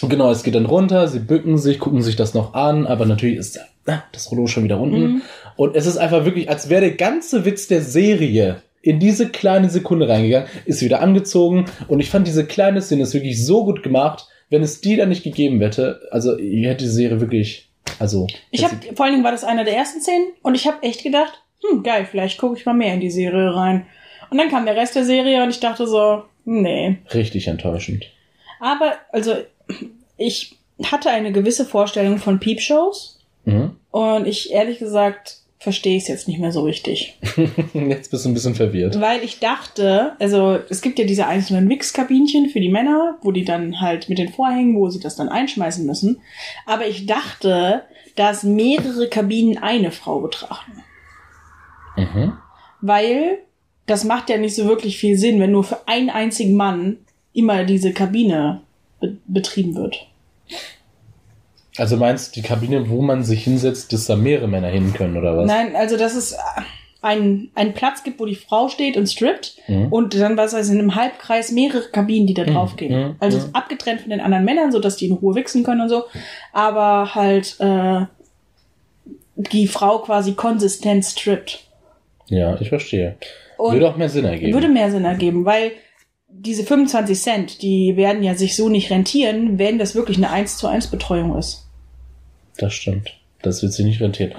genau, 0.01 0.31
es 0.31 0.43
geht 0.43 0.55
dann 0.55 0.65
runter, 0.65 1.07
sie 1.07 1.19
bücken 1.19 1.57
sich, 1.57 1.79
gucken 1.79 2.01
sich 2.01 2.15
das 2.15 2.33
noch 2.33 2.53
an, 2.53 2.87
aber 2.87 3.05
natürlich 3.05 3.37
ist 3.37 3.59
ah, 3.87 4.03
das 4.11 4.31
Rollo 4.31 4.47
schon 4.47 4.63
wieder 4.63 4.79
unten. 4.79 5.01
Mhm. 5.01 5.21
Und 5.57 5.75
es 5.75 5.85
ist 5.85 5.97
einfach 5.97 6.23
wirklich, 6.25 6.49
als 6.49 6.69
wäre 6.69 6.81
der 6.81 6.95
ganze 6.95 7.45
Witz 7.45 7.67
der 7.67 7.81
Serie 7.81 8.61
in 8.81 8.99
diese 8.99 9.29
kleine 9.29 9.69
Sekunde 9.69 10.07
reingegangen, 10.07 10.47
ist 10.65 10.81
wieder 10.81 11.01
angezogen. 11.01 11.65
Und 11.87 11.99
ich 11.99 12.09
fand 12.09 12.25
diese 12.25 12.45
kleine 12.45 12.81
Szene 12.81 13.03
ist 13.03 13.13
wirklich 13.13 13.45
so 13.45 13.65
gut 13.65 13.83
gemacht, 13.83 14.27
wenn 14.49 14.63
es 14.63 14.81
die 14.81 14.95
dann 14.95 15.09
nicht 15.09 15.23
gegeben 15.23 15.59
hätte. 15.61 16.01
Also, 16.11 16.37
ihr 16.37 16.69
hätte 16.69 16.85
die 16.85 16.89
Serie 16.89 17.21
wirklich, 17.21 17.70
also. 18.01 18.27
Ich 18.49 18.63
habe, 18.63 18.75
vor 18.95 19.05
allen 19.05 19.13
Dingen 19.13 19.23
war 19.23 19.31
das 19.31 19.43
einer 19.43 19.63
der 19.63 19.77
ersten 19.77 20.01
Szenen 20.01 20.33
und 20.41 20.55
ich 20.55 20.67
habe 20.67 20.83
echt 20.83 21.03
gedacht, 21.03 21.41
hm, 21.63 21.83
geil, 21.83 22.07
vielleicht 22.09 22.37
gucke 22.39 22.57
ich 22.57 22.65
mal 22.65 22.73
mehr 22.73 22.93
in 22.93 22.99
die 22.99 23.11
Serie 23.11 23.55
rein. 23.55 23.85
Und 24.29 24.37
dann 24.37 24.49
kam 24.49 24.65
der 24.65 24.75
Rest 24.75 24.95
der 24.95 25.05
Serie 25.05 25.43
und 25.43 25.49
ich 25.49 25.59
dachte 25.59 25.87
so, 25.87 26.23
nee. 26.45 26.97
richtig 27.13 27.47
enttäuschend. 27.47 28.05
Aber, 28.59 28.93
also, 29.11 29.35
ich 30.17 30.57
hatte 30.83 31.09
eine 31.09 31.31
gewisse 31.31 31.65
Vorstellung 31.65 32.17
von 32.17 32.39
Peepshows 32.39 33.19
Mhm. 33.43 33.75
und 33.89 34.27
ich 34.27 34.51
ehrlich 34.51 34.77
gesagt 34.77 35.40
verstehe 35.61 35.95
es 35.95 36.07
jetzt 36.07 36.27
nicht 36.27 36.39
mehr 36.39 36.51
so 36.51 36.61
richtig. 36.61 37.19
Jetzt 37.75 38.09
bist 38.09 38.25
du 38.25 38.29
ein 38.29 38.33
bisschen 38.33 38.55
verwirrt. 38.55 38.99
Weil 38.99 39.23
ich 39.23 39.37
dachte, 39.39 40.13
also 40.17 40.57
es 40.69 40.81
gibt 40.81 40.97
ja 40.97 41.05
diese 41.05 41.27
einzelnen 41.27 41.69
Wix-Kabinchen 41.69 42.49
für 42.49 42.59
die 42.59 42.71
Männer, 42.71 43.19
wo 43.21 43.31
die 43.31 43.45
dann 43.45 43.79
halt 43.79 44.09
mit 44.09 44.17
den 44.17 44.33
Vorhängen, 44.33 44.75
wo 44.75 44.89
sie 44.89 44.99
das 44.99 45.15
dann 45.15 45.29
einschmeißen 45.29 45.85
müssen. 45.85 46.19
Aber 46.65 46.87
ich 46.87 47.05
dachte, 47.05 47.83
dass 48.15 48.41
mehrere 48.41 49.07
Kabinen 49.07 49.59
eine 49.59 49.91
Frau 49.91 50.21
betrachten. 50.21 50.83
Mhm. 51.95 52.33
Weil 52.81 53.37
das 53.85 54.03
macht 54.03 54.31
ja 54.31 54.37
nicht 54.37 54.55
so 54.55 54.65
wirklich 54.65 54.97
viel 54.97 55.15
Sinn, 55.15 55.39
wenn 55.39 55.51
nur 55.51 55.63
für 55.63 55.87
einen 55.87 56.09
einzigen 56.09 56.55
Mann 56.55 56.97
immer 57.33 57.65
diese 57.65 57.93
Kabine 57.93 58.61
be 58.99 59.15
betrieben 59.27 59.75
wird. 59.75 60.07
Also 61.77 61.97
meinst 61.97 62.35
du 62.35 62.41
die 62.41 62.47
Kabine, 62.47 62.89
wo 62.89 63.01
man 63.01 63.23
sich 63.23 63.43
hinsetzt, 63.43 63.93
dass 63.93 64.05
da 64.05 64.15
mehrere 64.15 64.47
Männer 64.47 64.67
hin 64.67 64.93
können, 64.93 65.15
oder 65.17 65.37
was? 65.37 65.47
Nein, 65.47 65.75
also 65.75 65.95
dass 65.97 66.15
es 66.15 66.35
ein, 67.01 67.49
einen 67.55 67.73
Platz 67.73 68.03
gibt, 68.03 68.19
wo 68.19 68.25
die 68.25 68.35
Frau 68.35 68.67
steht 68.67 68.95
und 68.97 69.07
strippt 69.07 69.55
Mhm. 69.67 69.87
und 69.87 70.13
dann 70.19 70.37
was 70.37 70.53
weiß 70.53 70.67
ich, 70.67 70.73
in 70.73 70.79
einem 70.79 70.95
Halbkreis 70.95 71.51
mehrere 71.51 71.89
Kabinen, 71.89 72.27
die 72.27 72.33
da 72.33 72.43
Mhm, 72.43 72.53
draufgehen. 72.53 72.93
mhm, 73.09 73.15
Also 73.19 73.37
mhm. 73.39 73.55
abgetrennt 73.55 74.01
von 74.01 74.09
den 74.11 74.19
anderen 74.21 74.45
Männern, 74.45 74.71
so 74.71 74.79
dass 74.79 74.97
die 74.97 75.07
in 75.07 75.13
Ruhe 75.13 75.33
wichsen 75.35 75.63
können 75.63 75.81
und 75.81 75.89
so. 75.89 76.03
Aber 76.53 77.15
halt 77.15 77.55
äh, 77.59 78.01
die 79.35 79.67
Frau 79.67 79.99
quasi 79.99 80.33
konsistent 80.33 81.05
strippt. 81.05 81.63
Ja, 82.27 82.59
ich 82.61 82.69
verstehe. 82.69 83.15
Und 83.57 83.73
Würde 83.73 83.89
auch 83.89 83.97
mehr 83.97 84.09
Sinn 84.09 84.25
ergeben. 84.25 84.53
würde 84.53 84.69
mehr 84.69 84.91
Sinn 84.91 85.05
ergeben, 85.05 85.45
weil 85.45 85.71
diese 86.33 86.63
25 86.63 87.19
Cent, 87.19 87.61
die 87.61 87.95
werden 87.97 88.23
ja 88.23 88.35
sich 88.35 88.55
so 88.55 88.69
nicht 88.69 88.89
rentieren, 88.89 89.59
wenn 89.59 89.77
das 89.77 89.95
wirklich 89.95 90.17
eine 90.17 90.29
1 90.31 90.57
zu 90.57 90.67
1 90.67 90.87
Betreuung 90.87 91.37
ist. 91.37 91.67
Das 92.57 92.73
stimmt. 92.73 93.11
Das 93.41 93.61
wird 93.61 93.73
sich 93.73 93.85
nicht 93.85 94.01
rentieren. 94.01 94.33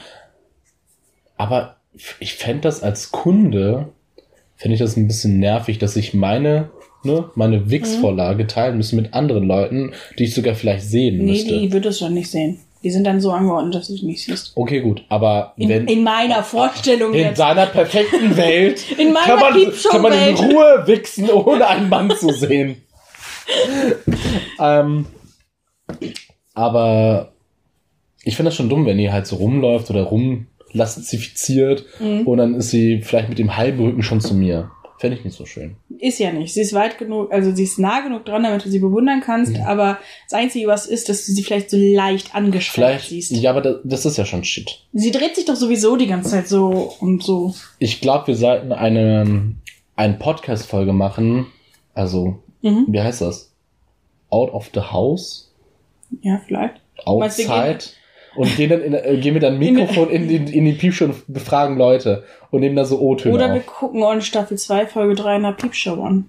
Aber 1.37 1.77
ich 2.21 2.35
fände 2.35 2.63
das 2.63 2.83
als 2.83 3.11
Kunde, 3.11 3.89
fände 4.57 4.75
ich 4.75 4.81
das 4.81 4.97
ein 4.97 5.07
bisschen 5.09 5.39
nervig, 5.39 5.79
dass 5.79 5.97
ich 5.97 6.15
meine, 6.15 6.71
ne, 7.03 7.31
meine 7.35 7.71
Wix-Vorlage 7.71 8.47
teilen 8.47 8.77
müsste 8.77 8.97
mit 8.97 9.13
anderen 9.15 9.45
Leuten, 9.45 9.93
die 10.19 10.25
ich 10.25 10.35
sogar 10.35 10.55
vielleicht 10.55 10.85
sehen 10.85 11.19
Nee, 11.19 11.33
müsste. 11.33 11.59
die 11.59 11.73
würdest 11.73 12.01
du 12.01 12.05
dann 12.07 12.15
nicht 12.15 12.31
sehen. 12.31 12.61
Die 12.85 12.91
sind 12.91 13.05
dann 13.05 13.21
so 13.21 13.31
angeordnet, 13.31 13.75
dass 13.77 13.87
du 13.89 13.95
sie 13.97 14.07
nicht 14.07 14.25
siehst. 14.25 14.53
Okay, 14.57 14.81
gut, 14.81 15.05
aber 15.09 15.53
In, 15.57 15.69
wenn 15.69 15.87
in 15.87 16.03
meiner 16.03 16.43
Vorstellung 16.43 17.13
in 17.15 17.21
jetzt. 17.21 17.39
deiner 17.39 17.67
perfekten 17.67 18.37
Welt 18.37 18.91
In 18.99 19.13
meiner 19.13 19.27
kann, 19.37 19.41
man, 19.41 19.73
kann 19.91 20.03
man 20.03 20.13
in 20.13 20.35
Ruhe 20.35 20.83
wichsen, 20.87 21.31
ohne 21.31 21.67
einen 21.69 21.89
Mann 21.89 22.11
zu 22.11 22.31
sehen. 22.33 22.83
ähm, 24.61 25.07
aber 26.55 27.33
ich 28.25 28.37
finde 28.37 28.49
das 28.51 28.57
schon 28.57 28.69
dumm, 28.69 28.87
wenn 28.87 28.99
die 28.99 29.11
halt 29.13 29.27
so 29.27 29.37
rumläuft 29.37 29.91
oder 29.91 30.03
rumlastifiziert 30.05 31.85
Mhm. 32.01 32.27
und 32.27 32.39
dann 32.39 32.55
ist 32.55 32.71
sie 32.71 33.01
vielleicht 33.03 33.29
mit 33.29 33.39
dem 33.39 33.57
halben 33.57 33.83
Rücken 33.85 34.03
schon 34.03 34.21
zu 34.21 34.35
mir. 34.35 34.71
Fände 35.03 35.17
ich 35.19 35.25
nicht 35.25 35.37
so 35.37 35.47
schön. 35.47 35.75
Ist 35.99 36.21
ja 36.21 36.31
nicht. 36.31 36.55
Sie 36.55 36.61
ist 36.61 36.75
weit 36.75 36.97
genug, 36.97 37.33
also 37.33 37.53
sie 37.53 37.65
ist 37.65 37.77
nah 37.81 38.03
genug 38.03 38.25
dran, 38.25 38.45
damit 38.45 38.65
du 38.65 38.71
sie 38.71 38.79
bewundern 38.79 39.21
kannst, 39.21 39.57
Ja. 39.57 39.67
aber 39.67 39.99
das 40.31 40.39
Einzige, 40.39 40.69
was 40.69 40.87
ist, 40.87 41.09
dass 41.09 41.27
du 41.27 41.33
sie 41.33 41.43
vielleicht 41.43 41.71
so 41.71 41.77
leicht 41.77 42.37
angespannt 42.37 42.73
Vielleicht, 43.01 43.09
siehst. 43.09 43.33
ja, 43.33 43.51
aber 43.51 43.63
das, 43.63 43.77
das 43.83 44.07
ist 44.07 44.17
ja 44.17 44.25
schon 44.25 44.45
Shit. 44.45 44.85
Sie 44.93 45.11
dreht 45.11 45.35
sich 45.35 45.45
doch 45.45 45.57
sowieso 45.57 45.97
die 45.97 46.07
ganze 46.07 46.31
Zeit 46.31 46.47
so 46.47 46.95
und 47.01 47.21
so. 47.25 47.53
Ich 47.81 48.01
glaube, 48.01 48.29
wir 48.29 48.37
sollten 48.37 48.71
eine, 48.73 49.57
eine 49.97 50.15
Podcast-Folge 50.15 50.93
machen. 50.93 51.47
Also, 51.95 52.39
Mhm. 52.63 52.85
wie 52.87 53.01
heißt 53.01 53.23
das? 53.23 53.51
Out 54.31 54.53
of 54.55 54.71
the 54.73 54.83
House? 54.83 55.51
Ja, 56.21 56.41
vielleicht. 56.47 56.81
Outside 57.05 57.81
und 58.37 58.57
gehen 58.57 58.71
dann 58.71 58.83
in, 58.83 58.95
äh, 58.95 59.17
gehen 59.19 59.35
mit 59.35 59.45
einem 59.45 59.59
Mikrofon 59.59 60.11
in, 60.11 60.29
die 60.29 60.37
in 60.37 60.65
die 60.65 60.73
Piepshow 60.73 61.07
und 61.07 61.23
befragen 61.27 61.77
Leute 61.77 62.25
und 62.51 62.61
nehmen 62.61 62.77
da 62.77 62.85
so 62.85 63.01
O-Töne 63.01 63.35
Oder 63.35 63.53
wir 63.53 63.61
auf. 63.61 63.67
gucken 63.67 64.03
uns 64.03 64.27
Staffel 64.27 64.57
2, 64.59 64.87
Folge 64.87 65.15
3 65.15 65.35
einer 65.35 65.53
Piepshow 65.53 66.03
an. 66.03 66.25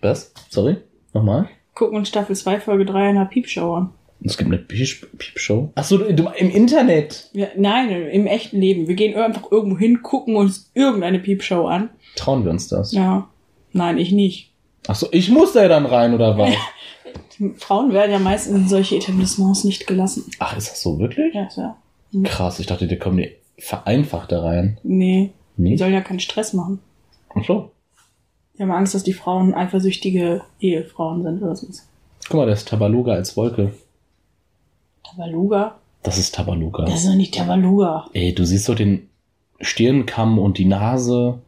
Was? 0.00 0.32
Sorry? 0.50 0.76
Nochmal? 1.12 1.48
Gucken 1.74 1.98
uns 1.98 2.08
Staffel 2.08 2.36
2, 2.36 2.60
Folge 2.60 2.84
3 2.84 3.08
einer 3.08 3.24
Piepshow 3.26 3.74
an. 3.74 3.90
Es 4.24 4.38
gibt 4.38 4.50
eine 4.50 4.58
Piep 4.58 5.18
Piepshow? 5.18 5.70
Ach 5.74 5.84
so, 5.84 5.98
du, 5.98 6.30
im 6.36 6.50
Internet. 6.50 7.28
Ja, 7.32 7.48
nein, 7.56 7.90
im 7.90 8.26
echten 8.26 8.60
Leben. 8.60 8.88
Wir 8.88 8.94
gehen 8.94 9.14
einfach 9.16 9.50
irgendwo 9.50 9.78
hin, 9.78 10.02
gucken 10.02 10.36
uns 10.36 10.70
irgendeine 10.74 11.18
Piepshow 11.18 11.66
an. 11.66 11.90
Trauen 12.16 12.44
wir 12.44 12.50
uns 12.50 12.68
das? 12.68 12.92
Ja. 12.92 13.28
Nein, 13.72 13.98
ich 13.98 14.12
nicht. 14.12 14.52
Ach 14.88 14.94
so, 14.94 15.08
ich 15.10 15.30
muss 15.30 15.52
da 15.52 15.68
dann 15.68 15.84
rein 15.86 16.14
oder 16.14 16.38
was? 16.38 16.54
Frauen 17.56 17.92
werden 17.92 18.10
ja 18.12 18.18
meistens 18.18 18.56
in 18.56 18.68
solche 18.68 18.96
Etablissements 18.96 19.64
nicht 19.64 19.86
gelassen. 19.86 20.24
Ach, 20.38 20.56
ist 20.56 20.70
das 20.70 20.82
so 20.82 20.98
wirklich? 20.98 21.34
Ja, 21.34 21.48
ja. 21.56 21.76
Krass, 22.24 22.58
ich 22.60 22.66
dachte, 22.66 22.86
die 22.86 22.96
kommen 22.98 23.18
die 23.18 23.30
vereinfacht 23.58 24.32
da 24.32 24.42
rein. 24.42 24.78
Nee, 24.82 25.30
die 25.56 25.62
Nee? 25.62 25.76
sollen 25.76 25.92
ja 25.94 26.00
keinen 26.02 26.20
Stress 26.20 26.52
machen. 26.52 26.80
Ach 27.34 27.44
so. 27.44 27.70
Die 28.56 28.62
haben 28.62 28.70
Angst, 28.70 28.94
dass 28.94 29.02
die 29.02 29.12
Frauen 29.12 29.54
eifersüchtige 29.54 30.42
Ehefrauen 30.60 31.22
sind 31.22 31.42
oder 31.42 31.54
so. 31.56 31.66
Guck 32.28 32.34
mal, 32.38 32.46
da 32.46 32.52
ist 32.52 32.68
Tabaluga 32.68 33.12
als 33.12 33.36
Wolke. 33.36 33.72
Tabaluga? 35.04 35.76
Das 36.02 36.18
ist 36.18 36.34
Tabaluga. 36.34 36.84
Das 36.84 37.00
ist 37.00 37.08
doch 37.08 37.14
nicht 37.14 37.34
Tabaluga. 37.34 38.06
Ey, 38.12 38.34
du 38.34 38.44
siehst 38.44 38.68
doch 38.68 38.74
den 38.74 39.08
Stirnkamm 39.60 40.38
und 40.38 40.58
die 40.58 40.64
Nase. 40.64 41.40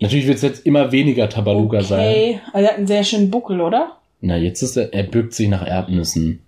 Natürlich 0.00 0.26
wird 0.26 0.36
es 0.36 0.42
jetzt 0.42 0.66
immer 0.66 0.92
weniger 0.92 1.28
Tabaluga 1.28 1.82
sein. 1.82 2.08
Okay, 2.10 2.40
also 2.52 2.64
er 2.66 2.70
hat 2.72 2.78
einen 2.78 2.86
sehr 2.86 3.04
schönen 3.04 3.30
Buckel, 3.30 3.60
oder? 3.60 3.97
Na, 4.20 4.36
jetzt 4.36 4.62
ist 4.62 4.76
er, 4.76 4.92
er 4.92 5.04
bückt 5.04 5.32
sich 5.34 5.48
nach 5.48 5.66
Erdnüssen. 5.66 6.40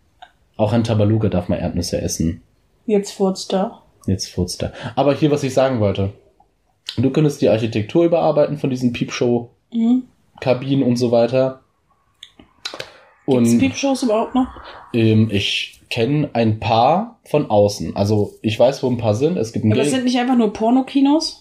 Auch 0.57 0.73
ein 0.73 0.85
Tabaluga 0.85 1.29
darf 1.29 1.49
man 1.49 1.59
Erdnüsse 1.59 2.01
essen. 2.01 2.43
Jetzt 2.87 3.13
furzt 3.13 3.53
er. 3.55 3.83
Jetzt 4.07 4.29
furzt 4.29 4.63
er. 4.63 4.73
Aber 4.97 5.15
hier, 5.15 5.31
was 5.31 5.43
ich 5.45 5.55
sagen 5.55 5.81
wollte. 5.81 6.13
Du 6.97 7.11
könntest 7.11 7.41
die 7.41 7.49
Architektur 7.49 8.05
überarbeiten 8.05 8.59
von 8.59 8.69
diesen 8.71 8.93
Piepshow-Kabinen 8.93 10.81
Mhm. 10.81 10.87
und 10.87 10.97
so 10.97 11.13
weiter. 11.13 11.61
Gibt's 13.27 13.51
Und 13.53 13.59
Piepshows 13.61 14.03
überhaupt 14.03 14.35
noch? 14.35 14.49
ähm, 14.93 15.29
ich 15.31 15.81
kenne 15.89 16.31
ein 16.33 16.59
paar 16.59 17.21
von 17.25 17.49
außen. 17.49 17.95
Also 17.95 18.33
ich 18.43 18.59
weiß, 18.59 18.83
wo 18.83 18.89
ein 18.91 18.99
paar 18.99 19.15
sind. 19.15 19.37
Es 19.37 19.53
gibt 19.53 19.65
ein 19.65 19.73
Aber 19.73 19.81
es 19.83 19.89
Gay- 19.89 19.95
sind 19.97 20.05
nicht 20.05 20.19
einfach 20.19 20.37
nur 20.37 20.53
Pornokinos? 20.53 21.40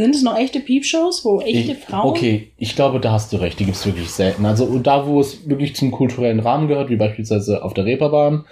Sind 0.00 0.14
es 0.14 0.22
noch 0.22 0.36
echte 0.36 0.60
Piepshows, 0.60 1.24
wo 1.24 1.40
echte 1.40 1.72
Ich, 1.72 1.78
Frauen? 1.78 2.08
okay, 2.08 2.52
ich 2.56 2.74
glaube, 2.74 3.00
da 3.00 3.12
hast 3.12 3.32
du 3.32 3.36
recht. 3.36 3.58
Die 3.60 3.64
gibt's 3.64 3.84
wirklich 3.84 4.10
selten. 4.10 4.46
Also 4.46 4.78
da, 4.78 5.06
wo 5.06 5.20
es 5.20 5.48
wirklich 5.48 5.76
zum 5.76 5.90
kulturellen 5.90 6.40
Rahmen 6.40 6.68
gehört, 6.68 6.90
wie 6.90 6.96
beispielsweise 6.96 7.62
auf 7.62 7.74
der 7.74 7.84
Reeperbahn, 7.84 8.44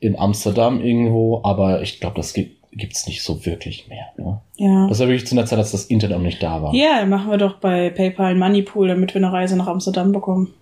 in 0.00 0.18
Amsterdam 0.18 0.80
irgendwo, 0.80 1.40
aber 1.42 1.82
ich 1.82 2.00
glaube, 2.00 2.16
das 2.16 2.32
gibt 2.32 2.60
gibt's 2.72 3.06
nicht 3.06 3.22
so 3.22 3.44
wirklich 3.46 3.88
mehr. 3.88 4.06
Ne? 4.16 4.40
Ja. 4.56 4.86
Das 4.88 5.00
war 5.00 5.08
wirklich 5.08 5.26
zu 5.26 5.34
einer 5.34 5.46
Zeit, 5.46 5.58
als 5.58 5.72
das 5.72 5.86
Internet 5.86 6.18
noch 6.18 6.24
nicht 6.24 6.42
da 6.42 6.62
war. 6.62 6.74
Ja, 6.74 7.04
machen 7.04 7.30
wir 7.30 7.38
doch 7.38 7.56
bei 7.56 7.90
PayPal 7.90 8.26
einen 8.30 8.38
Moneypool, 8.38 8.88
damit 8.88 9.12
wir 9.14 9.20
eine 9.20 9.32
Reise 9.32 9.56
nach 9.56 9.66
Amsterdam 9.66 10.12
bekommen. 10.12 10.54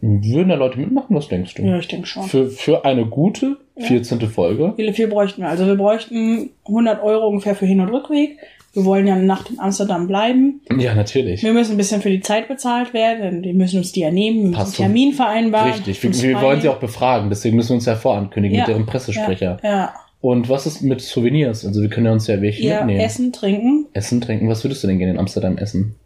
Würden 0.00 0.48
da 0.48 0.56
Leute 0.56 0.78
mitmachen? 0.80 1.14
Was 1.16 1.28
denkst 1.28 1.54
du? 1.54 1.62
Ja, 1.62 1.78
ich 1.78 1.88
denke 1.88 2.06
schon. 2.06 2.24
Für, 2.24 2.48
für 2.48 2.84
eine 2.84 3.06
gute 3.06 3.56
14. 3.78 4.20
Folge. 4.22 4.74
Wie 4.76 4.92
viel 4.92 5.06
bräuchten 5.06 5.42
wir? 5.42 5.48
Also 5.48 5.66
wir 5.66 5.76
bräuchten 5.76 6.50
100 6.66 7.02
Euro 7.02 7.28
ungefähr 7.28 7.54
für 7.54 7.66
Hin- 7.66 7.80
und 7.80 7.88
Rückweg. 7.88 8.38
Wir 8.74 8.84
wollen 8.86 9.06
ja 9.06 9.14
eine 9.14 9.24
Nacht 9.24 9.50
in 9.50 9.60
Amsterdam 9.60 10.06
bleiben. 10.06 10.60
Ja, 10.78 10.94
natürlich. 10.94 11.42
Wir 11.42 11.52
müssen 11.52 11.72
ein 11.72 11.76
bisschen 11.76 12.00
für 12.00 12.08
die 12.10 12.20
Zeit 12.20 12.48
bezahlt 12.48 12.94
werden, 12.94 13.42
wir 13.44 13.52
müssen 13.54 13.78
uns 13.78 13.92
die 13.92 14.00
ja 14.00 14.10
nehmen, 14.10 14.38
wir 14.38 14.44
müssen 14.44 14.54
Passt 14.54 14.80
einen. 14.80 14.88
Termin 14.94 15.12
vereinbaren. 15.12 15.72
Richtig. 15.72 16.02
Wir, 16.02 16.12
wir 16.30 16.40
wollen 16.40 16.60
sie 16.62 16.68
auch 16.68 16.78
befragen, 16.78 17.28
deswegen 17.28 17.56
müssen 17.56 17.70
wir 17.70 17.74
uns 17.76 17.86
ja 17.86 17.96
vorankündigen 17.96 18.56
Ja. 18.56 18.62
mit 18.62 18.68
deren 18.68 18.86
Pressesprecher. 18.86 19.58
Ja, 19.62 19.68
ja. 19.70 19.94
Und 20.22 20.48
was 20.48 20.66
ist 20.66 20.82
mit 20.82 21.00
Souvenirs? 21.00 21.66
Also 21.66 21.82
wir 21.82 21.88
können 21.90 22.06
ja 22.06 22.12
uns 22.12 22.26
ja 22.28 22.40
welche 22.40 22.62
ja 22.62 22.78
mitnehmen. 22.78 23.00
Essen, 23.00 23.32
trinken. 23.32 23.86
Essen, 23.92 24.20
trinken. 24.20 24.48
Was 24.48 24.64
würdest 24.64 24.82
du 24.84 24.86
denn 24.86 24.98
gerne 24.98 25.12
in 25.14 25.18
Amsterdam 25.18 25.58
essen? 25.58 25.96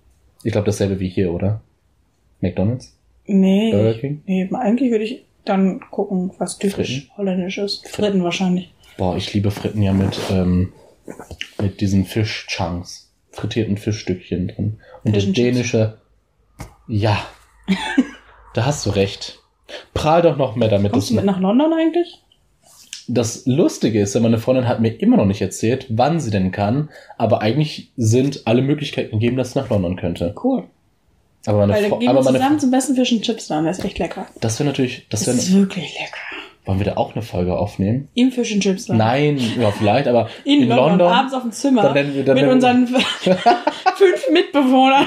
Ich 0.42 0.52
glaube 0.52 0.64
dasselbe 0.66 0.98
wie 1.00 1.08
hier, 1.08 1.32
oder? 1.32 1.60
McDonalds? 2.40 2.96
Nee, 3.26 3.70
Burger 3.72 3.94
King? 3.98 4.22
nee, 4.26 4.48
eigentlich 4.52 4.90
würde 4.90 5.04
ich 5.04 5.22
dann 5.44 5.80
gucken, 5.90 6.30
was 6.38 6.58
typisch 6.58 7.02
Fritten? 7.02 7.10
holländisch 7.18 7.58
ist. 7.58 7.88
Fritten 7.88 8.22
wahrscheinlich. 8.24 8.70
Boah, 8.96 9.16
ich 9.16 9.32
liebe 9.34 9.50
Fritten 9.50 9.82
ja 9.82 9.92
mit, 9.92 10.18
ähm, 10.32 10.72
mit 11.60 11.80
diesen 11.80 12.04
Fischchunks. 12.04 13.12
Frittierten 13.32 13.76
Fischstückchen 13.76 14.48
drin. 14.48 14.80
Und 15.04 15.14
das 15.14 15.24
Chips. 15.24 15.34
dänische. 15.36 15.98
Ja. 16.88 17.18
da 18.54 18.64
hast 18.66 18.86
du 18.86 18.90
recht. 18.90 19.40
Prahl 19.94 20.22
doch 20.22 20.36
noch 20.36 20.56
mehr 20.56 20.68
damit. 20.68 20.92
Kommst 20.92 21.10
du 21.10 21.14
mit 21.14 21.24
nach 21.24 21.40
London 21.40 21.72
eigentlich? 21.72 22.22
Das 23.08 23.46
Lustige 23.46 24.00
ist, 24.00 24.18
meine 24.18 24.38
Freundin 24.38 24.66
hat 24.66 24.80
mir 24.80 24.88
immer 25.00 25.16
noch 25.16 25.26
nicht 25.26 25.40
erzählt, 25.40 25.86
wann 25.90 26.18
sie 26.18 26.30
denn 26.30 26.50
kann, 26.50 26.88
aber 27.18 27.40
eigentlich 27.40 27.92
sind 27.96 28.46
alle 28.48 28.62
Möglichkeiten 28.62 29.20
gegeben, 29.20 29.36
dass 29.36 29.52
sie 29.52 29.60
nach 29.60 29.68
London 29.70 29.94
könnte. 29.96 30.34
Cool. 30.42 30.64
Aber 31.46 31.58
meine, 31.58 31.74
Weil 31.74 31.82
dann 31.82 31.92
Fre- 31.92 31.98
gehen 32.00 32.08
aber 32.08 32.22
meine 32.24 32.38
zusammen 32.38 32.58
zum 32.58 32.70
besten 32.72 32.96
Fish 32.96 33.12
and 33.12 33.22
Chips 33.22 33.46
dann, 33.46 33.64
das 33.64 33.78
ist 33.78 33.84
echt 33.84 33.98
lecker. 34.00 34.26
das 34.40 34.58
wäre 34.58 34.68
natürlich, 34.68 35.06
das 35.08 35.24
wäre, 35.26 35.36
ist 35.36 35.52
wirklich 35.54 35.94
lecker. 36.00 36.16
Wollen 36.66 36.78
wir 36.78 36.84
da 36.86 36.96
auch 36.96 37.14
eine 37.14 37.22
Folge 37.22 37.56
aufnehmen? 37.56 38.08
Im 38.14 38.30
Fish 38.32 38.52
and 38.52 38.62
Chips 38.62 38.86
dann. 38.86 38.98
Nein, 38.98 39.38
ja, 39.58 39.70
vielleicht, 39.70 40.06
aber 40.08 40.28
In, 40.44 40.62
in, 40.62 40.68
London, 40.68 40.88
London, 40.98 41.08
abends 41.12 41.32
auf 41.34 41.42
dem 41.42 41.52
Zimmer 41.52 41.82
dann 41.84 41.94
nennen 41.94 42.14
wir- 42.14 42.24
dann 42.24 42.34
mit 42.34 42.42
nennen 42.44 42.54
unseren 42.54 42.86
fünf 43.96 44.30
Mitbewohnern. 44.32 45.06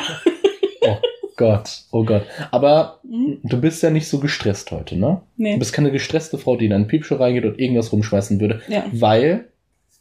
oh 0.82 0.98
Gott, 1.38 1.82
oh 1.91 2.04
Gott. 2.04 2.24
Aber 2.52 3.00
Hm? 3.04 3.39
du 3.43 3.60
bist 3.62 3.82
ja 3.84 3.89
nicht 3.89 4.08
so 4.08 4.19
gestresst 4.19 4.72
heute, 4.72 4.98
ne? 4.98 5.22
Nee. 5.38 5.54
Du 5.54 5.60
bist 5.60 5.74
keine 5.74 5.91
gestresste 5.91 6.38
Frau, 6.38 6.56
die 6.56 6.65
in 6.65 6.74
einen 6.74 6.88
Piepshow 6.88 7.15
reingeht 7.15 7.45
und 7.45 7.60
irgendwas 7.60 7.91
rumschmeißen 7.91 8.39
würde, 8.39 8.62
Ja. 8.67 8.84
weil 8.91 9.45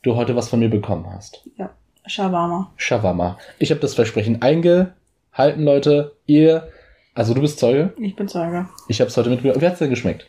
du 0.02 0.14
heute 0.16 0.36
was 0.36 0.48
von 0.48 0.58
mir 0.60 0.70
bekommen 0.70 1.06
hast. 1.12 1.42
ja. 1.56 1.70
Shawarma. 2.06 2.72
Shawarma. 2.76 3.36
Ich 3.58 3.70
habe 3.70 3.80
das 3.82 3.94
Versprechen 3.94 4.40
eingehalten, 4.40 5.62
Leute. 5.62 6.12
Ihr, 6.24 6.68
also 7.14 7.34
du 7.34 7.42
bist 7.42 7.58
Zeuge. 7.58 7.92
Ich 8.00 8.16
bin 8.16 8.28
Zeuge. 8.28 8.66
Ich 8.88 9.00
habe 9.00 9.08
es 9.08 9.16
heute 9.18 9.28
mitgebracht. 9.28 9.60
Wie 9.60 9.66
hat's 9.66 9.78
denn 9.78 9.90
geschmeckt? 9.90 10.26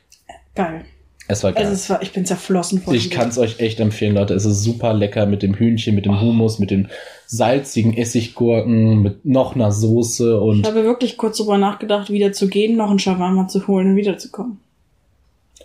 Geil. 0.56 0.84
Es 1.32 1.44
war 1.44 1.54
geil. 1.54 1.64
Also 1.64 1.74
es 1.76 1.90
war, 1.92 2.02
ich 2.02 2.12
bin 2.12 2.26
zerflossen 2.26 2.82
vor 2.82 2.92
ich 2.92 3.12
kann 3.12 3.30
es 3.30 3.38
euch 3.38 3.60
echt 3.60 3.80
empfehlen, 3.80 4.16
Leute. 4.16 4.34
Es 4.34 4.46
ist 4.46 4.64
super 4.64 4.96
lecker 4.96 5.28
mit 5.28 5.44
dem 5.44 5.54
Hühnchen, 5.54 5.94
mit 5.94 6.08
dem 6.08 6.20
Hummus, 6.20 6.58
mit 6.58 6.72
den 6.72 6.90
salzigen 7.28 7.96
Essiggurken, 7.96 9.04
mit 9.04 9.26
noch 9.26 9.54
einer 9.54 9.72
Soße 9.72 10.34
Ich 10.34 10.42
und 10.42 10.66
habe 10.66 10.84
wirklich 10.84 11.18
kurz 11.18 11.38
drüber 11.38 11.60
nachgedacht, 11.60 12.10
wieder 12.10 12.32
zu 12.32 12.48
gehen, 12.48 12.76
noch 12.76 12.90
einen 12.90 12.98
Shawarma 12.98 13.48
zu 13.48 13.68
holen 13.68 13.92
und 13.92 13.96
wiederzukommen. 13.96 14.58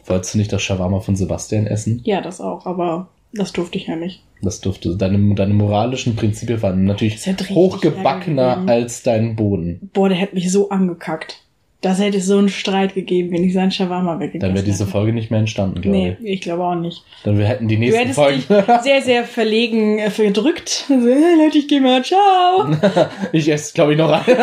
wolltest 0.04 0.34
du 0.34 0.38
nicht 0.38 0.52
das 0.52 0.60
Shawarma 0.60 1.00
von 1.00 1.16
Sebastian 1.16 1.66
essen? 1.66 2.02
Ja, 2.04 2.20
das 2.20 2.42
auch, 2.42 2.66
aber 2.66 3.08
das 3.32 3.54
durfte 3.54 3.78
ich 3.78 3.86
ja 3.86 3.96
nicht. 3.96 4.22
Das 4.42 4.60
durfte 4.60 4.94
deine, 4.98 5.34
deine 5.34 5.54
moralischen 5.54 6.14
Prinzipien 6.14 6.60
waren 6.60 6.84
natürlich 6.84 7.26
hochgebackener 7.26 8.64
als 8.66 9.02
dein 9.02 9.34
Boden. 9.34 9.88
Boah, 9.94 10.10
der 10.10 10.18
hätte 10.18 10.34
mich 10.34 10.52
so 10.52 10.68
angekackt. 10.68 11.43
Das 11.84 11.98
hätte 11.98 12.18
so 12.20 12.38
einen 12.38 12.48
Streit 12.48 12.94
gegeben, 12.94 13.30
wenn 13.32 13.44
ich 13.44 13.52
seinen 13.52 13.70
Shawarma 13.70 14.14
weggegessen 14.18 14.40
Dann 14.40 14.54
wäre 14.54 14.64
diese 14.64 14.84
hätte. 14.84 14.92
Folge 14.92 15.12
nicht 15.12 15.30
mehr 15.30 15.40
entstanden, 15.40 15.82
glaube 15.82 15.96
Nee, 15.98 16.16
ich. 16.22 16.26
ich 16.34 16.40
glaube 16.40 16.64
auch 16.64 16.74
nicht. 16.76 17.04
Dann 17.24 17.36
wir 17.36 17.44
hätten 17.44 17.68
die 17.68 17.76
Du 17.76 17.94
hättest 17.94 18.14
Folgen. 18.14 18.38
dich 18.38 18.46
sehr, 18.82 19.02
sehr 19.02 19.24
verlegen 19.24 19.98
äh, 19.98 20.10
verdrückt. 20.10 20.86
Also, 20.90 21.08
hey, 21.08 21.44
Leute, 21.44 21.58
ich 21.58 21.68
gehe 21.68 21.80
mal, 21.82 22.02
ciao. 22.02 22.68
ich 23.32 23.48
esse, 23.50 23.74
glaube 23.74 23.92
ich, 23.92 23.98
noch 23.98 24.10
eine. 24.10 24.38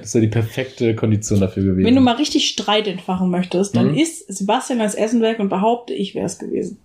das 0.00 0.14
wäre 0.14 0.22
die 0.22 0.30
perfekte 0.30 0.94
Kondition 0.94 1.40
dafür 1.40 1.64
gewesen. 1.64 1.84
Wenn 1.86 1.94
du 1.96 2.00
mal 2.00 2.14
richtig 2.16 2.48
Streit 2.48 2.86
entfachen 2.86 3.28
möchtest, 3.30 3.74
dann 3.74 3.90
Mhm. 3.92 3.98
isst 3.98 4.32
Sebastian 4.32 4.78
das 4.78 4.94
Essen 4.94 5.20
weg 5.22 5.40
und 5.40 5.48
behaupte, 5.48 5.94
ich 5.94 6.14
wäre 6.14 6.26
es 6.26 6.38
gewesen. 6.38 6.78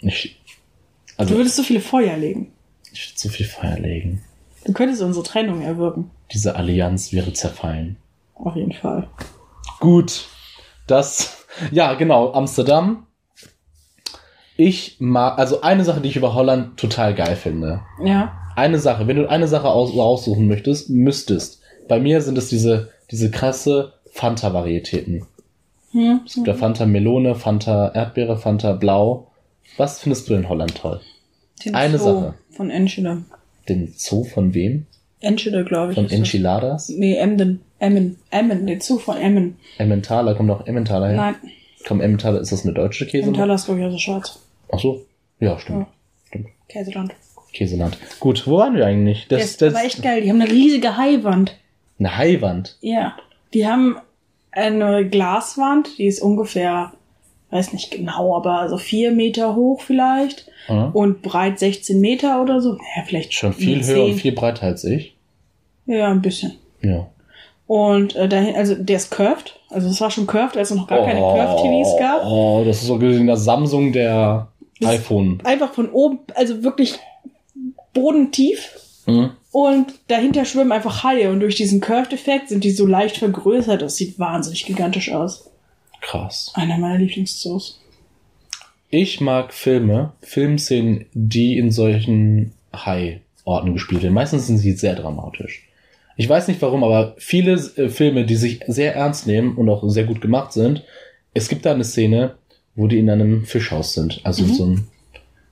ich, 0.00 0.36
du 0.46 1.14
also, 1.18 1.34
würdest 1.36 1.56
so 1.56 1.62
viele 1.62 1.80
Feuer 1.80 2.16
legen. 2.16 2.50
ich 2.92 3.06
würde 3.08 3.14
zu 3.16 3.28
viel 3.28 3.46
Feuer 3.46 3.78
legen. 3.78 4.22
Du 4.64 4.72
könntest 4.72 5.02
unsere 5.02 5.24
Trennung 5.24 5.60
erwirken. 5.62 6.10
Diese 6.32 6.56
Allianz 6.56 7.12
wäre 7.12 7.32
zerfallen. 7.34 7.96
Auf 8.36 8.54
jeden 8.56 8.72
Fall. 8.72 9.08
Gut. 9.80 10.26
Das, 10.86 11.46
ja, 11.72 11.94
genau, 11.94 12.32
Amsterdam. 12.32 13.06
Ich 14.56 14.96
mag, 15.00 15.38
also 15.38 15.60
eine 15.60 15.84
Sache, 15.84 16.00
die 16.00 16.08
ich 16.08 16.16
über 16.16 16.34
Holland 16.34 16.78
total 16.78 17.14
geil 17.14 17.36
finde. 17.36 17.82
Ja. 18.02 18.32
Eine 18.54 18.78
Sache, 18.78 19.06
wenn 19.06 19.16
du 19.16 19.28
eine 19.28 19.48
Sache 19.48 19.68
aus, 19.68 19.96
aussuchen 19.96 20.48
möchtest, 20.48 20.88
müsstest. 20.88 21.60
Bei 21.88 22.00
mir 22.00 22.22
sind 22.22 22.38
es 22.38 22.48
diese, 22.48 22.90
diese 23.10 23.30
krasse 23.30 23.92
Fanta-Varietäten. 24.12 25.26
Hm. 25.92 26.20
Es 26.24 26.34
gibt 26.34 26.46
ja 26.46 26.54
Fanta 26.54 26.86
Melone, 26.86 27.34
Fanta 27.34 27.88
Erdbeere, 27.88 28.38
Fanta 28.38 28.72
Blau. 28.72 29.28
Was 29.76 30.00
findest 30.00 30.28
du 30.28 30.34
in 30.34 30.48
Holland 30.48 30.74
toll? 30.76 31.00
Den 31.64 31.74
Eine 31.74 31.98
Zoo 31.98 32.04
Sache. 32.04 32.34
Von 32.50 32.70
Enschede. 32.70 33.24
Den 33.68 33.92
Zoo 33.96 34.24
von 34.24 34.54
wem? 34.54 34.86
Enschede, 35.20 35.64
glaube 35.64 35.92
ich. 35.92 35.96
Von 35.96 36.04
das. 36.04 36.12
Enchiladas? 36.12 36.88
Nee, 36.88 37.16
Emden. 37.16 37.60
Emmen. 37.78 38.18
Emmen. 38.30 38.66
Den 38.66 38.80
Zoo 38.80 38.98
von 38.98 39.16
Emmen. 39.16 39.56
Emmentaler, 39.78 40.34
kommt 40.34 40.50
auch 40.50 40.66
Emmentaler 40.66 41.08
her? 41.08 41.16
Nein, 41.16 41.34
Komm, 41.86 42.00
Emmentaler, 42.00 42.40
ist 42.40 42.50
das 42.52 42.64
eine 42.64 42.74
deutsche 42.74 43.06
Käse? 43.06 43.24
Emmentaler 43.24 43.54
ist, 43.54 43.66
glaube 43.66 43.80
ich, 43.80 43.86
aus 43.86 43.92
der 43.92 43.98
Schweiz. 44.00 44.38
Ach 44.72 44.78
so. 44.80 45.02
Ja, 45.38 45.58
stimmt. 45.58 45.80
Ja. 45.80 45.86
Stimmt. 46.28 46.46
Käseland. 46.68 47.14
Käseland. 47.52 47.98
Gut, 48.18 48.46
wo 48.46 48.56
waren 48.58 48.74
wir 48.74 48.86
eigentlich? 48.86 49.28
Das, 49.28 49.40
Das, 49.42 49.56
das, 49.58 49.74
aber 49.74 49.84
echt 49.84 50.02
geil. 50.02 50.22
Die 50.22 50.30
haben 50.30 50.40
eine 50.40 50.50
riesige 50.50 50.96
Haiwand. 50.96 51.56
eine 51.98 52.16
Haiwand. 52.16 52.76
Ja. 52.80 53.16
Die 53.54 53.66
haben 53.66 53.96
eine 54.50 55.08
Glaswand, 55.08 55.98
die 55.98 56.06
ist 56.06 56.20
ungefähr, 56.20 56.92
weiß 57.50 57.72
nicht 57.72 57.90
genau, 57.92 58.34
aber 58.36 58.68
so 58.68 58.78
vier 58.78 59.12
Meter 59.12 59.54
hoch 59.54 59.80
vielleicht 59.82 60.48
Ja. 60.68 60.86
und 60.86 61.22
breit 61.22 61.58
16 61.58 62.00
Meter 62.00 62.42
oder 62.42 62.60
so. 62.60 62.72
Ja, 62.96 63.02
vielleicht 63.06 63.32
Schon 63.34 63.52
viel 63.52 63.84
höher 63.84 64.04
und 64.04 64.10
10. 64.12 64.18
viel 64.18 64.32
breiter 64.32 64.64
als 64.64 64.82
ich. 64.84 65.14
Ja, 65.86 66.10
ein 66.10 66.22
bisschen. 66.22 66.54
Ja. 66.82 67.06
Und 67.66 68.14
äh, 68.14 68.28
dahin, 68.28 68.54
also 68.54 68.74
der 68.76 68.96
ist 68.96 69.10
curved. 69.10 69.58
Also 69.70 69.88
es 69.88 70.00
war 70.00 70.10
schon 70.10 70.26
curved, 70.26 70.56
als 70.56 70.70
es 70.70 70.76
noch 70.76 70.86
gar 70.86 71.04
keine 71.04 71.18
Curved 71.20 71.58
TVs 71.62 71.98
gab. 71.98 72.24
Oh, 72.24 72.62
das 72.64 72.78
ist 72.82 72.86
so 72.86 72.98
gesehen 72.98 73.26
der 73.26 73.36
Samsung 73.36 73.92
der 73.92 74.48
Das- 74.80 74.90
iPhone. 74.90 75.40
Einfach 75.44 75.72
von 75.72 75.90
oben, 75.90 76.20
also 76.34 76.62
wirklich 76.62 76.98
bodentief. 77.92 78.78
Hm? 79.06 79.30
Und 79.52 79.94
dahinter 80.08 80.44
schwimmen 80.44 80.72
einfach 80.72 81.02
Haie. 81.02 81.30
Und 81.30 81.40
durch 81.40 81.56
diesen 81.56 81.80
Curved-Effekt 81.80 82.48
sind 82.50 82.62
die 82.64 82.70
so 82.70 82.86
leicht 82.86 83.16
vergrößert. 83.16 83.80
Das 83.82 83.96
sieht 83.96 84.18
wahnsinnig 84.18 84.64
gigantisch 84.66 85.10
aus. 85.12 85.50
Krass. 86.02 86.52
Einer 86.54 86.78
meiner 86.78 86.98
Lieblingszoos. 86.98 87.80
Ich 88.90 89.20
mag 89.20 89.52
Filme, 89.52 90.12
Filmszenen, 90.22 91.06
die 91.14 91.58
in 91.58 91.70
solchen 91.72 92.52
High-Orten 92.74 93.72
gespielt 93.72 94.02
werden. 94.02 94.14
Meistens 94.14 94.46
sind 94.46 94.58
sie 94.58 94.72
sehr 94.72 94.94
dramatisch. 94.94 95.65
Ich 96.16 96.28
weiß 96.28 96.48
nicht 96.48 96.62
warum, 96.62 96.82
aber 96.82 97.14
viele 97.18 97.52
äh, 97.76 97.88
Filme, 97.88 98.24
die 98.24 98.36
sich 98.36 98.60
sehr 98.66 98.94
ernst 98.94 99.26
nehmen 99.26 99.56
und 99.56 99.68
auch 99.68 99.86
sehr 99.88 100.04
gut 100.04 100.20
gemacht 100.20 100.52
sind, 100.52 100.82
es 101.34 101.48
gibt 101.48 101.66
da 101.66 101.72
eine 101.72 101.84
Szene, 101.84 102.36
wo 102.74 102.86
die 102.86 102.98
in 102.98 103.10
einem 103.10 103.44
Fischhaus 103.44 103.92
sind. 103.94 104.20
Also 104.24 104.44
Mhm. 104.44 104.54
so 104.54 104.66
ein, 104.66 104.88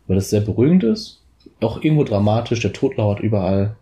weil 0.06 0.16
das 0.16 0.30
sehr 0.30 0.40
beruhigend 0.40 0.84
ist, 0.84 1.20
auch 1.60 1.82
irgendwo 1.82 2.04
dramatisch, 2.04 2.60
der 2.60 2.72
Tod 2.72 2.96
lauert 2.96 3.20
überall. 3.20 3.76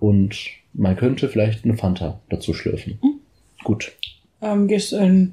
Und 0.00 0.36
man 0.72 0.96
könnte 0.96 1.28
vielleicht 1.28 1.64
eine 1.64 1.76
Fanta 1.76 2.20
dazu 2.28 2.52
schlürfen. 2.54 2.98
Mhm. 3.02 3.20
Gut. 3.64 3.92
Ähm, 4.42 4.66
gehst 4.68 4.92
du 4.92 4.96
in 4.96 5.32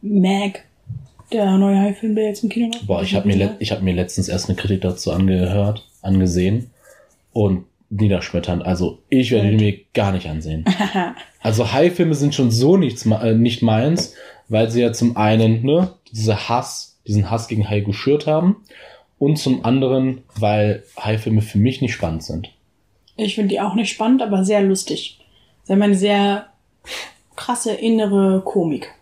Mag, 0.00 0.64
der 1.32 1.56
neue 1.58 1.78
Hai-Film, 1.80 2.14
der 2.14 2.26
jetzt 2.26 2.42
im 2.42 2.48
Kino 2.48 2.68
läuft? 2.72 2.86
Boah, 2.86 3.02
ich 3.02 3.14
habe 3.14 3.28
mir, 3.28 3.56
ich 3.58 3.70
hab 3.72 3.82
mir 3.82 3.94
letztens 3.94 4.28
erst 4.28 4.48
eine 4.48 4.56
Kritik 4.56 4.80
dazu 4.80 5.12
angehört, 5.12 5.86
angesehen 6.02 6.70
und 7.32 7.64
niederschmetternd. 7.90 8.64
Also 8.64 9.02
ich 9.08 9.30
werde 9.30 9.50
die 9.50 9.64
mir 9.64 9.78
gar 9.94 10.12
nicht 10.12 10.28
ansehen. 10.28 10.64
Also 11.40 11.72
Hai-Filme 11.72 12.16
sind 12.16 12.34
schon 12.34 12.50
so 12.50 12.76
nichts, 12.76 13.06
äh, 13.06 13.32
nicht 13.32 13.62
meins, 13.62 14.14
weil 14.48 14.70
sie 14.70 14.80
ja 14.82 14.92
zum 14.92 15.16
einen 15.16 15.64
ne, 15.64 15.94
diese 16.10 16.48
Hass, 16.48 16.98
diesen 17.06 17.30
Hass 17.30 17.46
gegen 17.46 17.70
Hai 17.70 17.80
geschürt 17.80 18.26
haben 18.26 18.56
und 19.18 19.38
zum 19.38 19.64
anderen, 19.64 20.22
weil 20.34 20.82
Hai-Filme 20.98 21.40
für 21.40 21.58
mich 21.58 21.80
nicht 21.80 21.94
spannend 21.94 22.24
sind. 22.24 22.50
Ich 23.16 23.36
finde 23.36 23.50
die 23.50 23.60
auch 23.60 23.76
nicht 23.76 23.90
spannend, 23.90 24.20
aber 24.20 24.44
sehr 24.44 24.62
lustig. 24.62 25.20
Sie 25.62 25.72
haben 25.72 25.80
eine 25.80 25.94
sehr 25.94 26.46
krasse 27.36 27.72
innere 27.72 28.42
Komik. 28.44 28.92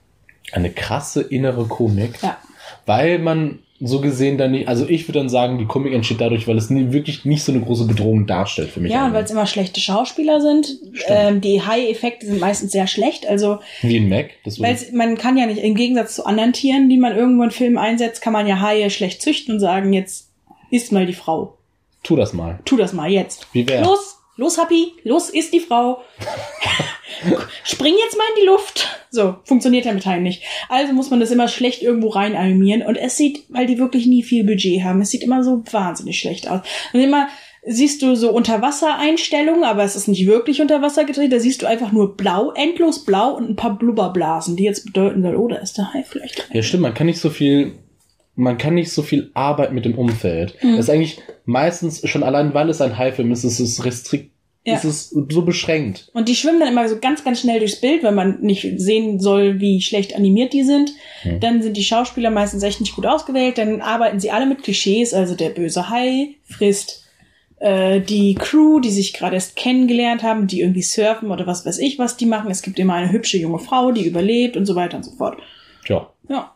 Eine 0.53 0.70
krasse 0.70 1.22
innere 1.22 1.64
Komik. 1.66 2.22
Ja. 2.22 2.37
weil 2.84 3.18
man 3.18 3.61
so 3.81 4.01
gesehen 4.01 4.39
dann 4.39 4.53
nicht, 4.53 4.68
also 4.68 4.89
ich 4.89 5.07
würde 5.07 5.18
dann 5.18 5.29
sagen, 5.29 5.59
die 5.59 5.66
Comic 5.66 5.93
entsteht 5.93 6.20
dadurch, 6.20 6.49
weil 6.49 6.57
es 6.57 6.70
nie, 6.70 6.93
wirklich 6.93 7.24
nicht 7.24 7.43
so 7.43 7.53
eine 7.53 7.61
große 7.61 7.87
Bedrohung 7.87 8.27
darstellt 8.27 8.70
für 8.70 8.81
mich. 8.81 8.93
Ja, 8.93 9.12
weil 9.12 9.24
es 9.24 9.31
immer 9.31 9.47
schlechte 9.47 9.81
Schauspieler 9.81 10.41
sind. 10.41 10.79
Ähm, 11.09 11.41
die 11.41 11.62
High-Effekte 11.62 12.27
sind 12.27 12.41
meistens 12.41 12.72
sehr 12.72 12.87
schlecht. 12.87 13.27
Also, 13.27 13.59
Wie 13.83 13.97
in 13.97 14.09
Mac. 14.09 14.31
Weil 14.45 14.79
man 14.93 15.18
kann 15.18 15.37
ja 15.37 15.47
nicht, 15.47 15.59
im 15.59 15.74
Gegensatz 15.74 16.14
zu 16.14 16.24
anderen 16.24 16.53
Tieren, 16.53 16.89
die 16.89 16.97
man 16.97 17.14
irgendwo 17.14 17.43
in 17.43 17.51
Filmen 17.51 17.79
einsetzt, 17.79 18.22
kann 18.22 18.33
man 18.33 18.47
ja 18.47 18.61
Haie 18.61 18.89
schlecht 18.91 19.20
züchten 19.20 19.55
und 19.55 19.61
sagen, 19.61 19.93
jetzt 19.93 20.31
isst 20.70 20.93
mal 20.93 21.07
die 21.07 21.12
Frau. 21.12 21.59
tu 22.03 22.16
das 22.16 22.33
mal. 22.33 22.61
Tu 22.64 22.77
das 22.77 22.93
mal 22.93 23.11
jetzt. 23.11 23.47
Wie 23.53 23.68
wär? 23.68 23.83
Los, 23.83 24.16
los, 24.37 24.59
Happy, 24.61 24.93
los, 25.05 25.30
isst 25.30 25.53
die 25.53 25.61
Frau. 25.61 26.03
Spring 27.64 27.95
jetzt 27.99 28.16
mal 28.16 28.24
in 28.34 28.43
die 28.43 28.47
Luft. 28.47 28.89
So, 29.11 29.37
funktioniert 29.45 29.87
ja 29.87 29.93
mit 29.93 30.07
Haien 30.07 30.22
nicht. 30.22 30.43
Also 30.68 30.93
muss 30.93 31.11
man 31.11 31.20
das 31.20 31.30
immer 31.30 31.49
schlecht 31.49 31.82
irgendwo 31.82 32.09
rein 32.09 32.37
animieren. 32.37 32.82
Und 32.82 32.97
es 32.97 33.16
sieht, 33.16 33.45
weil 33.49 33.66
die 33.66 33.78
wirklich 33.78 34.07
nie 34.07 34.22
viel 34.22 34.45
Budget 34.45 34.82
haben, 34.84 35.01
es 35.01 35.11
sieht 35.11 35.22
immer 35.22 35.43
so 35.43 35.62
wahnsinnig 35.70 36.18
schlecht 36.18 36.49
aus. 36.49 36.61
Und 36.93 37.01
immer 37.01 37.28
siehst 37.66 38.03
du 38.03 38.14
so 38.14 38.30
Unterwassereinstellungen, 38.30 39.64
aber 39.64 39.82
es 39.82 39.97
ist 39.97 40.09
nicht 40.09 40.26
wirklich 40.26 40.61
unter 40.61 40.82
Wasser 40.82 41.05
gedreht. 41.05 41.32
Da 41.32 41.41
siehst 41.41 41.62
du 41.62 41.66
einfach 41.66 41.93
nur 41.93 42.16
blau, 42.16 42.53
endlos 42.53 43.05
blau 43.05 43.34
und 43.34 43.51
ein 43.51 43.57
paar 43.57 43.76
Blubberblasen, 43.76 44.57
die 44.57 44.64
jetzt 44.64 44.87
bedeuten 44.87 45.22
soll, 45.22 45.37
oh, 45.37 45.49
da 45.49 45.57
ist 45.57 45.76
der 45.76 45.93
Hai 45.93 46.05
vielleicht. 46.05 46.49
Ja, 46.53 46.62
stimmt, 46.62 46.82
man 46.82 46.95
kann 46.95 47.07
nicht 47.07 47.20
so 47.20 47.30
viel, 47.30 47.72
man 48.37 48.59
kann 48.59 48.74
nicht 48.74 48.93
so 48.93 49.03
viel 49.03 49.30
Arbeit 49.34 49.72
mit 49.72 49.84
dem 49.84 49.97
Umfeld. 49.99 50.55
Mhm. 50.62 50.76
Das 50.76 50.87
ist 50.87 50.91
eigentlich 50.91 51.18
meistens 51.45 52.09
schon 52.09 52.22
allein, 52.22 52.55
weil 52.55 52.68
es 52.70 52.80
ein 52.80 52.97
Haifilm 52.97 53.32
ist, 53.32 53.45
ist 53.45 53.59
es 53.61 53.84
restrikt, 53.84 54.30
Ja. 54.64 54.74
ist 54.74 54.84
es 54.84 55.11
so 55.11 55.43
beschränkt. 55.43 56.11
Und 56.12 56.28
die 56.28 56.37
schwimmen 56.37 56.61
dann 56.61 56.68
immer 56.68 56.89
so 56.89 56.99
ganz, 57.01 57.24
ganz 57.24 57.41
schnell 57.41 57.59
durchs 57.61 57.80
Bild, 57.80 58.03
wenn 58.03 58.14
man 58.14 58.41
nicht 58.41 58.78
sehen 58.78 59.20
soll, 59.20 59.61
wie 59.61 59.80
schlecht 59.80 60.14
animiert 60.14 60.53
die 60.53 60.64
sind. 60.64 60.91
Hm. 61.22 61.41
Dann 61.41 61.62
sind 61.62 61.76
die 61.76 61.82
Schauspieler 61.84 62.30
meistens 62.30 62.62
echt 62.62 62.80
nicht 62.80 62.95
gut 62.95 63.07
ausgewählt. 63.07 63.59
Dann 63.59 63.80
arbeiten 63.80 64.20
sie 64.20 64.30
alle 64.30 64.47
mit 64.47 64.62
Klischees. 64.62 65.14
Also 65.14 65.34
der 65.34 65.51
böse 65.51 65.89
Hai 65.89 66.34
frisst 66.45 67.05
äh, 67.59 68.01
die 68.01 68.34
Crew, 68.34 68.80
die 68.80 68.91
sich 68.91 69.14
gerade 69.14 69.37
erst 69.37 69.57
kennengelernt 69.57 70.22
haben, 70.22 70.47
die 70.47 70.61
irgendwie 70.61 70.82
surfen 70.82 71.30
oder 71.30 71.47
was 71.47 71.64
weiß 71.64 71.78
ich, 71.78 71.99
was 71.99 72.16
die 72.18 72.26
machen. 72.26 72.51
Es 72.51 72.61
gibt 72.61 72.78
immer 72.78 72.95
eine 72.95 73.12
hübsche 73.12 73.39
junge 73.39 73.61
Frau, 73.61 73.93
die 73.93 74.05
überlebt 74.05 74.57
und 74.59 74.66
so 74.66 74.74
weiter 74.74 74.99
und 74.99 75.05
so 75.05 75.12
fort. 75.12 75.39
Ja. 75.89 76.11
Ja. 76.28 76.56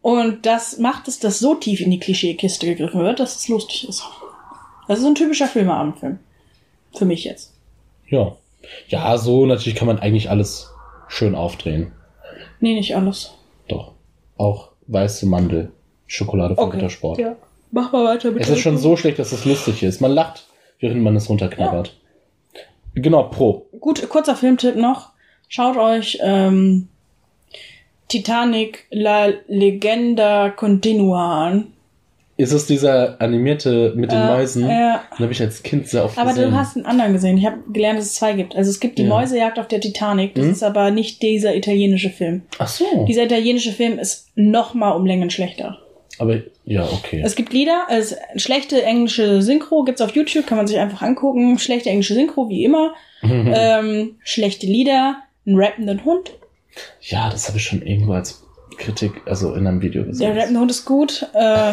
Und 0.00 0.46
das 0.46 0.78
macht 0.78 1.08
es, 1.08 1.18
dass 1.18 1.38
so 1.38 1.54
tief 1.54 1.80
in 1.80 1.90
die 1.90 1.98
Klischeekiste 1.98 2.66
gegriffen 2.66 3.00
wird, 3.00 3.20
dass 3.20 3.36
es 3.36 3.48
lustig 3.48 3.88
ist. 3.88 4.02
Das 4.86 5.00
ist 5.00 5.04
ein 5.04 5.14
typischer 5.14 5.46
Filmeabendfilm. 5.46 6.18
Für 6.94 7.04
mich 7.04 7.24
jetzt. 7.24 7.52
Ja. 8.08 8.36
Ja, 8.88 9.18
so 9.18 9.46
natürlich 9.46 9.78
kann 9.78 9.86
man 9.86 9.98
eigentlich 9.98 10.30
alles 10.30 10.70
schön 11.08 11.34
aufdrehen. 11.34 11.92
Nee, 12.60 12.74
nicht 12.74 12.96
alles. 12.96 13.34
Doch. 13.68 13.92
Auch 14.36 14.70
weiße 14.86 15.26
Mandel. 15.26 15.72
Schokolade 16.06 16.54
für 16.56 16.72
Wintersport. 16.72 17.18
Ja. 17.18 17.36
Mach 17.70 17.92
mal 17.92 18.04
weiter 18.04 18.30
bitte. 18.30 18.44
Es 18.44 18.50
ist 18.50 18.60
schon 18.60 18.78
so 18.78 18.96
schlecht, 18.96 19.18
dass 19.18 19.32
es 19.32 19.44
lustig 19.44 19.82
ist. 19.82 20.00
Man 20.00 20.12
lacht, 20.12 20.46
während 20.80 21.02
man 21.02 21.16
es 21.16 21.28
runterknabbert. 21.28 21.94
Genau, 22.94 23.24
Pro. 23.24 23.66
Gut, 23.78 24.08
kurzer 24.08 24.34
Filmtipp 24.34 24.76
noch. 24.76 25.10
Schaut 25.48 25.76
euch 25.76 26.18
ähm, 26.22 26.88
Titanic 28.08 28.86
La 28.90 29.28
Legenda 29.48 30.50
Continua 30.50 31.46
an. 31.48 31.66
Ist 32.36 32.52
es 32.52 32.66
dieser 32.66 33.20
animierte 33.20 33.92
mit 33.96 34.12
den 34.12 34.20
Äh, 34.20 34.26
Mäusen? 34.26 34.62
ja. 34.68 35.02
Den 35.18 35.24
habe 35.24 35.32
ich 35.32 35.40
als 35.40 35.62
Kind 35.64 35.88
sehr 35.88 36.04
oft 36.04 36.16
Aber 36.16 36.30
gesehen. 36.30 36.50
du 36.52 36.56
hast 36.56 36.76
einen 36.76 36.86
anderen 36.86 37.12
gesehen. 37.12 37.36
Ich 37.36 37.44
habe 37.44 37.58
gelernt, 37.72 37.98
dass 37.98 38.06
es 38.06 38.14
zwei 38.14 38.32
gibt. 38.34 38.54
Also 38.54 38.70
es 38.70 38.78
gibt 38.78 38.98
die 38.98 39.02
Ja. 39.02 39.08
Mäusejagd 39.08 39.58
auf 39.58 39.66
der 39.66 39.80
Titanic. 39.80 40.36
Das 40.36 40.44
Mhm. 40.46 40.52
ist 40.52 40.62
aber 40.62 40.92
nicht 40.92 41.20
dieser 41.20 41.56
italienische 41.56 42.10
Film. 42.10 42.42
Ach 42.58 42.68
so. 42.68 42.84
Dieser 43.08 43.24
italienische 43.24 43.72
Film 43.72 43.98
ist 43.98 44.28
noch 44.36 44.72
mal 44.74 44.92
um 44.92 45.04
Längen 45.04 45.30
schlechter. 45.30 45.78
Aber 46.20 46.36
ja, 46.64 46.84
okay. 46.84 47.22
Es 47.24 47.34
gibt 47.34 47.52
Lieder, 47.52 47.86
es 47.90 48.16
schlechte 48.36 48.82
englische 48.84 49.42
Synchro 49.42 49.82
gibt's 49.84 50.00
auf 50.00 50.14
YouTube, 50.14 50.46
kann 50.46 50.58
man 50.58 50.66
sich 50.68 50.78
einfach 50.78 51.02
angucken. 51.02 51.58
Schlechte 51.58 51.90
englische 51.90 52.14
Synchro, 52.14 52.48
wie 52.48 52.62
immer. 52.64 52.94
ähm, 53.22 54.16
schlechte 54.22 54.66
Lieder, 54.66 55.16
einen 55.44 55.56
rappenden 55.60 56.04
Hund. 56.04 56.30
Ja, 57.02 57.30
das 57.30 57.48
habe 57.48 57.58
ich 57.58 57.64
schon 57.64 57.82
irgendwo 57.82 58.12
als 58.12 58.42
Kritik, 58.76 59.12
also 59.26 59.54
in 59.54 59.66
einem 59.66 59.82
Video 59.82 60.04
gesehen. 60.04 60.32
Der 60.32 60.40
rappende 60.40 60.60
Hund 60.60 60.70
ist 60.70 60.84
gut. 60.84 61.26
Äh, 61.34 61.72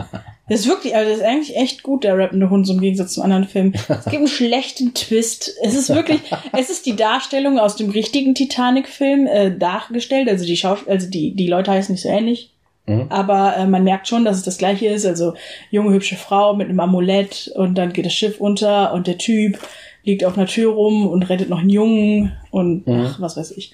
das 0.48 0.60
ist 0.60 0.68
wirklich, 0.68 0.94
also 0.96 1.10
das 1.10 1.18
ist 1.18 1.24
eigentlich 1.24 1.56
echt 1.56 1.82
gut, 1.82 2.04
der 2.04 2.16
rappende 2.16 2.48
Hund, 2.48 2.66
so 2.66 2.72
im 2.72 2.80
Gegensatz 2.80 3.12
zum 3.14 3.24
anderen 3.24 3.44
Film. 3.44 3.74
Es 3.74 4.04
gibt 4.04 4.16
einen 4.16 4.28
schlechten 4.28 4.94
Twist. 4.94 5.52
Es 5.62 5.74
ist 5.74 5.94
wirklich, 5.94 6.20
es 6.56 6.70
ist 6.70 6.86
die 6.86 6.96
Darstellung 6.96 7.58
aus 7.58 7.76
dem 7.76 7.90
richtigen 7.90 8.34
Titanic-Film 8.34 9.26
äh, 9.26 9.56
dargestellt. 9.56 10.28
Also 10.28 10.46
die 10.46 10.56
Schaus 10.56 10.78
also 10.86 11.10
die, 11.10 11.34
die 11.34 11.46
Leute 11.48 11.70
heißen 11.72 11.92
nicht 11.92 12.02
so 12.02 12.08
ähnlich. 12.08 12.52
Mhm. 12.86 13.06
Aber 13.10 13.56
äh, 13.56 13.66
man 13.66 13.84
merkt 13.84 14.08
schon, 14.08 14.24
dass 14.24 14.36
es 14.36 14.44
das 14.44 14.58
gleiche 14.58 14.86
ist. 14.86 15.04
Also 15.04 15.34
junge, 15.70 15.92
hübsche 15.92 16.16
Frau 16.16 16.54
mit 16.54 16.68
einem 16.68 16.80
Amulett 16.80 17.52
und 17.54 17.74
dann 17.76 17.92
geht 17.92 18.06
das 18.06 18.14
Schiff 18.14 18.40
unter 18.40 18.92
und 18.94 19.08
der 19.08 19.18
Typ 19.18 19.58
liegt 20.04 20.24
auf 20.24 20.38
einer 20.38 20.46
Tür 20.46 20.72
rum 20.72 21.06
und 21.06 21.24
rettet 21.24 21.48
noch 21.48 21.58
einen 21.58 21.68
Jungen 21.68 22.32
und 22.52 22.86
Mhm. 22.86 23.06
ach, 23.08 23.20
was 23.20 23.36
weiß 23.36 23.50
ich. 23.50 23.72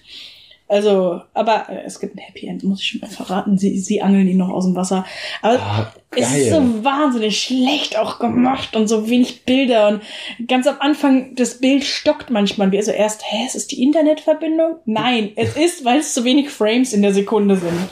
Also, 0.73 1.21
aber 1.35 1.67
äh, 1.69 1.83
es 1.85 2.01
gibt 2.01 2.15
ein 2.17 2.19
Happy 2.21 2.47
End, 2.47 2.63
muss 2.65 2.81
ich 2.81 2.87
schon 2.89 3.01
mal 3.03 3.11
verraten. 3.11 3.59
Sie, 3.59 3.79
sie 3.79 4.01
angeln 4.01 4.27
ihn 4.27 4.39
noch 4.39 4.49
aus 4.49 4.65
dem 4.65 4.75
Wasser. 4.75 5.05
Aber 5.43 5.59
Ah, 5.61 5.93
es 6.17 6.35
ist 6.35 6.49
so 6.51 6.83
wahnsinnig 6.83 7.39
schlecht 7.43 7.99
auch 7.99 8.19
gemacht 8.19 8.75
und 8.75 8.89
so 8.89 9.09
wenig 9.11 9.45
Bilder. 9.45 9.89
Und 9.89 10.49
ganz 10.49 10.67
am 10.67 10.77
Anfang, 10.81 11.35
das 11.35 11.59
Bild 11.59 11.85
stockt 11.85 12.31
manchmal. 12.31 12.73
Wie 12.73 12.79
also 12.79 12.91
erst, 12.91 13.23
hä, 13.31 13.45
ist 13.47 13.55
es 13.55 13.67
die 13.67 13.83
Internetverbindung? 13.83 14.77
Nein, 14.87 15.33
es 15.37 15.57
ist, 15.57 15.85
weil 15.85 15.99
es 15.99 16.15
zu 16.15 16.25
wenig 16.25 16.49
Frames 16.49 16.95
in 16.95 17.03
der 17.03 17.13
Sekunde 17.13 17.57
sind. 17.57 17.89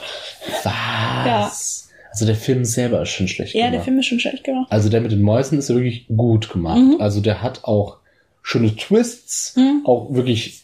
Was? 0.63 1.89
Also 2.11 2.25
der 2.25 2.35
Film 2.35 2.65
selber 2.65 3.01
ist 3.03 3.09
schon 3.09 3.27
schlecht 3.27 3.53
Ja, 3.53 3.61
gemacht. 3.65 3.75
der 3.75 3.83
Film 3.83 3.99
ist 3.99 4.05
schon 4.07 4.19
schlecht 4.19 4.43
gemacht. 4.43 4.67
Also 4.71 4.89
der 4.89 5.01
mit 5.01 5.11
den 5.11 5.21
Mäusen 5.21 5.57
ist 5.59 5.69
ja 5.69 5.75
wirklich 5.75 6.07
gut 6.07 6.49
gemacht. 6.51 6.77
Mhm. 6.79 6.97
Also 6.99 7.21
der 7.21 7.41
hat 7.41 7.63
auch 7.63 7.97
schöne 8.41 8.75
Twists, 8.75 9.53
Mhm. 9.55 9.83
auch 9.85 10.07
wirklich 10.13 10.60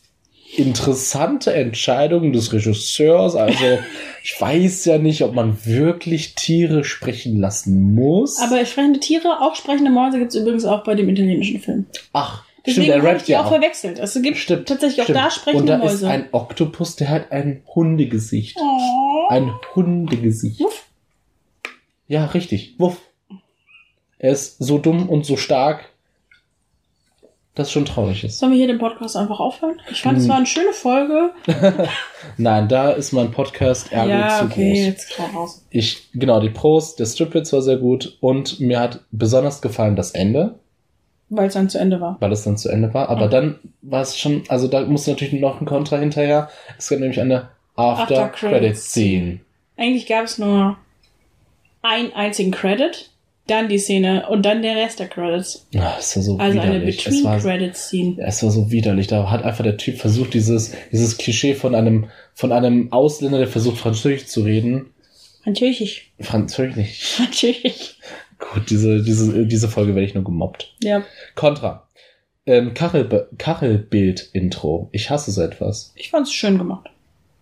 interessante 0.57 1.53
Entscheidungen 1.53 2.33
des 2.33 2.51
Regisseurs. 2.51 3.35
Also 3.35 3.63
ich 4.23 4.39
weiß 4.39 4.85
ja 4.85 4.97
nicht, 4.97 5.21
ob 5.23 5.33
man 5.33 5.57
wirklich 5.65 6.35
Tiere 6.35 6.83
sprechen 6.83 7.39
lassen 7.39 7.93
muss. 7.95 8.39
Aber 8.41 8.65
sprechende 8.65 8.99
Tiere, 8.99 9.41
auch 9.41 9.55
sprechende 9.55 9.91
Mäuse 9.91 10.19
gibt's 10.19 10.35
übrigens 10.35 10.65
auch 10.65 10.83
bei 10.83 10.95
dem 10.95 11.07
italienischen 11.09 11.59
Film. 11.59 11.85
ach, 12.13 12.43
Deswegen 12.65 12.83
stimmt, 12.87 12.89
er 12.89 12.95
habe 12.97 13.07
ich 13.07 13.13
rappt 13.15 13.27
die 13.27 13.31
ja 13.31 13.39
auch 13.41 13.45
auch. 13.45 13.49
verwechselt. 13.51 13.97
Es 13.99 14.21
gibt 14.21 14.37
Stimmt, 14.37 14.67
tatsächlich 14.67 14.99
auch 14.99 15.03
stimmt. 15.05 15.19
da 15.19 15.31
sprechende 15.31 15.61
Und 15.61 15.67
da 15.67 15.77
Mäuse. 15.77 15.95
ist 15.95 16.03
ein 16.03 16.25
Oktopus, 16.33 16.95
der 16.97 17.07
hat 17.09 17.31
ein 17.31 17.61
Hundegesicht. 17.73 18.57
oh. 18.59 19.27
Ein 19.29 19.53
Hundegesicht. 19.73 20.59
Wuff. 20.59 20.83
Ja, 22.09 22.25
richtig. 22.25 22.75
Wuff. 22.77 22.97
Er 24.19 24.31
ist 24.31 24.57
so 24.59 24.79
dumm 24.79 25.07
und 25.07 25.25
so 25.25 25.37
stark, 25.37 25.85
dass 27.57 27.67
es 27.67 27.73
schon 27.73 27.85
traurig 27.85 28.23
ist. 28.23 28.39
Sollen 28.39 28.51
wir 28.51 28.57
hier 28.59 28.67
den 28.67 28.77
Podcast 28.79 29.15
einfach 29.17 29.39
aufhören? 29.39 29.81
Ich 29.91 30.01
fand, 30.01 30.17
es 30.17 30.23
Hm. 30.23 30.29
war 30.29 30.37
eine 30.37 30.45
schöne 30.45 30.73
Folge. 30.73 31.31
Nein, 32.37 32.67
da 32.67 32.91
ist 32.91 33.11
mein 33.13 33.31
Podcast 33.31 33.91
Ergo 33.91 34.09
ja, 34.09 34.39
zu 34.39 34.45
okay, 34.45 34.73
groß. 34.73 34.85
jetzt 34.85 35.19
raus. 35.35 35.65
Ich, 35.69 36.09
genau, 36.13 36.39
die 36.39 36.49
Pros, 36.49 36.95
der 36.95 37.05
Stripwitz 37.05 37.51
war 37.53 37.61
sehr 37.61 37.77
gut 37.77 38.17
und 38.21 38.59
mir 38.59 38.79
hat 38.79 39.01
besonders 39.11 39.61
gefallen 39.61 39.95
das 39.95 40.11
Ende, 40.11 40.55
Weil 41.29 41.47
es 41.47 41.53
dann 41.55 41.69
zu 41.69 41.77
Ende 41.79 41.99
war. 41.99 42.17
weil 42.19 42.31
es 42.31 42.43
dann 42.43 42.57
zu 42.57 42.69
Ende 42.69 42.93
war. 42.93 43.09
Aber 43.09 43.27
Mhm. 43.27 43.31
dann 43.31 43.59
war 43.81 44.01
es 44.01 44.17
schon, 44.17 44.43
also 44.49 44.67
da 44.67 44.81
muss 44.85 45.07
natürlich 45.07 45.33
noch 45.33 45.59
ein 45.59 45.65
Kontra 45.65 45.97
hinterher. 45.97 46.49
Es 46.77 46.89
gab 46.89 46.99
nämlich 46.99 47.19
eine 47.19 47.49
After-Credit-Scene. 47.75 49.39
Eigentlich 49.77 50.07
gab 50.07 50.25
es 50.25 50.37
nur 50.37 50.77
einen 51.81 52.11
einzigen 52.13 52.51
Credit, 52.51 53.09
dann 53.47 53.69
die 53.69 53.79
Szene 53.79 54.27
und 54.29 54.45
dann 54.45 54.61
der 54.61 54.75
Rest 54.75 54.99
der 54.99 55.07
Credits. 55.07 55.65
Ah, 55.75 55.95
es 55.99 56.15
war 56.15 56.23
so 56.23 56.37
Also 56.37 56.59
eine 56.59 56.75
widerlich. 56.75 57.07
Es 57.07 57.23
war, 57.23 57.37
Between-Credit-Scene. 57.37 58.15
es 58.19 58.43
war 58.43 58.51
so 58.51 58.69
widerlich. 58.71 59.07
Da 59.07 59.29
hat 59.31 59.43
einfach 59.43 59.63
der 59.63 59.77
Typ 59.77 59.97
versucht, 59.97 60.33
dieses, 60.33 60.73
dieses 60.91 61.17
Klischee 61.17 61.55
von 61.55 61.73
einem, 61.75 62.07
von 62.33 62.51
einem 62.51 62.91
Ausländer, 62.91 63.37
der 63.39 63.47
versucht, 63.47 63.77
Französisch 63.77 64.25
zu 64.27 64.41
reden. 64.41 64.87
Natürlich. 65.45 66.11
Französisch. 66.19 67.19
Natürlich. 67.19 67.97
Gut, 68.53 68.69
diese, 68.69 69.01
diese, 69.01 69.47
diese 69.47 69.67
Folge 69.67 69.95
werde 69.95 70.07
ich 70.07 70.13
nur 70.13 70.23
gemobbt. 70.23 70.75
Ja. 70.83 71.03
Contra. 71.35 71.87
Ähm, 72.45 72.73
Kachelbild-Intro. 72.73 74.89
Ich 74.91 75.09
hasse 75.09 75.31
so 75.31 75.41
etwas. 75.41 75.91
Ich 75.95 76.11
fand's 76.11 76.31
schön 76.31 76.57
gemacht. 76.57 76.89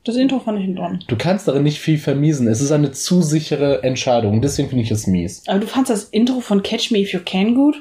Das 0.05 0.15
Intro 0.15 0.39
fand 0.39 0.59
ich 0.59 0.65
in 0.65 0.77
Ordnung. 0.77 0.99
Du 1.07 1.15
kannst 1.15 1.47
darin 1.47 1.63
nicht 1.63 1.79
viel 1.79 1.97
vermiesen. 1.97 2.47
Es 2.47 2.61
ist 2.61 2.71
eine 2.71 2.91
zu 2.91 3.23
sichere 3.23 3.83
Entscheidung. 3.83 4.41
Deswegen 4.41 4.69
finde 4.69 4.83
ich 4.83 4.91
es 4.91 5.07
mies. 5.07 5.43
Aber 5.47 5.59
du 5.59 5.67
fandst 5.67 5.89
das 5.89 6.05
Intro 6.05 6.39
von 6.41 6.61
Catch 6.61 6.91
Me 6.91 6.99
If 6.99 7.11
You 7.11 7.19
Can 7.25 7.55
gut? 7.55 7.75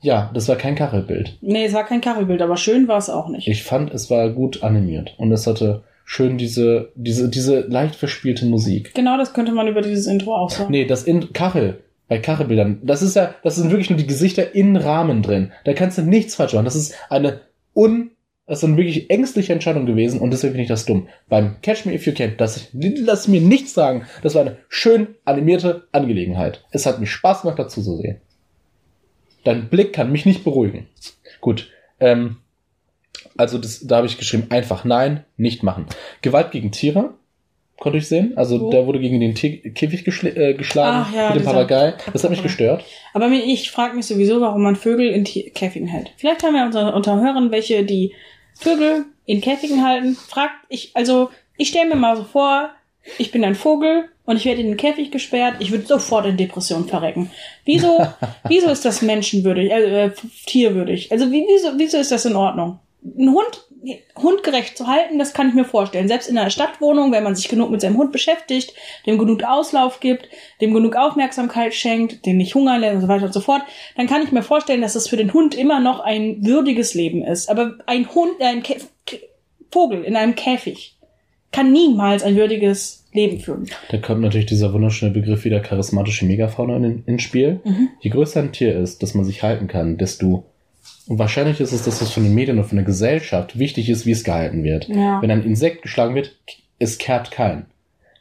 Ja, 0.00 0.30
das 0.34 0.48
war 0.48 0.56
kein 0.56 0.76
Kachelbild. 0.76 1.38
Nee, 1.40 1.64
es 1.64 1.72
war 1.72 1.84
kein 1.84 2.00
Kachelbild, 2.00 2.42
aber 2.42 2.56
schön 2.56 2.86
war 2.88 2.98
es 2.98 3.10
auch 3.10 3.28
nicht. 3.28 3.48
Ich 3.48 3.64
fand, 3.64 3.92
es 3.92 4.10
war 4.10 4.30
gut 4.30 4.62
animiert. 4.62 5.14
Und 5.18 5.32
es 5.32 5.46
hatte 5.46 5.82
schön 6.04 6.38
diese, 6.38 6.92
diese, 6.94 7.28
diese 7.28 7.60
leicht 7.60 7.96
verspielte 7.96 8.44
Musik. 8.46 8.94
genau 8.94 9.16
das 9.16 9.32
könnte 9.32 9.52
man 9.52 9.66
über 9.66 9.80
dieses 9.80 10.06
Intro 10.06 10.36
auch 10.36 10.50
sagen. 10.50 10.70
Nee, 10.70 10.84
das 10.84 11.04
in 11.04 11.32
Kachel. 11.32 11.80
Bei 12.06 12.18
Kachelbildern. 12.18 12.80
Das 12.82 13.00
ist 13.00 13.16
ja, 13.16 13.34
das 13.42 13.56
sind 13.56 13.70
wirklich 13.70 13.88
nur 13.88 13.98
die 13.98 14.06
Gesichter 14.06 14.54
in 14.54 14.76
Rahmen 14.76 15.22
drin. 15.22 15.52
Da 15.64 15.72
kannst 15.72 15.96
du 15.96 16.02
nichts 16.02 16.34
falsch 16.34 16.52
machen. 16.52 16.66
Das 16.66 16.76
ist 16.76 16.94
eine 17.08 17.40
Das 18.46 18.58
ist 18.58 18.64
eine 18.64 18.76
wirklich 18.76 19.08
ängstliche 19.08 19.54
Entscheidung 19.54 19.86
gewesen 19.86 20.20
und 20.20 20.30
deswegen 20.30 20.52
finde 20.52 20.64
ich 20.64 20.68
das 20.68 20.84
dumm. 20.84 21.08
Beim 21.28 21.56
Catch 21.62 21.86
Me 21.86 21.94
If 21.94 22.06
You 22.06 22.12
Can, 22.12 22.34
das, 22.36 22.68
lass 22.72 23.26
mir 23.26 23.40
nichts 23.40 23.72
sagen, 23.72 24.06
das 24.22 24.34
war 24.34 24.42
eine 24.42 24.58
schön 24.68 25.14
animierte 25.24 25.86
Angelegenheit. 25.92 26.62
Es 26.70 26.84
hat 26.84 27.00
mir 27.00 27.06
Spaß 27.06 27.42
gemacht, 27.42 27.58
dazu 27.58 27.80
zu 27.82 27.96
sehen. 27.96 28.20
Dein 29.44 29.68
Blick 29.68 29.94
kann 29.94 30.12
mich 30.12 30.26
nicht 30.26 30.44
beruhigen. 30.44 30.86
Gut, 31.40 31.70
ähm, 32.00 32.36
also 33.36 33.58
das, 33.58 33.86
da 33.86 33.96
habe 33.96 34.06
ich 34.06 34.18
geschrieben, 34.18 34.46
einfach 34.50 34.84
nein, 34.84 35.24
nicht 35.38 35.62
machen. 35.62 35.86
Gewalt 36.20 36.50
gegen 36.50 36.70
Tiere, 36.70 37.14
konnte 37.78 37.98
ich 37.98 38.08
sehen. 38.08 38.34
Also 38.36 38.60
Wo? 38.60 38.70
der 38.70 38.86
wurde 38.86 39.00
gegen 39.00 39.20
den 39.20 39.34
T 39.34 39.58
Käfig 39.70 40.04
geschl 40.04 40.28
äh, 40.28 40.54
geschlagen 40.54 41.06
Ach 41.08 41.14
ja, 41.14 41.30
mit 41.30 41.40
dem 41.40 41.44
Papagei. 41.44 41.94
Das 42.12 42.22
hat 42.24 42.30
mich 42.30 42.42
gestört. 42.42 42.84
Aber 43.12 43.28
ich 43.30 43.70
frage 43.70 43.96
mich 43.96 44.06
sowieso, 44.06 44.40
warum 44.40 44.62
man 44.62 44.76
Vögel 44.76 45.10
in 45.10 45.24
Ti- 45.24 45.50
Käfigen 45.54 45.88
hält. 45.88 46.12
Vielleicht 46.16 46.42
haben 46.42 46.54
wir 46.54 46.64
unter, 46.64 46.94
unter 46.94 47.20
Hörern 47.20 47.50
welche, 47.50 47.84
die 47.84 48.12
Vögel 48.54 49.06
in 49.26 49.40
Käfigen 49.40 49.84
halten. 49.84 50.16
Fragt 50.16 50.54
ich, 50.68 50.90
also 50.94 51.30
ich 51.56 51.68
stelle 51.68 51.88
mir 51.88 51.96
mal 51.96 52.16
so 52.16 52.24
vor, 52.24 52.70
ich 53.18 53.30
bin 53.30 53.44
ein 53.44 53.54
Vogel 53.54 54.08
und 54.24 54.36
ich 54.36 54.44
werde 54.44 54.60
in 54.60 54.68
den 54.68 54.76
Käfig 54.76 55.10
gesperrt. 55.10 55.56
Ich 55.58 55.70
würde 55.70 55.86
sofort 55.86 56.26
in 56.26 56.36
Depression 56.36 56.88
verrecken. 56.88 57.30
Wieso, 57.64 58.06
wieso 58.48 58.70
ist 58.70 58.84
das 58.84 59.02
menschenwürdig, 59.02 59.70
äh, 59.70 60.06
äh, 60.06 60.10
tierwürdig? 60.46 61.12
Also 61.12 61.30
wie, 61.30 61.44
wieso, 61.46 61.78
wieso 61.78 61.98
ist 61.98 62.12
das 62.12 62.24
in 62.24 62.36
Ordnung? 62.36 62.78
Ein 63.04 63.32
Hund 63.32 63.64
hundgerecht 64.16 64.76
zu 64.76 64.86
halten, 64.86 65.18
das 65.18 65.34
kann 65.34 65.48
ich 65.48 65.54
mir 65.54 65.64
vorstellen. 65.64 66.08
Selbst 66.08 66.28
in 66.28 66.38
einer 66.38 66.50
Stadtwohnung, 66.50 67.12
wenn 67.12 67.24
man 67.24 67.34
sich 67.34 67.48
genug 67.48 67.70
mit 67.70 67.80
seinem 67.80 67.96
Hund 67.96 68.12
beschäftigt, 68.12 68.72
dem 69.06 69.18
genug 69.18 69.42
Auslauf 69.42 70.00
gibt, 70.00 70.28
dem 70.60 70.72
genug 70.72 70.96
Aufmerksamkeit 70.96 71.74
schenkt, 71.74 72.24
den 72.26 72.36
nicht 72.36 72.54
hungern 72.54 72.80
lässt 72.80 72.94
und 72.94 73.00
so 73.02 73.08
weiter 73.08 73.26
und 73.26 73.34
so 73.34 73.40
fort, 73.40 73.62
dann 73.96 74.06
kann 74.06 74.22
ich 74.22 74.32
mir 74.32 74.42
vorstellen, 74.42 74.82
dass 74.82 74.94
das 74.94 75.08
für 75.08 75.16
den 75.16 75.32
Hund 75.32 75.54
immer 75.54 75.80
noch 75.80 76.00
ein 76.00 76.44
würdiges 76.44 76.94
Leben 76.94 77.22
ist. 77.22 77.50
Aber 77.50 77.74
ein 77.86 78.14
Hund, 78.14 78.40
ein 78.40 78.62
Kä 78.62 78.76
Kä 79.06 79.18
Vogel 79.70 80.04
in 80.04 80.14
einem 80.14 80.36
Käfig 80.36 80.96
kann 81.50 81.72
niemals 81.72 82.22
ein 82.22 82.36
würdiges 82.36 83.04
Leben 83.12 83.38
führen. 83.38 83.66
Da 83.90 83.98
kommt 83.98 84.20
natürlich 84.20 84.46
dieser 84.46 84.72
wunderschöne 84.72 85.12
Begriff 85.12 85.44
wieder 85.44 85.60
charismatische 85.60 86.26
Megafauna 86.26 86.76
in, 86.76 87.04
ins 87.06 87.22
Spiel. 87.22 87.60
Mhm. 87.64 87.90
Je 88.00 88.10
größer 88.10 88.40
ein 88.40 88.52
Tier 88.52 88.76
ist, 88.76 89.02
das 89.02 89.14
man 89.14 89.24
sich 89.24 89.42
halten 89.42 89.68
kann, 89.68 89.96
desto 89.96 90.44
und 91.06 91.18
wahrscheinlich 91.18 91.60
ist 91.60 91.72
es, 91.72 91.84
dass 91.84 92.00
es 92.00 92.12
von 92.12 92.22
den 92.22 92.34
Medien 92.34 92.58
und 92.58 92.64
von 92.64 92.76
der 92.76 92.84
Gesellschaft 92.84 93.58
wichtig 93.58 93.90
ist, 93.90 94.06
wie 94.06 94.12
es 94.12 94.24
gehalten 94.24 94.64
wird. 94.64 94.88
Ja. 94.88 95.20
Wenn 95.20 95.30
ein 95.30 95.42
Insekt 95.44 95.82
geschlagen 95.82 96.14
wird, 96.14 96.36
es 96.78 96.98
kehrt 96.98 97.30
kein. 97.30 97.66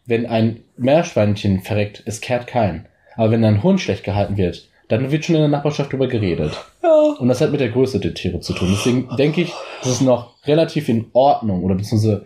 Wenn 0.05 0.25
ein 0.25 0.59
Meerschweinchen 0.77 1.61
verreckt, 1.61 2.03
es 2.05 2.19
kehrt 2.19 2.47
kein. 2.47 2.85
Aber 3.15 3.31
wenn 3.31 3.45
ein 3.45 3.63
Hund 3.63 3.79
schlecht 3.79 4.03
gehalten 4.03 4.37
wird, 4.37 4.67
dann 4.89 5.11
wird 5.11 5.23
schon 5.23 5.35
in 5.35 5.41
der 5.41 5.49
Nachbarschaft 5.49 5.93
drüber 5.93 6.07
geredet. 6.07 6.57
Ja. 6.83 7.15
Und 7.19 7.29
das 7.29 7.39
hat 7.39 7.51
mit 7.51 7.61
der 7.61 7.69
Größe 7.69 7.99
der 7.99 8.13
Tiere 8.13 8.41
zu 8.41 8.53
tun. 8.53 8.69
Deswegen 8.71 9.07
denke 9.17 9.41
ich, 9.41 9.53
das 9.81 9.91
ist 9.93 10.01
noch 10.01 10.33
relativ 10.45 10.89
in 10.89 11.05
Ordnung 11.13 11.63
oder 11.63 11.75
beziehungsweise 11.75 12.25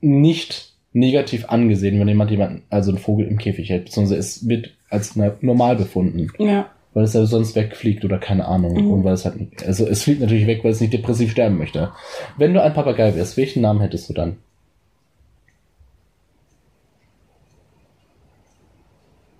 nicht 0.00 0.74
negativ 0.92 1.46
angesehen, 1.48 1.98
wenn 1.98 2.08
jemand 2.08 2.30
jemanden, 2.30 2.64
also 2.68 2.90
einen 2.90 2.98
Vogel 2.98 3.26
im 3.26 3.38
Käfig 3.38 3.70
hält, 3.70 3.86
beziehungsweise 3.86 4.20
es 4.20 4.46
wird 4.46 4.72
als 4.90 5.16
normal 5.16 5.76
befunden, 5.76 6.28
ja. 6.38 6.70
Weil 6.94 7.04
es 7.04 7.14
ja 7.14 7.24
sonst 7.24 7.56
wegfliegt 7.56 8.04
oder 8.04 8.18
keine 8.18 8.46
Ahnung. 8.46 8.74
Mhm. 8.74 8.90
Und 8.90 9.04
weil 9.04 9.14
es 9.14 9.24
halt, 9.24 9.64
also 9.66 9.86
es 9.86 10.02
fliegt 10.02 10.20
natürlich 10.20 10.46
weg, 10.46 10.62
weil 10.62 10.72
es 10.72 10.80
nicht 10.80 10.92
depressiv 10.92 11.32
sterben 11.32 11.58
möchte. 11.58 11.92
Wenn 12.36 12.54
du 12.54 12.62
ein 12.62 12.74
Papagei 12.74 13.14
wärst, 13.14 13.36
welchen 13.36 13.62
Namen 13.62 13.80
hättest 13.80 14.08
du 14.08 14.14
dann? 14.14 14.36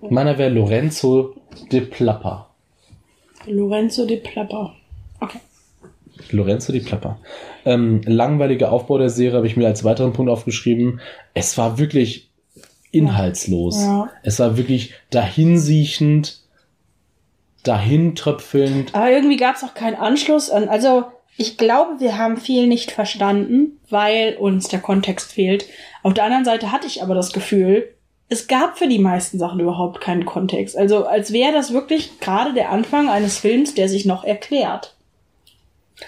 Meiner 0.09 0.37
wäre 0.37 0.51
Lorenzo 0.51 1.35
de 1.71 1.83
Plapper. 1.83 2.49
Lorenzo 3.47 4.05
de 4.05 4.17
Plapper. 4.17 4.75
Okay. 5.21 5.39
Lorenzo 6.31 6.73
die 6.73 6.81
Plapper. 6.81 7.19
Ähm, 7.65 8.01
langweiliger 8.05 8.73
Aufbau 8.73 8.99
der 8.99 9.11
Serie 9.11 9.37
habe 9.37 9.47
ich 9.47 9.57
mir 9.57 9.67
als 9.67 9.85
weiteren 9.85 10.13
Punkt 10.13 10.31
aufgeschrieben. 10.31 11.01
Es 11.35 11.57
war 11.59 11.79
wirklich 11.79 12.31
inhaltslos. 12.91 13.81
Ja. 13.81 14.11
Es 14.23 14.39
war 14.39 14.57
wirklich 14.57 14.95
dahinsiechend, 15.11 16.42
dahintröpfelnd. 17.63 18.95
Aber 18.95 19.11
irgendwie 19.11 19.37
gab 19.37 19.57
es 19.57 19.65
auch 19.65 19.75
keinen 19.75 19.97
Anschluss 19.97 20.51
an. 20.51 20.69
Also, 20.69 21.05
ich 21.37 21.57
glaube, 21.57 22.01
wir 22.01 22.19
haben 22.19 22.37
viel 22.37 22.67
nicht 22.67 22.91
verstanden, 22.91 23.81
weil 23.89 24.37
uns 24.37 24.69
der 24.69 24.81
Kontext 24.81 25.33
fehlt. 25.33 25.67
Auf 26.03 26.15
der 26.15 26.25
anderen 26.25 26.45
Seite 26.45 26.73
hatte 26.73 26.87
ich 26.87 27.03
aber 27.03 27.15
das 27.15 27.33
Gefühl, 27.33 27.89
es 28.29 28.49
gab 28.49 28.79
für 28.79 28.89
die 28.89 28.99
meisten 28.99 29.39
Sachen 29.39 29.61
überhaupt 29.61 30.01
keinen 30.01 30.25
Kontext. 30.25 30.77
Also, 30.77 31.07
als 31.07 31.33
wäre 31.33 31.53
das 31.53 31.73
wirklich 31.73 32.19
gerade 32.21 32.55
der 32.55 32.71
Anfang 32.71 33.09
eines 33.09 33.39
Films, 33.39 33.75
der 33.75 33.89
sich 33.89 34.07
noch 34.07 34.25
erklärt. 34.25 34.95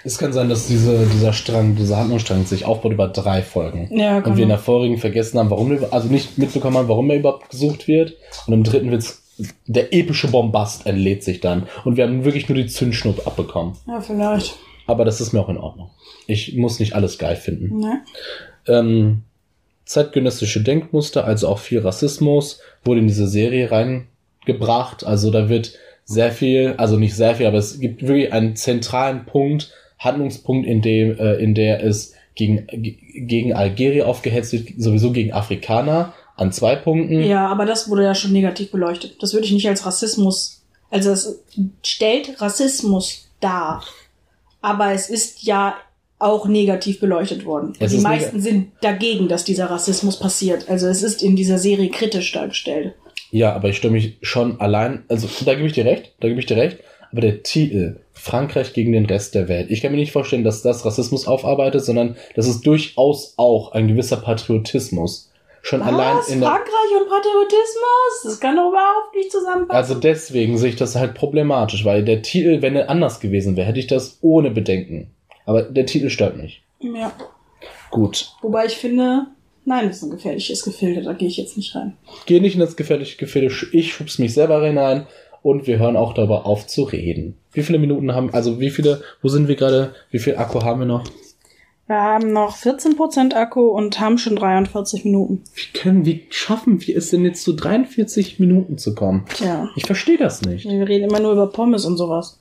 Es 0.03 0.19
kann 0.19 0.33
sein, 0.33 0.49
dass 0.49 0.67
diese, 0.67 1.07
dieser 1.07 1.33
Strang, 1.33 1.77
dieser 1.77 1.99
Handlungsstrang 1.99 2.47
sich 2.47 2.65
aufbaut 2.65 2.93
über 2.93 3.09
drei 3.09 3.43
Folgen. 3.43 3.89
Ja, 3.97 4.19
Und 4.19 4.37
wir 4.37 4.43
in 4.43 4.49
der 4.49 4.59
vorigen 4.59 4.99
vergessen 4.99 5.39
haben, 5.39 5.51
warum 5.51 5.71
wir, 5.71 5.93
also 5.93 6.09
nicht 6.09 6.39
mitbekommen 6.39 6.79
haben, 6.79 6.89
warum 6.89 7.11
er 7.11 7.17
überhaupt 7.17 7.51
gesucht 7.51 7.87
wird. 7.87 8.15
Und 8.47 8.55
im 8.55 8.65
dritten 8.65 8.91
wird's, 8.91 9.23
der 9.67 9.93
epische 9.93 10.29
Bombast 10.29 10.87
entlädt 10.87 11.25
sich 11.25 11.41
dann. 11.41 11.67
Und 11.85 11.97
wir 11.97 12.05
haben 12.05 12.25
wirklich 12.25 12.49
nur 12.49 12.57
die 12.57 12.67
Zündschnuppe 12.67 13.27
abbekommen. 13.27 13.75
Ja, 13.87 14.01
vielleicht. 14.01 14.57
Aber 14.87 15.05
das 15.05 15.21
ist 15.21 15.33
mir 15.33 15.41
auch 15.41 15.49
in 15.49 15.59
Ordnung. 15.59 15.91
Ich 16.27 16.55
muss 16.57 16.79
nicht 16.79 16.95
alles 16.95 17.19
geil 17.19 17.37
finden. 17.37 17.79
Ne? 17.81 18.03
ähm, 18.67 19.23
zeitgenössische 19.85 20.63
Denkmuster, 20.63 21.25
also 21.25 21.49
auch 21.49 21.59
viel 21.59 21.81
Rassismus, 21.81 22.61
wurde 22.85 23.01
in 23.01 23.07
diese 23.07 23.29
Serie 23.29 23.71
reingebracht. 23.71 25.05
Also 25.05 25.31
da 25.31 25.49
wird 25.49 25.73
sehr 26.05 26.33
viel, 26.33 26.75
also 26.77 26.97
nicht 26.99 27.15
sehr 27.15 27.35
viel, 27.35 27.47
aber 27.47 27.59
es 27.59 27.81
gibt 27.81 28.03
wirklich 28.07 28.33
einen 28.33 28.57
zentralen 28.57 29.25
Punkt, 29.27 29.73
Handlungspunkt, 29.99 30.67
in 30.67 30.83
dem, 30.83 31.19
äh, 31.19 31.35
in 31.37 31.55
der 31.55 31.83
es 31.85 32.15
gegen, 32.35 32.67
ge- 32.67 32.97
gegen 33.27 33.53
Algerien 33.55 34.05
aufgehetzt 34.07 34.53
wird, 34.53 34.69
sowieso 34.77 35.13
gegen 35.13 35.33
Afrikaner 35.33 36.13
an 36.37 36.53
zwei 36.53 36.77
Punkten. 36.77 37.23
Ja, 37.23 37.47
aber 37.47 37.67
das 37.67 37.89
wurde 37.89 38.05
ja 38.05 38.15
schon 38.15 38.33
negativ 38.33 38.71
beleuchtet. 38.71 39.23
Das 39.23 39.33
würde 39.33 39.47
ich 39.47 39.53
nicht 39.53 39.69
als 39.69 39.87
Rassismus. 39.87 40.63
Also 40.91 41.11
es 41.11 41.43
stellt 41.83 42.41
Rassismus 42.41 43.29
dar. 43.41 43.85
Aber 44.61 44.93
es 44.93 45.11
ist 45.11 45.43
ja 45.43 45.77
auch 46.19 46.47
negativ 46.47 47.01
beleuchtet 47.01 47.45
worden. 47.45 47.75
Es 47.79 47.91
die 47.91 47.99
ist 47.99 48.03
meisten 48.03 48.41
sind 48.41 48.73
dagegen, 48.81 49.29
dass 49.29 49.45
dieser 49.45 49.67
Rassismus 49.67 50.19
passiert. 50.19 50.69
Also 50.69 50.87
es 50.87 51.03
ist 51.03 51.23
in 51.23 51.37
dieser 51.37 51.59
Serie 51.59 51.91
kritisch 51.91 52.33
dargestellt. 52.33 52.95
Ja, 53.31 53.53
aber 53.53 53.69
ich 53.69 53.77
stimme 53.77 53.95
mich 53.95 54.17
schon 54.23 54.61
allein, 54.61 55.03
also 55.09 55.29
da 55.45 55.55
gebe 55.55 55.67
ich 55.67 55.73
dir 55.73 55.85
recht, 55.85 56.13
da 56.21 56.29
gebe 56.29 56.39
ich 56.39 56.47
dir 56.47 56.57
recht, 56.57 56.79
aber 57.11 57.21
der 57.21 57.43
Titel 57.43 58.01
Frankreich 58.13 58.73
gegen 58.73 58.93
den 58.93 59.07
Rest 59.07 59.35
der 59.35 59.49
Welt, 59.49 59.71
ich 59.71 59.83
kann 59.83 59.91
mir 59.91 59.99
nicht 59.99 60.13
vorstellen, 60.13 60.45
dass 60.45 60.63
das 60.63 60.85
Rassismus 60.85 61.27
aufarbeitet, 61.27 61.85
sondern 61.85 62.17
das 62.37 62.47
ist 62.47 62.65
durchaus 62.65 63.35
auch 63.37 63.73
ein 63.73 63.89
gewisser 63.89 64.19
Patriotismus. 64.19 65.31
Schon 65.65 65.81
allein 65.81 66.19
Was? 66.19 66.29
in 66.29 66.41
der, 66.41 66.51
Frankreich 66.51 67.01
und 67.01 67.09
Patriotismus? 67.09 68.23
Das 68.23 68.39
kann 68.39 68.55
doch 68.55 68.69
überhaupt 68.69 69.15
nicht 69.17 69.33
zusammenpassen. 69.33 69.75
also 69.75 69.95
deswegen 69.95 70.59
sehe 70.59 70.69
ich 70.69 70.77
das 70.77 70.95
halt 70.95 71.15
problematisch, 71.15 71.87
weil 71.87 72.05
der 72.05 72.21
Titel, 72.21 72.61
wenn 72.61 72.77
er 72.77 72.91
anders 72.91 73.19
gewesen 73.19 73.57
wäre, 73.57 73.67
hätte 73.67 73.79
ich 73.79 73.87
das 73.87 74.19
ohne 74.21 74.51
Bedenken. 74.51 75.11
Aber 75.47 75.63
der 75.63 75.87
Titel 75.87 76.11
stört 76.11 76.37
mich. 76.37 76.63
ja. 76.81 77.11
Gut. 77.91 78.33
Wobei 78.43 78.67
ich 78.67 78.75
finde, 78.75 79.29
nein, 79.65 79.87
das 79.87 79.99
ist 79.99 80.03
ein 80.03 80.11
gefährliches 80.11 80.65
Gefilde, 80.65 81.01
da 81.01 81.15
gehe 81.15 81.29
ich 81.29 81.39
jetzt 81.39 81.57
nicht 81.57 81.75
rein. 81.75 81.97
Geh 82.27 82.41
nicht 82.41 82.55
in 82.55 82.61
das 82.61 82.77
gefährliche 82.77 83.17
Gefilde, 83.17 83.55
ich 83.73 83.95
schub's 83.95 84.19
mich 84.19 84.35
selber 84.35 84.63
hinein 84.63 85.07
und 85.43 85.67
wir 85.67 85.79
hören 85.79 85.97
auch 85.97 86.13
dabei 86.13 86.39
auf 86.39 86.67
zu 86.67 86.83
reden. 86.83 87.39
Wie 87.53 87.63
viele 87.63 87.79
Minuten 87.79 88.15
haben, 88.15 88.35
also 88.35 88.61
wie 88.61 88.71
viele, 88.71 89.03
wo 89.23 89.29
sind 89.29 89.49
wir 89.49 89.57
gerade, 89.57 89.95
wie 90.11 90.19
viel 90.19 90.37
Akku 90.37 90.63
haben 90.63 90.81
wir 90.81 90.87
noch? 90.87 91.05
Wir 91.87 91.97
haben 91.97 92.33
noch 92.33 92.57
14% 92.57 93.35
Akku 93.35 93.61
und 93.69 94.01
haben 94.01 94.17
schon 94.17 94.37
43 94.37 95.05
Minuten. 95.05 95.43
Wie 95.55 95.79
können, 95.79 96.07
wie 96.07 96.25
schaffen 96.31 96.81
wir 96.87 96.97
es 96.97 97.11
denn 97.11 97.25
jetzt 97.25 97.43
zu 97.43 97.53
43 97.53 98.41
Minuten 98.41 98.79
zu 98.79 98.95
kommen? 98.95 99.27
Tja. 99.35 99.69
Ich 99.77 99.85
verstehe 99.85 100.17
das 100.17 100.41
nicht. 100.43 100.65
Wir 100.67 100.89
reden 100.89 101.11
immer 101.11 101.21
nur 101.21 101.33
über 101.33 101.47
Pommes 101.49 101.85
und 101.85 101.99
sowas. 101.99 102.41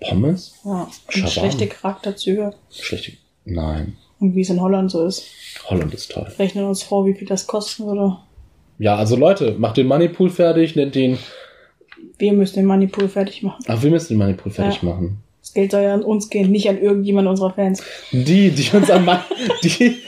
Pommes? 0.00 0.54
Ja. 0.64 0.88
Und 1.16 1.28
schlechte 1.28 1.66
Charakterzüge. 1.66 2.52
Schlechte, 2.70 3.12
nein. 3.44 3.96
Und 4.20 4.36
wie 4.36 4.42
es 4.42 4.50
in 4.50 4.60
Holland 4.60 4.90
so 4.92 5.04
ist. 5.04 5.24
Holland 5.68 5.92
ist 5.92 6.12
toll. 6.12 6.30
Rechnen 6.38 6.64
uns 6.64 6.82
vor, 6.84 7.04
wie 7.06 7.14
viel 7.14 7.26
das 7.26 7.48
kosten 7.48 7.86
würde. 7.86 8.18
Ja, 8.78 8.94
also 8.96 9.16
Leute, 9.16 9.56
macht 9.58 9.76
den 9.76 9.86
Moneypool 9.88 10.30
fertig, 10.30 10.76
nennt 10.76 10.94
ihn, 10.96 11.18
Wir 12.18 12.32
müssen 12.32 12.54
den 12.56 12.66
Moneypool 12.66 13.08
fertig 13.08 13.42
machen. 13.42 13.64
ach, 13.66 13.82
wir 13.82 13.90
müssen 13.90 14.08
den 14.14 14.18
Moneypool 14.18 14.52
fertig 14.52 14.80
Ja. 14.82 14.88
machen. 14.90 15.18
Das 15.42 15.54
Geld 15.54 15.72
soll 15.72 15.82
ja 15.82 15.92
an 15.94 16.02
uns 16.02 16.30
gehen, 16.30 16.50
nicht 16.50 16.68
an 16.68 16.80
irgendjemand 16.80 17.28
unserer 17.28 17.52
Fans. 17.52 17.82
Die, 18.12 18.50
die 18.50 18.74
uns 18.76 18.90
am, 18.90 19.06
die, 19.64 19.98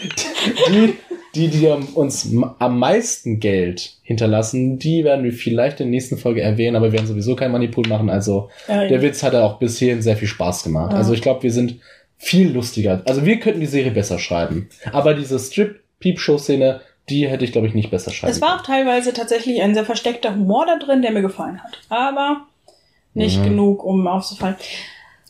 die, 0.69 0.95
die, 1.35 1.49
die 1.49 1.67
uns 1.95 2.29
am 2.61 2.79
meisten 2.79 3.41
Geld 3.41 3.95
hinterlassen, 4.03 4.79
die 4.79 5.03
werden 5.05 5.25
wir 5.25 5.33
vielleicht 5.33 5.81
in 5.81 5.87
der 5.87 5.91
nächsten 5.91 6.17
Folge 6.19 6.41
erwähnen, 6.41 6.77
aber 6.77 6.87
wir 6.87 6.93
werden 6.93 7.07
sowieso 7.09 7.35
kein 7.35 7.51
Moneypool 7.51 7.89
machen, 7.89 8.11
also 8.11 8.49
Ja, 8.69 8.87
der 8.87 9.03
Witz 9.03 9.23
hat 9.25 9.33
ja 9.33 9.45
auch 9.45 9.59
bis 9.59 9.79
hierhin 9.79 10.03
sehr 10.03 10.17
viel 10.17 10.29
Spaß 10.29 10.63
gemacht. 10.63 10.93
Ja. 10.93 10.99
Also 10.99 11.13
ich 11.13 11.21
glaube, 11.21 11.43
wir 11.43 11.53
sind 11.53 11.81
viel 12.17 12.53
lustiger. 12.53 13.03
Also 13.07 13.27
wir 13.27 13.41
könnten 13.41 13.61
die 13.61 13.67
Serie 13.67 13.91
besser 13.91 14.21
schreiben. 14.21 14.69
Aber 14.93 15.15
diese 15.15 15.39
Strip-Peep-Show-Szene, 15.41 16.81
die 17.09 17.29
hätte 17.29 17.45
ich, 17.45 17.53
glaube 17.53 17.67
ich, 17.67 17.75
nicht 17.75 17.91
besser 17.91 18.13
schreiben 18.13 18.33
Es 18.33 18.41
war 18.41 18.57
auch 18.61 18.63
teilweise 18.65 19.13
tatsächlich 19.13 19.61
ein 19.61 19.75
sehr 19.75 19.85
versteckter 19.85 20.35
Humor 20.35 20.65
da 20.67 20.79
drin, 20.79 21.03
der 21.03 21.11
mir 21.11 21.23
gefallen 21.23 21.63
hat. 21.63 21.81
Aber 21.89 22.47
nicht 23.13 23.41
Mhm. 23.41 23.45
genug, 23.45 23.85
um 23.85 24.07
aufzufallen. 24.07 24.57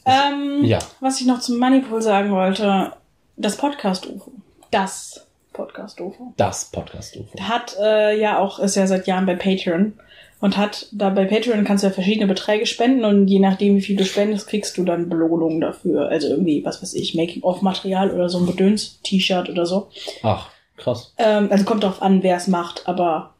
Ähm, 0.06 0.64
Ja. 0.64 0.78
Was 1.00 1.20
ich 1.20 1.26
noch 1.26 1.40
zum 1.40 1.58
Moneypool 1.58 2.02
sagen 2.02 2.30
wollte, 2.30 2.92
das 3.36 3.56
Podcast-UFO. 3.56 4.32
Das 4.70 5.26
Podcast-UFO. 5.52 6.32
Das 6.36 6.66
Podcast-UFO. 6.66 7.40
Hat 7.40 7.76
äh, 7.80 8.18
ja 8.20 8.38
auch, 8.38 8.58
ist 8.58 8.76
ja 8.76 8.86
seit 8.86 9.06
Jahren 9.06 9.26
bei 9.26 9.34
Patreon. 9.36 9.94
Und 10.40 10.58
hat 10.58 10.88
da 10.92 11.08
bei 11.08 11.24
Patreon 11.24 11.64
kannst 11.64 11.84
du 11.84 11.88
ja 11.88 11.92
verschiedene 11.92 12.26
Beträge 12.26 12.66
spenden 12.66 13.06
und 13.06 13.28
je 13.28 13.38
nachdem, 13.38 13.76
wie 13.76 13.80
viel 13.80 13.96
du 13.96 14.04
spendest, 14.04 14.46
kriegst 14.46 14.76
du 14.76 14.84
dann 14.84 15.08
Belohnungen 15.08 15.60
dafür. 15.60 16.08
Also 16.08 16.28
irgendwie, 16.28 16.62
was 16.64 16.82
weiß 16.82 16.92
ich, 16.94 17.14
Making-of-Material 17.14 18.10
oder 18.10 18.28
so 18.28 18.40
ein 18.40 18.46
Gedöns, 18.46 19.00
T-Shirt 19.04 19.48
oder 19.48 19.64
so. 19.64 19.88
Ach, 20.22 20.50
krass. 20.76 21.14
Ähm, 21.16 21.48
also 21.50 21.64
kommt 21.64 21.82
drauf 21.82 22.02
an, 22.02 22.22
wer 22.22 22.36
es 22.36 22.46
macht, 22.46 22.86
aber 22.86 23.32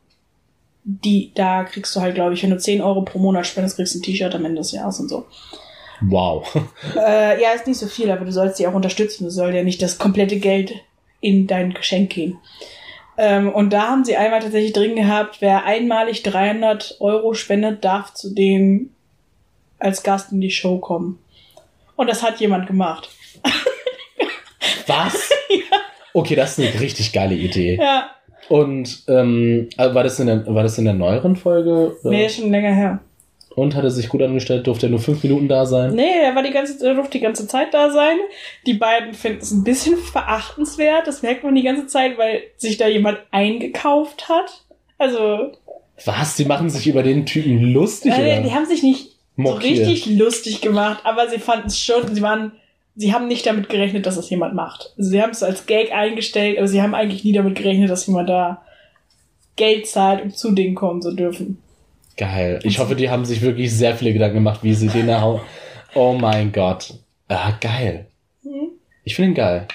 die, 0.85 1.33
da 1.35 1.65
kriegst 1.65 1.95
du 1.95 2.01
halt, 2.01 2.15
glaube 2.15 2.33
ich, 2.35 2.43
wenn 2.43 2.51
du 2.51 2.59
10 2.59 2.81
Euro 2.81 3.03
pro 3.03 3.19
Monat 3.19 3.47
spendest, 3.47 3.77
kriegst 3.77 3.95
du 3.95 3.99
ein 3.99 4.03
T-Shirt 4.03 4.35
am 4.35 4.45
Ende 4.47 4.61
des 4.63 4.73
Jahres 4.73 4.99
und 4.99 5.09
so. 5.11 5.27
Wow. 6.09 6.47
Äh, 6.97 7.43
ja, 7.43 7.51
ist 7.51 7.67
nicht 7.67 7.79
so 7.79 7.87
viel, 7.87 8.11
aber 8.11 8.25
du 8.25 8.33
sollst 8.33 8.57
sie 8.57 8.67
auch 8.67 8.75
unterstützen. 8.75 9.27
Es 9.27 9.35
soll 9.35 9.55
ja 9.55 9.63
nicht 9.63 9.83
das 9.83 9.99
komplette 9.99 10.39
Geld 10.39 10.75
in 11.21 11.47
dein 11.47 11.75
Geschenk 11.75 12.11
gehen. 12.11 12.39
Ähm, 13.17 13.53
und 13.53 13.73
da 13.73 13.89
haben 13.89 14.05
sie 14.05 14.17
einmal 14.17 14.41
tatsächlich 14.41 14.73
drin 14.73 14.97
gehabt, 14.97 15.41
wer 15.41 15.65
einmalig 15.65 16.23
300 16.23 16.97
Euro 17.01 17.35
spendet, 17.35 17.85
darf 17.85 18.13
zu 18.15 18.35
denen 18.35 18.95
als 19.79 20.03
Gast 20.03 20.33
in 20.33 20.41
die 20.41 20.51
Show 20.51 20.79
kommen. 20.79 21.19
Und 21.97 22.09
das 22.09 22.23
hat 22.23 22.41
jemand 22.41 22.67
gemacht. 22.67 23.09
Was? 24.87 25.31
Okay, 26.13 26.35
das 26.35 26.59
ist 26.59 26.65
eine 26.65 26.81
richtig 26.81 27.13
geile 27.13 27.35
Idee. 27.35 27.79
Ja, 27.81 28.11
Und 28.49 29.05
ähm, 29.09 29.69
war, 29.77 30.03
das 30.03 30.21
in 30.21 30.27
der, 30.27 30.47
war 30.47 30.63
das 30.63 30.79
in 30.79 30.85
der 30.85 30.95
neueren 30.95 31.37
Folge? 31.37 31.97
Oder? 32.03 32.11
nee, 32.11 32.29
schon 32.29 32.51
länger 32.51 32.75
her. 32.75 33.01
Und 33.57 33.77
hat 33.77 33.85
er 33.85 33.91
sich 33.91 34.09
gut 34.09 34.21
angestellt? 34.23 34.67
Durfte 34.67 34.87
er 34.87 34.91
nur 34.91 34.99
fünf 34.99 35.23
Minuten 35.23 35.47
da 35.49 35.65
sein? 35.65 35.95
Nee, 35.95 36.19
er 36.23 36.35
war 36.35 36.43
die 36.43 36.51
ganze, 36.51 36.85
er 36.85 36.95
durfte 36.95 37.19
die 37.19 37.25
ganze 37.25 37.47
Zeit 37.47 37.73
da 37.73 37.91
sein. 37.91 38.17
Die 38.67 38.75
beiden 38.75 39.15
finden 39.15 39.39
es 39.43 39.53
ein 39.53 39.63
bisschen 39.63 39.97
verachtenswert. 39.97 41.07
Das 41.07 41.23
merkt 41.23 41.45
man 41.45 41.55
die 41.55 41.63
ganze 41.63 41.87
Zeit, 41.87 42.19
weil 42.19 42.43
sich 42.57 42.77
da 42.79 42.89
jemand 42.89 43.19
eingekauft 43.31 44.29
hat. 44.29 44.65
Also, 44.99 45.53
Was? 46.05 46.35
Die 46.37 46.45
machen 46.47 46.69
sich 46.69 46.87
über 46.89 47.03
den 47.05 47.27
Typen 47.27 47.61
lustig? 47.73 48.13
äh, 48.13 48.41
die 48.41 48.47
oder? 48.47 48.55
haben 48.57 48.67
sich 48.67 48.83
nicht 48.83 49.11
so 49.37 49.43
Mokiert. 49.43 49.87
richtig 49.87 50.07
lustig 50.19 50.61
gemacht, 50.61 51.01
aber 51.05 51.29
sie 51.29 51.39
fanden 51.39 51.67
es 51.69 51.79
schon, 51.79 52.13
sie 52.15 52.23
waren, 52.23 52.53
sie 52.97 53.13
haben 53.13 53.27
nicht 53.29 53.47
damit 53.47 53.69
gerechnet, 53.69 54.07
dass 54.07 54.17
das 54.17 54.31
jemand 54.31 54.55
macht. 54.55 54.93
Also 54.99 55.11
sie 55.11 55.21
haben 55.23 55.31
es 55.31 55.43
als 55.43 55.67
Gag 55.67 55.93
eingestellt, 55.93 56.59
aber 56.59 56.69
sie 56.69 56.81
haben 56.83 56.95
eigentlich 56.95 57.25
nie 57.25 57.33
damit 57.33 57.57
gerechnet, 57.57 57.91
dass 57.91 58.07
jemand 58.07 58.29
da 58.29 58.63
Geld 59.57 59.87
zahlt, 59.87 60.23
um 60.23 60.31
zu 60.33 60.53
denen 60.53 60.75
kommen 60.75 61.03
zu 61.03 61.13
dürfen. 61.13 61.59
Geil. 62.17 62.61
Ich 62.63 62.79
hoffe, 62.79 62.95
die 62.95 63.11
haben 63.11 63.25
sich 63.25 63.43
wirklich 63.43 63.73
sehr 63.73 63.97
viele 63.97 64.13
Gedanken 64.13 64.37
gemacht, 64.37 64.61
wie 64.63 64.75
sie 64.75 64.89
den 64.89 65.09
erhauen. 65.09 65.41
Oh 65.95 66.13
mein 66.13 66.53
Gott. 66.53 66.95
Ah, 67.29 67.53
geil. 67.61 68.07
Hm? 68.43 68.71
Ich 69.05 69.17
finde 69.17 69.31
ihn 69.31 69.35
geil, 69.35 69.69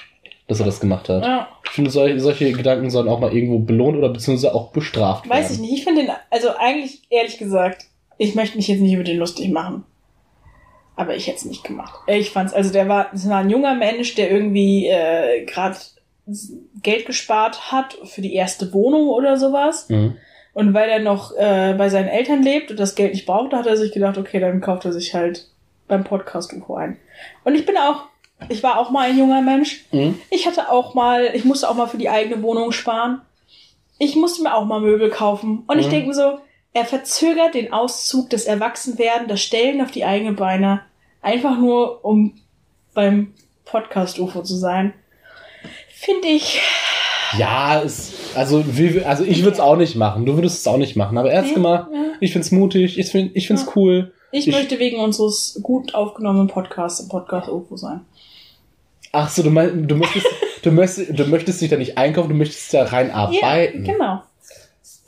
dass 0.48 0.60
er 0.60 0.66
das 0.66 0.80
gemacht 0.80 1.08
hat. 1.08 1.22
Ja. 1.22 1.48
Ich 1.64 1.70
finde, 1.72 1.90
solche, 1.90 2.18
solche 2.18 2.52
Gedanken 2.52 2.90
sollen 2.90 3.08
auch 3.08 3.20
mal 3.20 3.32
irgendwo 3.32 3.58
belohnt 3.58 3.96
oder 3.96 4.08
beziehungsweise 4.08 4.54
auch 4.54 4.72
bestraft 4.72 5.28
werden. 5.28 5.38
Weiß 5.38 5.52
ich 5.52 5.58
nicht. 5.58 5.72
Ich 5.72 5.84
finde 5.84 6.02
den, 6.02 6.10
also 6.30 6.48
eigentlich, 6.58 7.02
ehrlich 7.10 7.38
gesagt, 7.38 7.86
ich 8.18 8.34
möchte 8.34 8.56
mich 8.56 8.68
jetzt 8.68 8.80
nicht 8.80 8.92
über 8.92 9.04
den 9.04 9.18
lustig 9.18 9.50
machen. 9.50 9.84
Aber 10.96 11.16
ich 11.16 11.26
hätte 11.26 11.38
es 11.38 11.44
nicht 11.44 11.64
gemacht. 11.64 12.00
Ich 12.06 12.30
fand's, 12.30 12.52
also 12.52 12.72
der 12.72 12.88
war, 12.88 13.08
das 13.12 13.28
war 13.28 13.38
ein 13.38 13.50
junger 13.50 13.74
Mensch, 13.74 14.14
der 14.16 14.30
irgendwie 14.30 14.88
äh, 14.88 15.44
gerade 15.46 15.76
Geld 16.82 17.06
gespart 17.06 17.72
hat 17.72 17.96
für 18.04 18.20
die 18.20 18.34
erste 18.34 18.72
Wohnung 18.72 19.08
oder 19.08 19.38
sowas. 19.38 19.88
Mhm. 19.88 20.16
Und 20.52 20.74
weil 20.74 20.88
er 20.90 20.98
noch 20.98 21.32
äh, 21.36 21.74
bei 21.78 21.88
seinen 21.88 22.08
Eltern 22.08 22.42
lebt 22.42 22.70
und 22.70 22.80
das 22.80 22.94
Geld 22.94 23.12
nicht 23.14 23.26
brauchte, 23.26 23.56
hat 23.56 23.66
er 23.66 23.76
sich 23.76 23.92
gedacht, 23.92 24.18
okay, 24.18 24.40
dann 24.40 24.60
kauft 24.60 24.84
er 24.84 24.92
sich 24.92 25.14
halt 25.14 25.46
beim 25.86 26.04
Podcast 26.04 26.52
UFO 26.52 26.74
ein. 26.76 26.96
Und 27.44 27.54
ich 27.54 27.66
bin 27.66 27.76
auch, 27.76 28.04
ich 28.48 28.62
war 28.62 28.78
auch 28.78 28.90
mal 28.90 29.08
ein 29.08 29.18
junger 29.18 29.42
Mensch. 29.42 29.84
Mhm. 29.92 30.18
Ich 30.30 30.46
hatte 30.46 30.70
auch 30.70 30.94
mal, 30.94 31.30
ich 31.34 31.44
musste 31.44 31.68
auch 31.68 31.74
mal 31.74 31.86
für 31.86 31.98
die 31.98 32.08
eigene 32.08 32.42
Wohnung 32.42 32.72
sparen. 32.72 33.20
Ich 33.98 34.16
musste 34.16 34.42
mir 34.42 34.54
auch 34.54 34.64
mal 34.64 34.80
Möbel 34.80 35.10
kaufen. 35.10 35.62
Und 35.66 35.78
ich 35.78 35.86
Mhm. 35.86 35.90
denke 35.90 36.08
mir 36.08 36.14
so, 36.14 36.38
er 36.72 36.84
verzögert 36.84 37.54
den 37.54 37.72
Auszug, 37.72 38.30
das 38.30 38.44
Erwachsenwerden, 38.44 39.28
das 39.28 39.42
Stellen 39.42 39.80
auf 39.82 39.90
die 39.90 40.04
eigenen 40.04 40.36
Beine, 40.36 40.82
einfach 41.22 41.58
nur, 41.58 42.04
um 42.04 42.34
beim 42.94 43.34
Podcast-UFO 43.66 44.42
zu 44.42 44.56
sein. 44.56 44.94
Finde 45.88 46.28
ich. 46.28 46.60
Ja, 47.38 47.82
es, 47.82 48.12
also, 48.34 48.64
also 49.04 49.24
ich 49.24 49.42
würde 49.42 49.54
es 49.54 49.60
auch 49.60 49.76
nicht 49.76 49.96
machen. 49.96 50.26
Du 50.26 50.34
würdest 50.34 50.58
es 50.60 50.66
auch 50.66 50.76
nicht 50.78 50.96
machen. 50.96 51.16
Aber 51.18 51.30
er 51.30 51.38
hat's 51.40 51.48
Ja, 51.50 51.54
gemacht. 51.54 51.88
ja. 51.92 52.04
Ich 52.20 52.32
find's 52.32 52.50
mutig. 52.50 52.98
Ich 52.98 53.06
find, 53.10 53.34
ich 53.36 53.46
find's 53.46 53.64
Ja. 53.66 53.72
cool. 53.76 54.12
Ich, 54.32 54.46
Ich- 54.46 54.54
möchte 54.54 54.78
wegen 54.78 54.98
unseres 55.00 55.58
gut 55.62 55.94
aufgenommenen 55.94 56.48
Podcasts 56.48 57.00
im 57.00 57.08
Podcast-UFO 57.08 57.76
sein. 57.76 58.00
Ach 59.12 59.28
so, 59.28 59.42
du 59.42 59.50
meinst, 59.50 59.90
du 59.90 59.96
möchtest, 59.96 60.26
du 60.62 60.70
möchtest, 60.70 61.18
du 61.18 61.24
möchtest 61.26 61.60
dich 61.60 61.68
da 61.70 61.76
nicht 61.76 61.98
einkaufen, 61.98 62.28
du 62.28 62.34
möchtest 62.36 62.72
da 62.74 62.84
reinarbeiten. 62.84 63.84
Ja, 63.84 63.92
genau. 63.92 64.22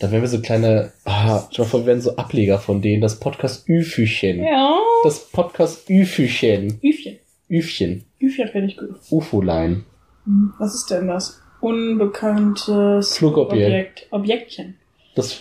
Da 0.01 0.11
wären 0.11 0.23
wir 0.23 0.29
so 0.29 0.41
kleine, 0.41 0.93
ah, 1.05 1.45
ich 1.53 1.59
hoffe, 1.61 1.79
wir 1.81 1.87
wären 1.87 2.01
so 2.01 2.17
Ableger 2.17 2.59
von 2.59 2.83
denen. 2.83 3.01
Das 3.01 3.21
Podcast 3.21 3.69
Üfüchen. 3.69 4.43
Ja. 4.43 4.77
Das 5.05 5.31
Podcast 5.31 5.89
Üfüchen. 5.89 6.81
Üfchen. 6.83 7.19
Üfchen. 7.49 8.05
Üfchen 8.19 8.49
finde 8.49 8.67
ich 8.69 8.77
gut. 8.77 8.97
Ufolein. 9.11 9.85
Hm, 10.25 10.55
Was 10.59 10.75
ist 10.75 10.91
denn 10.91 11.07
das? 11.07 11.39
Unbekanntes 11.63 13.17
Flugobjekt. 13.17 13.63
Objekt. 13.65 14.07
Objektchen. 14.11 14.77
Das, 15.15 15.39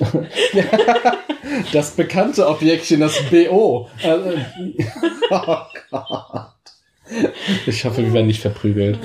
das 1.74 1.92
bekannte 1.92 2.48
Objektchen, 2.48 3.00
das 3.00 3.22
BO. 3.30 3.90
Also, 4.04 4.30
oh 5.32 5.58
Gott. 5.90 6.52
Ich 7.66 7.84
hoffe, 7.84 8.04
wir 8.04 8.14
werden 8.14 8.28
nicht 8.28 8.42
verprügelt. 8.42 9.00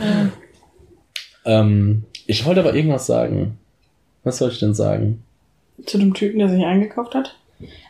Ähm, 1.45 2.05
ich 2.27 2.45
wollte 2.45 2.61
aber 2.61 2.75
irgendwas 2.75 3.07
sagen. 3.07 3.59
Was 4.23 4.39
soll 4.39 4.51
ich 4.51 4.59
denn 4.59 4.75
sagen? 4.75 5.25
Zu 5.87 5.99
dem 5.99 6.13
Typen, 6.13 6.39
der 6.39 6.49
sich 6.49 6.65
eingekauft 6.65 7.15
hat. 7.15 7.37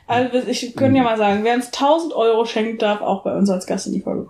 Also 0.06 0.38
ich 0.48 0.76
könnte 0.76 0.98
ja 0.98 1.02
mal 1.02 1.18
sagen, 1.18 1.42
wer 1.42 1.54
uns 1.54 1.66
1000 1.66 2.14
Euro 2.14 2.44
schenkt, 2.44 2.82
darf 2.82 3.00
auch 3.00 3.24
bei 3.24 3.34
uns 3.34 3.50
als 3.50 3.66
Gast 3.66 3.88
in 3.88 3.94
die 3.94 4.00
Folge. 4.00 4.28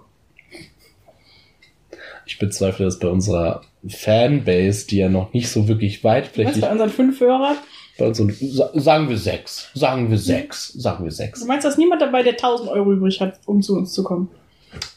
Ich 2.24 2.38
bezweifle 2.38 2.86
das 2.86 2.99
bei 2.99 3.09
unserer 3.09 3.61
Fanbase, 3.89 4.87
die 4.87 4.99
ja 4.99 5.09
noch 5.09 5.32
nicht 5.32 5.49
so 5.51 5.68
wirklich 5.68 6.03
Was 6.05 6.12
weitflächig 6.12 6.61
bei 6.61 6.70
unseren 6.70 6.91
fünf 6.91 7.20
Hörern? 7.20 7.57
bei 7.99 8.07
uns 8.07 8.18
so, 8.18 8.28
sa- 8.30 8.70
sagen 8.74 9.09
wir 9.09 9.16
sechs, 9.16 9.70
sagen 9.74 10.11
wir 10.11 10.18
sechs, 10.18 10.72
sagen 10.74 11.05
wir 11.05 11.11
Du 11.11 11.14
sechs. 11.16 11.45
meinst, 11.47 11.64
dass 11.64 11.78
niemand 11.78 12.03
dabei, 12.03 12.22
der 12.22 12.32
1000 12.34 12.68
Euro 12.70 12.93
übrig 12.93 13.20
hat, 13.20 13.41
um 13.47 13.62
zu 13.62 13.74
uns 13.74 13.93
zu 13.93 14.05
kommen? 14.05 14.28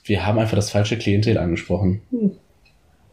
Wir 0.04 0.26
haben 0.26 0.38
einfach 0.38 0.58
das 0.58 0.70
falsche 0.70 0.98
Klientel 0.98 1.38
angesprochen. 1.38 2.02
Hm. 2.12 2.32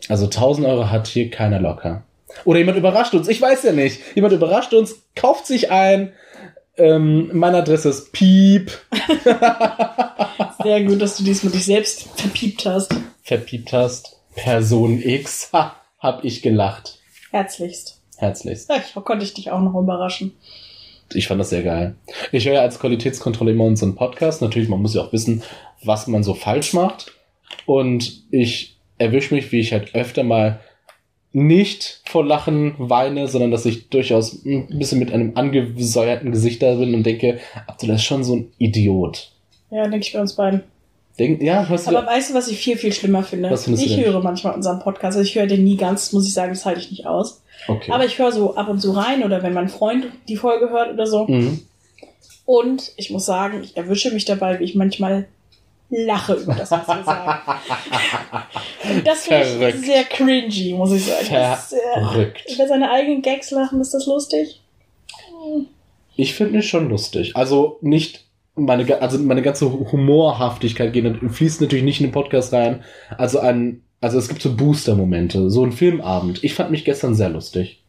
Also 0.09 0.25
1000 0.25 0.67
Euro 0.67 0.91
hat 0.91 1.07
hier 1.07 1.31
keiner 1.31 1.61
locker. 1.61 2.03
Oder 2.45 2.59
jemand 2.59 2.79
überrascht 2.79 3.15
uns, 3.15 3.29
ich 3.29 3.41
weiß 3.41 3.63
ja 3.63 3.73
nicht. 3.73 4.01
Jemand 4.17 4.35
überrascht 4.35 4.75
uns, 4.75 4.97
kauft 5.15 5.47
sich 5.47 5.71
ein. 5.71 6.13
Ähm, 6.77 7.31
meine 7.33 7.59
Adresse 7.59 7.89
ist 7.91 8.13
Piep. 8.13 8.73
Sehr 10.63 10.83
gut, 10.85 11.01
dass 11.01 11.17
du 11.17 11.25
diesmal 11.25 11.53
dich 11.53 11.65
selbst 11.65 12.09
verpiept 12.17 12.67
hast. 12.67 12.95
Verpiept 13.23 13.73
hast. 13.73 14.16
Person 14.37 15.03
X. 15.03 15.51
Ha, 15.53 15.77
hab 15.99 16.25
ich 16.25 16.43
gelacht. 16.43 16.99
Herzlichst. 17.31 18.01
Herzlichst. 18.17 18.71
Ja, 18.71 18.77
ich 18.77 18.95
konnte 18.95 19.25
ich 19.25 19.35
dich 19.35 19.51
auch 19.51 19.61
noch 19.61 19.75
überraschen. 19.75 20.33
Ich 21.13 21.29
fand 21.29 21.41
das 21.41 21.51
sehr 21.51 21.63
geil. 21.63 21.97
Ich 22.33 22.47
höre 22.47 22.55
ja 22.55 22.61
als 22.63 22.79
Qualitätskontrolle 22.79 23.53
immer 23.53 23.65
unseren 23.65 23.95
Podcast. 23.95 24.43
Natürlich, 24.43 24.69
man 24.69 24.83
muss 24.83 24.95
ja 24.95 25.03
auch 25.03 25.13
wissen, 25.13 25.43
was 25.83 26.07
man 26.07 26.23
so 26.23 26.35
falsch 26.35 26.73
macht. 26.73 27.13
Und 27.65 28.25
ich 28.31 28.77
erwische 28.99 29.35
mich, 29.35 29.53
wie 29.53 29.61
ich 29.61 29.73
halt 29.73 29.95
öfter 29.95 30.23
mal 30.23 30.61
nicht 31.33 32.01
vor 32.07 32.25
Lachen 32.25 32.75
weine, 32.79 33.29
sondern 33.29 33.51
dass 33.51 33.67
ich 33.67 33.89
durchaus 33.91 34.45
ein 34.45 34.79
bisschen 34.79 34.99
mit 34.99 35.13
einem 35.13 35.37
angesäuerten 35.37 36.33
Gesicht 36.33 36.63
da 36.63 36.75
bin 36.75 36.95
und 36.95 37.05
denke, 37.05 37.41
Abdullah 37.67 37.97
ist 37.97 38.05
schon 38.05 38.25
so 38.25 38.37
ein 38.37 38.53
Idiot. 38.59 39.33
Ja, 39.71 39.83
denke 39.83 40.07
ich 40.07 40.13
bei 40.13 40.21
uns 40.21 40.35
beiden. 40.35 40.63
Denk, 41.19 41.43
ja, 41.43 41.67
hörst 41.67 41.87
du 41.87 41.97
Aber 41.97 42.07
weißt 42.07 42.31
du, 42.31 42.35
was 42.35 42.49
ich 42.49 42.59
viel, 42.59 42.77
viel 42.77 42.93
schlimmer 42.93 43.23
finde? 43.23 43.51
Was 43.51 43.65
findest 43.65 43.85
du 43.87 43.91
ich 43.91 43.97
denn? 43.97 44.05
höre 44.05 44.23
manchmal 44.23 44.55
unseren 44.55 44.81
Podcast. 44.81 45.17
Also 45.17 45.21
ich 45.21 45.35
höre 45.35 45.47
den 45.47 45.65
nie 45.65 45.77
ganz, 45.77 46.13
muss 46.13 46.27
ich 46.27 46.35
sagen, 46.35 46.53
das 46.53 46.67
halte 46.67 46.81
ich 46.81 46.91
nicht 46.91 47.07
aus. 47.07 47.43
Okay. 47.69 47.91
Aber 47.91 48.05
ich 48.05 48.19
höre 48.19 48.33
so 48.33 48.55
ab 48.55 48.69
und 48.69 48.81
zu 48.81 48.93
rein 48.93 49.25
oder 49.25 49.43
wenn 49.43 49.55
mein 49.55 49.69
Freund 49.69 50.07
die 50.29 50.37
Folge 50.37 50.69
hört 50.71 50.93
oder 50.93 51.07
so. 51.07 51.27
mhm. 51.27 51.63
Und 52.45 52.93
ich 52.97 53.11
muss 53.11 53.27
sagen, 53.27 53.63
ich 53.65 53.77
erwische 53.77 54.13
mich 54.13 54.25
dabei, 54.25 54.61
wie 54.61 54.65
ich 54.65 54.77
manchmal 54.77 55.27
lache 55.91 56.35
über 56.35 56.55
das, 56.55 56.71
was 56.71 56.87
wir 56.87 57.05
sagen. 57.05 57.41
Das 59.05 59.25
finde 59.25 59.69
ich 59.71 59.85
sehr 59.85 60.05
cringy, 60.05 60.75
muss 60.75 60.93
ich 60.93 61.05
sagen. 61.05 61.27
Das, 61.29 61.75
Verrückt. 61.95 62.45
über 62.55 62.69
seine 62.69 62.91
eigenen 62.91 63.21
Gags 63.21 63.51
lachen, 63.51 63.81
ist 63.81 63.93
das 63.95 64.07
lustig? 64.07 64.61
Ich 66.15 66.35
finde 66.35 66.61
es 66.61 66.67
schon 66.67 66.89
lustig. 66.89 67.35
Also 67.35 67.79
nicht 67.81 68.26
meine, 68.57 69.01
also 69.01 69.19
meine 69.19 69.43
ganze 69.43 69.71
Humorhaftigkeit 69.71 70.93
geht, 70.93 71.05
fließt 71.33 71.61
natürlich 71.61 71.85
nicht 71.85 72.01
in 72.01 72.07
den 72.09 72.13
Podcast 72.13 72.53
rein. 72.53 72.83
Also 73.19 73.39
ein, 73.41 73.83
also 74.01 74.19
es 74.19 74.29
gibt 74.29 74.43
so 74.43 74.55
Booster-Momente, 74.57 75.51
so 75.51 75.65
ein 75.65 75.73
Filmabend. 75.73 76.43
Ich 76.43 76.55
fand 76.55 76.71
mich 76.71 76.85
gestern 76.85 77.15
sehr 77.15 77.29
lustig. 77.29 77.83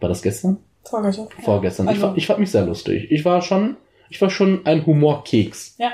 War 0.00 0.08
das 0.08 0.22
gestern? 0.22 0.58
Vorgestern. 0.84 1.28
Vorgestern. 1.42 1.86
Ich, 1.86 1.90
Also, 1.94 2.06
fand, 2.06 2.18
ich 2.18 2.26
fand 2.26 2.40
mich 2.40 2.50
sehr 2.50 2.64
lustig. 2.66 3.10
Ich 3.10 3.24
war 3.24 3.42
schon, 3.42 3.76
ich 4.08 4.20
war 4.20 4.30
schon 4.30 4.64
ein 4.66 4.84
Humorkeks. 4.86 5.76
ja, 5.78 5.90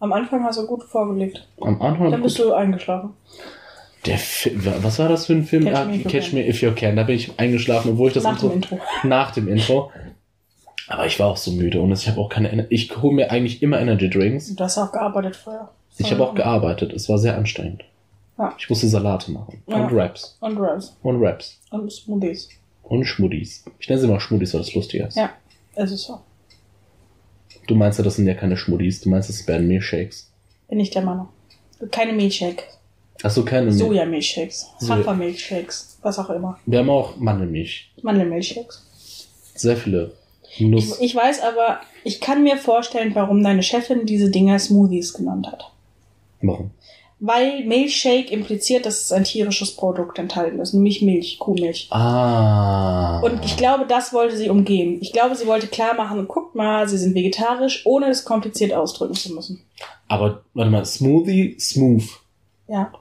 Am 0.00 0.12
Anfang 0.12 0.42
hast 0.44 0.58
du 0.58 0.66
gut 0.66 0.82
vorgelegt. 0.84 1.46
Am 1.60 1.80
Anfang. 1.80 2.10
Dann 2.10 2.22
bist 2.22 2.38
du 2.38 2.52
eingeschlafen. 2.52 3.10
Der 4.06 4.18
Film, 4.18 4.60
was 4.82 4.98
war 4.98 5.08
das 5.08 5.26
für 5.26 5.32
ein 5.32 5.44
Film? 5.44 5.64
Catch 5.64 5.76
Ah, 5.76 5.84
Me 5.86 5.94
If 5.96 6.04
You 6.04 6.10
Catch 6.10 6.30
Can. 6.30 6.38
Me 6.38 6.48
If 6.48 6.62
You 6.62 6.72
Can. 6.72 6.96
Da 6.96 7.02
bin 7.04 7.16
ich 7.16 7.38
eingeschlafen, 7.38 7.92
obwohl 7.92 8.08
ich 8.08 8.14
das 8.14 8.24
Nach 8.24 8.38
dem 8.38 8.50
Intro. 8.52 8.78
nach 9.02 9.30
dem 9.30 9.48
Intro. 9.48 9.90
Aber 10.88 11.06
ich 11.06 11.18
war 11.18 11.28
auch 11.28 11.36
so 11.36 11.50
müde 11.52 11.80
und 11.80 11.92
ich 11.92 12.08
habe 12.08 12.20
auch 12.20 12.28
keine. 12.28 12.52
Ener- 12.52 12.66
Ich 12.70 12.94
hole 13.00 13.14
mir 13.14 13.30
eigentlich 13.30 13.62
immer 13.62 13.80
Energy 13.80 14.10
Drinks. 14.10 14.54
Du 14.54 14.62
hast 14.64 14.76
auch 14.78 14.92
gearbeitet 14.92 15.36
vorher. 15.36 15.70
Ich 15.98 16.10
habe 16.10 16.22
auch 16.26 16.34
gearbeitet. 16.34 16.92
Es 16.92 17.08
war 17.08 17.18
sehr 17.18 17.36
anstrengend. 17.36 17.84
Ja. 18.38 18.54
Ich 18.58 18.68
musste 18.68 18.88
Salate 18.88 19.30
machen 19.30 19.62
Ja. 19.68 19.76
und 19.86 19.94
Wraps 19.94 20.36
Und 20.40 20.58
Rice. 20.58 20.96
und 21.02 21.20
Wraps 21.20 21.60
Und 21.70 21.92
Smoothies. 21.92 22.48
und 22.82 23.04
Schmuddis. 23.04 23.64
Ich 23.78 23.88
nenne 23.88 24.00
sie 24.00 24.08
mal 24.08 24.18
Schmuddis, 24.18 24.52
weil 24.54 24.60
das 24.62 24.74
lustig 24.74 25.02
ist. 25.02 25.16
Ja, 25.16 25.30
es 25.76 25.92
ist 25.92 26.02
so. 26.02 26.20
Du 27.68 27.74
meinst 27.76 27.98
ja, 27.98 28.04
das 28.04 28.16
sind 28.16 28.26
ja 28.26 28.34
keine 28.34 28.56
Schmuddis. 28.56 29.00
Du 29.00 29.08
meinst, 29.08 29.28
das 29.28 29.46
wären 29.46 29.66
Milchshakes. 29.68 30.30
Bin 30.68 30.80
ich 30.80 30.90
der 30.90 31.02
Meinung. 31.02 31.28
Keine 31.92 32.12
Milchshake. 32.12 32.64
Achso, 33.22 33.44
keine 33.44 33.66
Milch. 33.66 33.78
Sojamilchshakes. 33.78 34.70
Soja. 34.80 34.96
Hafermilchshakes. 34.96 35.98
Was 36.02 36.18
auch 36.18 36.28
immer. 36.30 36.58
Wir 36.66 36.80
haben 36.80 36.90
auch 36.90 37.16
Mandelmilch. 37.16 37.92
Mandelmilchshakes. 38.02 38.82
Sehr 39.54 39.76
viele. 39.76 40.12
Ich, 40.56 41.00
ich 41.00 41.14
weiß 41.14 41.42
aber, 41.42 41.80
ich 42.04 42.20
kann 42.20 42.42
mir 42.42 42.56
vorstellen, 42.56 43.14
warum 43.14 43.42
deine 43.42 43.62
Chefin 43.62 44.06
diese 44.06 44.30
Dinger 44.30 44.58
Smoothies 44.58 45.14
genannt 45.14 45.46
hat. 45.46 45.70
Warum? 46.42 46.70
Weil 47.20 47.64
Milchshake 47.64 48.30
impliziert, 48.30 48.84
dass 48.84 49.02
es 49.02 49.12
ein 49.12 49.24
tierisches 49.24 49.76
Produkt 49.76 50.18
enthalten 50.18 50.58
ist, 50.58 50.74
nämlich 50.74 51.00
Milch, 51.00 51.38
Kuhmilch. 51.38 51.88
Ah. 51.90 53.20
Und 53.20 53.44
ich 53.44 53.56
glaube, 53.56 53.86
das 53.86 54.12
wollte 54.12 54.36
sie 54.36 54.50
umgehen. 54.50 54.98
Ich 55.00 55.12
glaube, 55.12 55.34
sie 55.34 55.46
wollte 55.46 55.68
klar 55.68 55.94
machen, 55.94 56.28
guckt 56.28 56.54
mal, 56.54 56.88
sie 56.88 56.98
sind 56.98 57.14
vegetarisch, 57.14 57.82
ohne 57.86 58.08
es 58.08 58.24
kompliziert 58.24 58.72
ausdrücken 58.74 59.14
zu 59.14 59.32
müssen. 59.32 59.62
Aber, 60.08 60.42
warte 60.52 60.70
mal, 60.70 60.84
Smoothie, 60.84 61.56
smooth. 61.58 62.04
Ja, 62.68 62.92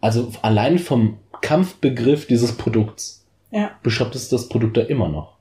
Also 0.00 0.32
allein 0.42 0.78
vom 0.78 1.18
Kampfbegriff 1.40 2.26
dieses 2.26 2.56
Produkts 2.56 3.24
ja, 3.50 3.72
beschreibt 3.82 4.14
es 4.14 4.28
das 4.28 4.48
Produkt 4.48 4.76
da 4.76 4.82
immer 4.82 5.08
noch. 5.08 5.31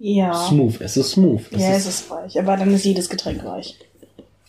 Ja. 0.00 0.34
Smooth, 0.34 0.80
es 0.80 0.96
ist 0.96 1.12
smooth. 1.12 1.42
Es 1.52 1.60
Ja, 1.62 1.70
ist, 1.76 1.86
es 1.86 2.00
ist 2.00 2.10
weich, 2.10 2.38
aber 2.38 2.56
dann 2.56 2.72
ist 2.74 2.84
jedes 2.84 3.08
Getränk 3.08 3.44
weich. 3.44 3.76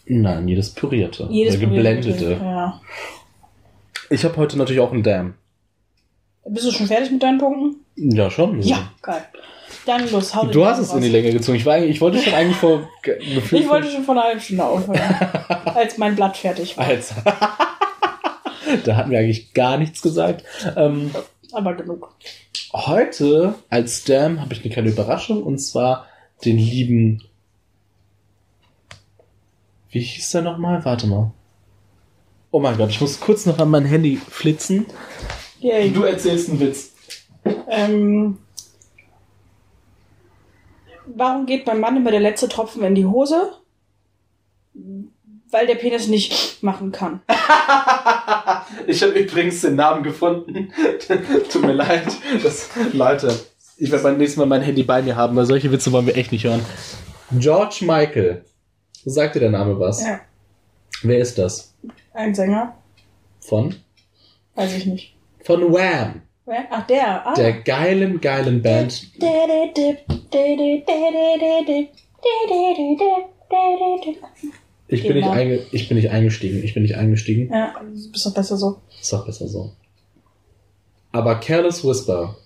Nein, 0.05 0.47
jedes 0.47 0.71
pürierte. 0.71 1.27
Jedes 1.29 1.57
oder 1.57 1.67
geblendete. 1.67 2.31
Ja. 2.41 2.81
Ich 4.09 4.23
habe 4.25 4.35
heute 4.37 4.57
natürlich 4.57 4.81
auch 4.81 4.91
einen 4.91 5.03
Damn. 5.03 5.35
Bist 6.47 6.65
du 6.65 6.71
schon 6.71 6.87
fertig 6.87 7.11
mit 7.11 7.21
deinen 7.21 7.37
Punkten? 7.37 7.77
Ja, 7.95 8.31
schon. 8.31 8.61
Ja, 8.61 8.91
geil. 9.01 9.23
Dann 9.85 10.09
los, 10.11 10.35
hau 10.35 10.45
Du 10.47 10.65
hast 10.65 10.79
es 10.79 10.89
raus. 10.89 10.95
in 10.97 11.03
die 11.03 11.09
Länge 11.09 11.31
gezogen. 11.31 11.57
Ich, 11.57 11.65
war, 11.65 11.77
ich 11.79 12.01
wollte 12.01 12.19
schon 12.19 12.33
eigentlich 12.33 12.57
vor 12.57 12.87
Ich 13.29 13.69
wollte 13.69 13.89
schon 13.89 14.03
vor 14.03 14.15
einer 14.15 14.23
halben 14.25 14.39
Stunde 14.39 14.65
aufhören, 14.65 14.99
als 15.65 15.97
mein 15.97 16.15
Blatt 16.15 16.37
fertig 16.37 16.77
war. 16.77 16.85
Als. 16.85 17.13
da 18.85 18.95
hatten 18.95 19.11
wir 19.11 19.19
eigentlich 19.19 19.53
gar 19.53 19.77
nichts 19.77 20.01
gesagt. 20.01 20.43
Ähm, 20.75 21.11
Aber 21.51 21.73
genug. 21.75 22.15
heute 22.73 23.55
als 23.69 24.03
Damn 24.03 24.39
habe 24.41 24.53
ich 24.53 24.61
eine 24.63 24.73
kleine 24.73 24.89
Überraschung 24.89 25.43
und 25.43 25.59
zwar 25.59 26.07
den 26.45 26.57
lieben. 26.57 27.23
Wie 29.89 29.99
hieß 29.99 30.31
der 30.31 30.41
nochmal? 30.41 30.83
Warte 30.85 31.07
mal. 31.07 31.31
Oh 32.51 32.59
mein 32.59 32.77
Gott, 32.77 32.89
ich 32.89 33.01
muss 33.01 33.19
kurz 33.19 33.45
noch 33.45 33.59
an 33.59 33.69
mein 33.69 33.85
Handy 33.85 34.17
flitzen. 34.17 34.85
Yay. 35.59 35.91
Du 35.91 36.03
erzählst 36.03 36.49
einen 36.49 36.59
Witz. 36.59 36.93
Ähm, 37.69 38.39
warum 41.05 41.45
geht 41.45 41.65
beim 41.65 41.79
Mann 41.79 41.97
immer 41.97 42.11
der 42.11 42.19
letzte 42.19 42.49
Tropfen 42.49 42.83
in 42.83 42.95
die 42.95 43.05
Hose? 43.05 43.53
Weil 45.51 45.67
der 45.67 45.75
Penis 45.75 46.07
nicht 46.07 46.63
machen 46.63 46.91
kann. 46.91 47.21
Ich 48.87 49.03
habe 49.03 49.11
übrigens 49.11 49.61
den 49.61 49.75
Namen 49.75 50.01
gefunden. 50.01 50.71
Tut 51.51 51.61
mir 51.61 51.73
leid. 51.73 52.07
Das, 52.41 52.69
Leute, 52.93 53.37
ich 53.77 53.91
werde 53.91 54.03
beim 54.03 54.17
nächsten 54.17 54.39
Mal 54.39 54.45
mein 54.45 54.61
Handy 54.61 54.83
bei 54.83 55.01
mir 55.01 55.15
haben, 55.15 55.35
weil 55.35 55.45
solche 55.45 55.71
Witze 55.71 55.91
wollen 55.91 56.05
wir 56.05 56.15
echt 56.15 56.31
nicht 56.31 56.45
hören. 56.45 56.65
George 57.31 57.79
Michael. 57.81 58.45
Sagt 59.03 59.35
dir 59.35 59.41
der 59.41 59.51
Name 59.51 59.79
was? 59.79 60.01
Ja. 60.03 60.21
Wer 61.03 61.19
ist 61.19 61.37
das? 61.37 61.73
Ein 62.13 62.33
Sänger? 62.33 62.75
Von? 63.39 63.75
Weiß 64.55 64.75
ich 64.75 64.85
nicht. 64.85 65.15
Von 65.43 65.73
Wham. 65.73 66.21
Wer? 66.45 66.65
Ach, 66.69 66.85
der. 66.87 67.27
Ah. 67.27 67.33
Der 67.33 67.53
geilen, 67.53 68.21
geilen 68.21 68.61
Band. 68.61 69.07
Ich 74.91 75.03
bin, 75.03 75.13
nicht 75.13 75.23
Genau. 75.23 75.31
einge 75.35 75.59
ich 75.71 75.87
bin 75.87 75.97
nicht 75.97 76.09
eingestiegen. 76.11 76.63
Ich 76.63 76.73
bin 76.73 76.83
nicht 76.83 76.95
eingestiegen. 76.97 77.49
Ja, 77.51 77.73
du 77.81 78.11
bist 78.11 78.25
doch 78.25 78.33
besser 78.33 78.57
so. 78.57 78.81
Ist 78.99 79.11
doch 79.13 79.25
besser 79.25 79.47
so. 79.47 79.71
Aber 81.11 81.35
Careless 81.39 81.83
Whisper 81.85 82.37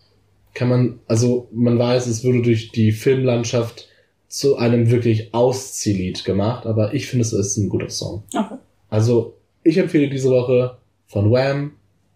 kann 0.54 0.70
man, 0.70 1.00
also 1.08 1.48
man 1.52 1.78
weiß, 1.78 2.08
es 2.08 2.24
wurde 2.24 2.42
durch 2.42 2.72
die 2.72 2.92
Filmlandschaft 2.92 3.88
zu 4.28 4.58
einem 4.58 4.90
wirklich 4.90 5.34
Ausziehlied 5.34 6.24
gemacht, 6.26 6.66
aber 6.66 6.94
ich 6.94 7.08
finde, 7.08 7.24
es 7.26 7.34
ist 7.34 7.58
ein 7.58 7.70
guter 7.70 7.90
Song. 7.90 8.24
Okay. 8.34 8.56
Also, 8.90 9.34
ich 9.64 9.78
empfehle 9.78 10.10
diese 10.10 10.30
Woche 10.30 10.78
von 11.08 11.32
Wham, 11.32 11.74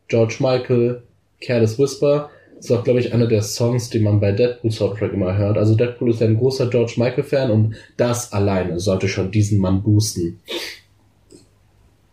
George 0.07 0.38
Michael, 0.39 1.03
Careless 1.41 1.77
Whisper. 1.77 2.30
Das 2.60 2.70
ist 2.70 2.76
auch, 2.76 2.84
glaube 2.84 2.99
ich, 2.99 3.14
einer 3.14 3.28
der 3.28 3.41
Songs, 3.41 3.89
die 3.89 3.99
man 3.99 4.20
bei 4.20 4.34
Deadpool 4.34 4.70
Soundtrack 4.70 5.14
immer 5.14 5.38
hört. 5.38 5.57
Also 5.57 5.76
Deadpool 5.76 6.12
ist 6.12 6.20
ja 6.20 6.28
ein 6.28 6.38
großer 6.38 6.68
George 6.68 6.95
Michael-Fan 6.97 7.51
und 7.51 7.76
das 7.95 8.34
alleine 8.34 8.82
sollte 8.82 9.07
schon 9.07 9.32
diesen 9.32 9.60
Mann 9.60 9.82
boosten. 9.82 10.41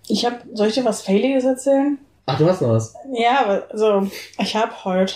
Ich 0.07 0.25
hab, 0.25 0.45
soll 0.55 0.69
ich 0.69 0.75
dir 0.75 0.85
was 0.85 1.03
Failiges 1.03 1.45
erzählen? 1.45 1.99
Ach, 2.27 2.39
du 2.39 2.47
hast 2.47 2.63
noch 2.63 2.69
was? 2.69 2.95
Ja, 3.13 3.45
aber 3.45 3.67
also, 3.71 4.09
ich 4.39 4.55
habe 4.55 4.85
heute 4.85 5.15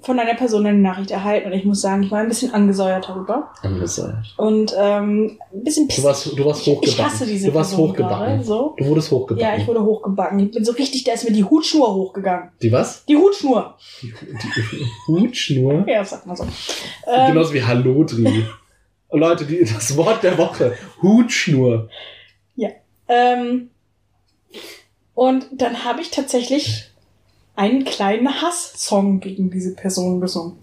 von 0.00 0.18
einer 0.18 0.34
Person 0.34 0.66
eine 0.66 0.78
Nachricht 0.78 1.10
erhalten 1.12 1.46
und 1.46 1.52
ich 1.52 1.64
muss 1.64 1.80
sagen, 1.80 2.02
ich 2.02 2.10
war 2.10 2.18
ein 2.20 2.28
bisschen 2.28 2.52
angesäuert 2.52 3.08
darüber. 3.08 3.50
Angesäuert. 3.62 4.34
Und 4.36 4.74
ähm, 4.76 5.38
ein 5.52 5.62
bisschen 5.64 5.86
Du 5.88 6.02
warst, 6.02 6.26
du 6.36 6.44
warst 6.44 6.62
Ich- 6.62 6.68
Ich 6.68 6.74
hochgebacken. 6.76 7.04
hasse 7.04 7.26
diese 7.26 7.48
du 7.48 7.54
warst 7.54 7.70
Person 7.70 7.90
hochgebacken. 7.90 8.18
gerade, 8.18 8.44
so. 8.44 8.74
Du 8.78 8.86
wurdest 8.86 9.10
hochgebacken. 9.12 9.48
Ja, 9.54 9.56
ich 9.56 9.66
wurde 9.68 9.84
hochgebacken. 9.84 10.38
Ich 10.40 10.50
bin 10.50 10.64
so 10.64 10.72
richtig, 10.72 11.04
da 11.04 11.12
ist 11.12 11.24
mir 11.24 11.32
die 11.32 11.44
Hutschnur 11.44 11.94
hochgegangen. 11.94 12.50
Die 12.62 12.72
was? 12.72 13.04
Die 13.06 13.16
Hutschnur. 13.16 13.76
Die, 14.02 14.12
die 14.12 14.84
Hutschnur? 15.06 15.84
Ja, 15.88 16.04
sag 16.04 16.26
mal 16.26 16.36
so. 16.36 16.44
Ähm, 17.06 17.28
Genauso 17.28 17.52
wie 17.54 17.62
Hallodri. 17.62 18.44
Leute, 19.12 19.44
die, 19.44 19.60
das 19.64 19.96
Wort 19.96 20.22
der 20.22 20.36
Woche. 20.38 20.74
Hutschnur. 21.02 21.88
ähm, 23.08 23.68
und 25.14 25.46
dann 25.52 25.84
habe 25.84 26.00
ich 26.00 26.10
tatsächlich 26.10 26.90
einen 27.54 27.84
kleinen 27.84 28.40
Hasssong 28.42 29.20
gegen 29.20 29.50
diese 29.50 29.74
Person 29.74 30.20
gesungen. 30.20 30.58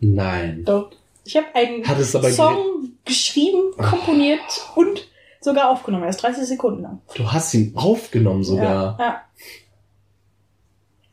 Nein. 0.00 0.62
Doch. 0.64 0.90
Ich 1.24 1.36
habe 1.36 1.46
einen 1.54 1.84
Song 2.04 2.90
geschrieben, 3.04 3.72
komponiert 3.76 4.40
und 4.76 5.08
sogar 5.40 5.70
aufgenommen. 5.70 6.04
Erst 6.04 6.22
30 6.22 6.44
Sekunden 6.46 6.82
lang. 6.82 7.00
Du 7.14 7.30
hast 7.30 7.52
ihn 7.54 7.72
aufgenommen 7.76 8.44
sogar. 8.44 8.96
Ja, 8.98 9.04
ja, 9.04 9.20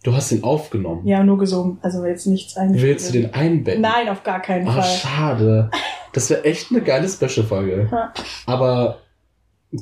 Du 0.04 0.14
hast 0.16 0.32
ihn 0.32 0.44
aufgenommen. 0.44 1.06
ja, 1.08 1.24
nur 1.24 1.40
gesungen. 1.40 1.80
Also 1.82 2.06
jetzt 2.06 2.28
nichts 2.28 2.56
eingespielt. 2.56 2.88
Willst 3.00 3.10
du 3.10 3.14
den 3.14 3.34
einbetten? 3.34 3.82
Nein, 3.82 4.08
auf 4.08 4.22
gar 4.24 4.40
keinen 4.42 4.68
Ah, 4.68 4.82
Fall. 4.82 4.84
schade. 5.00 5.72
Das 6.14 6.30
wäre 6.30 6.44
echt 6.46 6.70
eine 6.72 6.82
geile 6.82 7.10
Special-Folge. 7.10 7.90
Ja. 7.92 8.14
Aber 8.46 9.00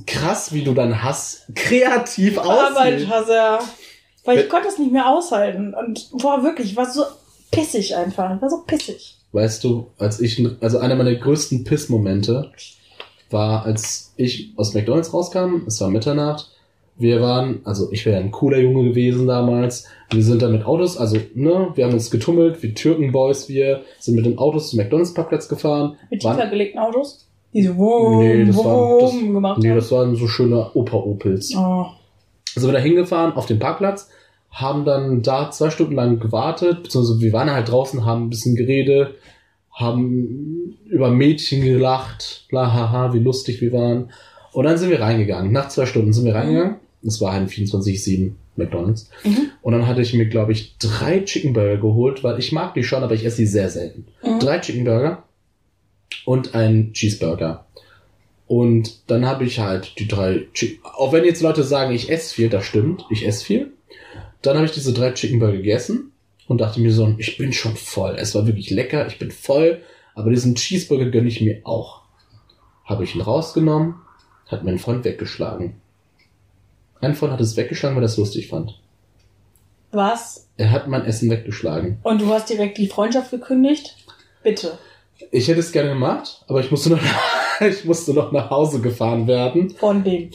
krass, 0.08 0.54
wie 0.54 0.64
du 0.64 0.74
deinen 0.74 1.04
Hass 1.04 1.44
kreativ 1.56 2.38
aussiehst. 2.38 3.02
ich 3.04 3.10
hasse 3.10 3.34
ja. 3.36 3.60
Weil 4.26 4.39
ich 4.39 4.49
konnte 4.49 4.67
es 4.69 4.78
nicht 4.80 4.91
mehr 4.91 5.09
aushalten. 5.09 5.74
Und 5.74 6.09
boah, 6.21 6.43
wirklich, 6.43 6.71
ich 6.71 6.78
war 6.78 6.89
so 6.89 7.03
pissig 7.51 7.95
einfach. 7.95 8.36
Ich 8.36 8.41
war 8.41 8.49
so 8.49 8.61
pissig. 8.65 9.17
Weißt 9.32 9.63
du, 9.63 9.88
als 9.97 10.19
ich, 10.19 10.45
also 10.61 10.78
einer 10.80 10.95
meiner 10.95 11.15
größten 11.15 11.63
Piss-Momente 11.63 12.51
war, 13.32 13.65
als 13.65 14.13
ich 14.15 14.53
aus 14.57 14.74
McDonalds 14.74 15.13
rauskam, 15.13 15.63
es 15.67 15.82
war 15.82 15.89
Mitternacht, 15.89 16.49
wir 16.95 17.19
waren, 17.21 17.61
also 17.63 17.91
ich 17.91 18.05
wäre 18.05 18.19
ein 18.19 18.30
cooler 18.30 18.59
Junge 18.59 18.84
gewesen 18.89 19.26
damals, 19.26 19.88
wir 20.11 20.21
sind 20.24 20.43
da 20.43 20.49
mit 20.49 20.63
Autos, 20.65 20.95
also, 20.97 21.17
ne, 21.34 21.69
wir 21.74 21.86
haben 21.86 21.93
uns 21.93 22.11
getummelt, 22.11 22.61
wie 22.61 22.76
Türkenboys, 22.76 23.49
wir 23.49 23.82
sind 23.99 24.13
mit 24.15 24.28
den 24.28 24.38
Autos 24.38 24.69
zum 24.69 24.78
McDonalds-Parkplatz 24.78 25.47
gefahren. 25.49 25.97
Mit 26.11 26.24
Waren- 26.24 26.36
tiefer 26.38 26.49
gelegten 26.51 26.78
Autos. 26.78 27.28
Die 27.51 27.63
so 27.63 27.76
wum, 27.78 28.19
Nee, 28.19 28.45
das 28.45 28.57
war- 28.57 28.99
das- 28.99 29.13
wum 29.13 29.34
gemacht 29.34 29.59
Nee, 29.61 29.69
haben. 29.69 29.76
das 29.78 29.91
waren 29.91 30.15
so 30.15 30.28
schöne 30.28 30.69
Opa-Opels. 30.76 31.55
Oh. 31.55 31.86
Sind 32.56 32.70
wir 32.70 32.74
da 32.74 32.80
hingefahren 32.80 33.34
auf 33.34 33.45
den 33.45 33.60
Parkplatz, 33.60 34.10
haben 34.51 34.86
dann 34.86 35.22
da 35.24 35.49
zwei 35.51 35.70
Stunden 35.70 35.95
lang 35.95 36.20
gewartet, 36.20 36.84
beziehungsweise 36.84 37.22
wir 37.22 37.34
waren 37.34 37.51
halt 37.51 37.70
draußen, 37.70 38.06
haben 38.06 38.26
ein 38.26 38.30
bisschen 38.30 38.56
geredet, 38.56 39.16
haben 39.72 40.78
über 40.86 41.10
Mädchen 41.10 41.64
gelacht, 41.64 42.45
bla 42.49 42.72
haha, 42.72 43.14
wie 43.14 43.20
lustig 43.20 43.62
wir 43.62 43.74
waren. 43.74 44.12
Und 44.51 44.66
dann 44.66 44.78
sind 44.78 44.91
wir 44.91 45.01
reingegangen. 45.01 45.51
Nach 45.51 45.70
zwei 45.70 45.88
Stunden 45.88 46.14
sind 46.14 46.26
wir 46.26 46.36
reingegangen. 46.36 46.76
Es 47.06 47.20
war 47.20 47.32
ein 47.32 47.47
24-7 47.47 48.34
McDonalds. 48.56 49.10
Mhm. 49.24 49.49
Und 49.62 49.74
dann 49.74 49.88
hatte 49.88 50.01
ich 50.01 50.14
mir, 50.14 50.28
glaube 50.28 50.51
ich, 50.51 50.78
drei 50.78 51.22
Chicken 51.22 51.54
Burger 51.54 51.78
geholt, 51.78 52.24
weil 52.24 52.38
ich 52.38 52.51
mag 52.51 52.76
die 52.76 52.84
schon, 52.84 53.04
aber 53.04 53.16
ich 53.16 53.26
esse 53.26 53.38
die 53.38 53.47
sehr 53.47 53.70
selten. 53.70 54.06
Mhm. 54.24 54.39
Drei 54.39 54.60
Chicken 54.60 54.84
Burger 54.84 55.24
und 56.26 56.54
ein 56.54 56.93
Cheeseburger. 56.93 57.66
Und 58.48 59.10
dann 59.10 59.26
habe 59.26 59.46
ich 59.46 59.60
halt 59.60 59.98
die 60.00 60.08
drei, 60.08 60.48
Chi- 60.54 60.80
auch 60.84 61.12
wenn 61.14 61.24
jetzt 61.26 61.41
Leute 61.41 61.64
sagen, 61.64 61.94
ich 61.94 62.10
esse 62.12 62.34
viel, 62.36 62.50
das 62.50 62.66
stimmt, 62.66 63.06
ich 63.10 63.26
esse 63.26 63.44
viel. 63.46 63.72
Dann 64.41 64.58
habe 64.58 64.66
ich 64.66 64.74
diese 64.74 64.94
drei 64.94 65.12
Chicken 65.12 65.39
Burger 65.39 65.58
gegessen 65.58 66.12
und 66.48 66.60
dachte 66.60 66.82
mir 66.82 66.91
so, 66.94 67.16
ich 67.18 67.38
bin 67.38 67.54
schon 67.54 67.76
voll. 67.78 68.16
Es 68.18 68.36
war 68.36 68.46
wirklich 68.46 68.70
lecker, 68.70 69.08
ich 69.08 69.18
bin 69.18 69.32
voll, 69.32 69.82
aber 70.14 70.30
diesen 70.30 70.56
Cheeseburger 70.56 71.06
gönne 71.10 71.30
ich 71.30 71.39
mir 71.41 71.62
auch. 71.64 72.02
Habe 72.84 73.06
ich 73.06 73.16
ihn 73.16 73.22
rausgenommen, 73.22 73.96
hat 74.48 74.64
mein 74.66 74.78
Freund 74.78 75.06
weggeschlagen. 75.06 75.76
Ein 77.00 77.16
Freund 77.16 77.32
hat 77.34 77.41
es 77.41 77.56
weggeschlagen, 77.58 77.96
weil 77.96 78.04
er 78.04 78.08
es 78.08 78.18
lustig 78.18 78.50
fand. 78.50 78.78
Was? 79.91 80.48
Er 80.58 80.72
hat 80.72 80.88
mein 80.88 81.06
Essen 81.06 81.30
weggeschlagen. 81.30 82.00
Und 82.04 82.22
du 82.22 82.28
hast 82.28 82.50
direkt 82.50 82.78
die 82.78 82.88
Freundschaft 82.88 83.32
gekündigt? 83.32 83.96
Bitte. 84.44 84.78
Ich 85.32 85.48
hätte 85.48 85.60
es 85.62 85.72
gerne 85.72 85.89
gemacht, 85.89 86.44
aber 86.48 86.60
ich 86.60 86.72
musste 86.72 86.89
noch, 86.89 87.00
ich 87.68 87.86
musste 87.86 88.14
noch 88.14 88.32
nach 88.32 88.49
Hause 88.49 88.82
gefahren 88.82 89.28
werden. 89.28 89.70
Von 89.72 90.04
dem. 90.04 90.30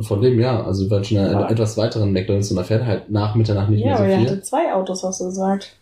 Von 0.00 0.20
dem 0.20 0.40
ja, 0.40 0.64
also 0.64 0.84
wir 0.84 0.90
waren 0.90 1.04
schon 1.04 1.18
in 1.18 1.24
einem 1.24 1.40
Ja. 1.40 1.48
etwas 1.50 1.76
weiteren 1.76 2.12
McDonalds 2.12 2.50
und 2.50 2.56
da 2.56 2.64
fährt 2.64 2.84
halt 2.84 3.10
nach 3.10 3.34
Mitternacht 3.36 3.70
nicht 3.70 3.80
ja, 3.84 3.86
mehr 3.86 3.96
aber 3.98 4.10
so 4.10 4.16
viel. 4.18 4.26
hatte 4.30 4.42
zwei 4.42 4.74
Autos, 4.74 5.02
hast 5.04 5.20
du 5.20 5.24
gesagt. 5.26 5.76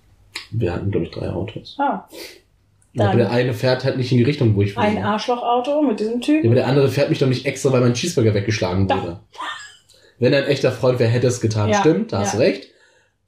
Wir 0.51 0.73
hatten, 0.75 0.91
glaube 0.91 1.07
ich, 1.07 1.13
drei 1.13 1.31
Autos. 1.31 1.77
Ah, 1.79 1.85
Aber 1.85 2.09
Dann- 2.95 3.17
der 3.19 3.31
eine 3.31 3.55
fährt 3.55 3.85
halt 3.85 3.97
nicht 3.97 4.13
in 4.13 4.19
die 4.19 4.25
Richtung, 4.25 4.55
wo 4.55 4.61
ich 4.63 4.77
will. 4.77 4.83
ein 4.83 5.03
Arschlochauto 5.03 5.81
mit 5.83 5.99
diesem 6.01 6.21
Ja, 6.21 6.27
Typen. 6.27 6.47
aber 6.47 6.55
der 6.57 6.67
andere 6.67 6.89
fährt 6.89 7.09
mich 7.09 7.19
doch 7.21 7.27
nicht 7.27 7.47
extra, 7.47 7.73
weil 7.73 7.81
mein 7.81 7.95
Cheeseburger 7.95 8.35
weggeschlagen 8.35 8.87
Doch. 8.87 9.03
wurde. 9.03 9.21
Wenn 10.19 10.33
er 10.35 10.41
ein 10.45 10.49
echter 10.49 10.73
Freund 10.73 10.99
wäre, 10.99 11.11
hätte 11.11 11.27
es 11.27 11.41
getan. 11.41 11.71
Ja, 11.71 11.81
Stimmt, 11.81 12.13
da 12.13 12.19
hast 12.21 12.35
ja. 12.35 12.39
du 12.41 12.45
recht. 12.45 12.67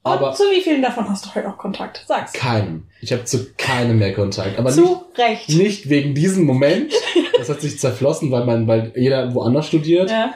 Aber 0.05 0.29
Und 0.29 0.35
zu 0.37 0.43
wie 0.43 0.61
vielen 0.61 0.81
davon 0.83 1.09
hast 1.09 1.25
du 1.25 1.33
heute 1.33 1.47
noch 1.47 1.57
Kontakt? 1.57 2.03
Sag's. 2.07 2.31
keinem. 2.33 2.83
Ich 3.01 3.11
habe 3.11 3.23
zu 3.25 3.47
keinem 3.57 3.97
mehr 3.97 4.13
Kontakt. 4.13 4.59
Aber 4.59 4.69
nicht, 4.69 4.77
zu 4.77 5.05
Recht. 5.17 5.49
nicht 5.49 5.89
wegen 5.89 6.13
diesem 6.13 6.45
Moment. 6.45 6.93
Das 7.37 7.49
hat 7.49 7.59
sich 7.61 7.79
zerflossen, 7.79 8.29
weil 8.31 8.45
man, 8.45 8.67
weil 8.67 8.91
jeder 8.95 9.33
woanders 9.33 9.67
studiert. 9.67 10.09
Ja. 10.11 10.33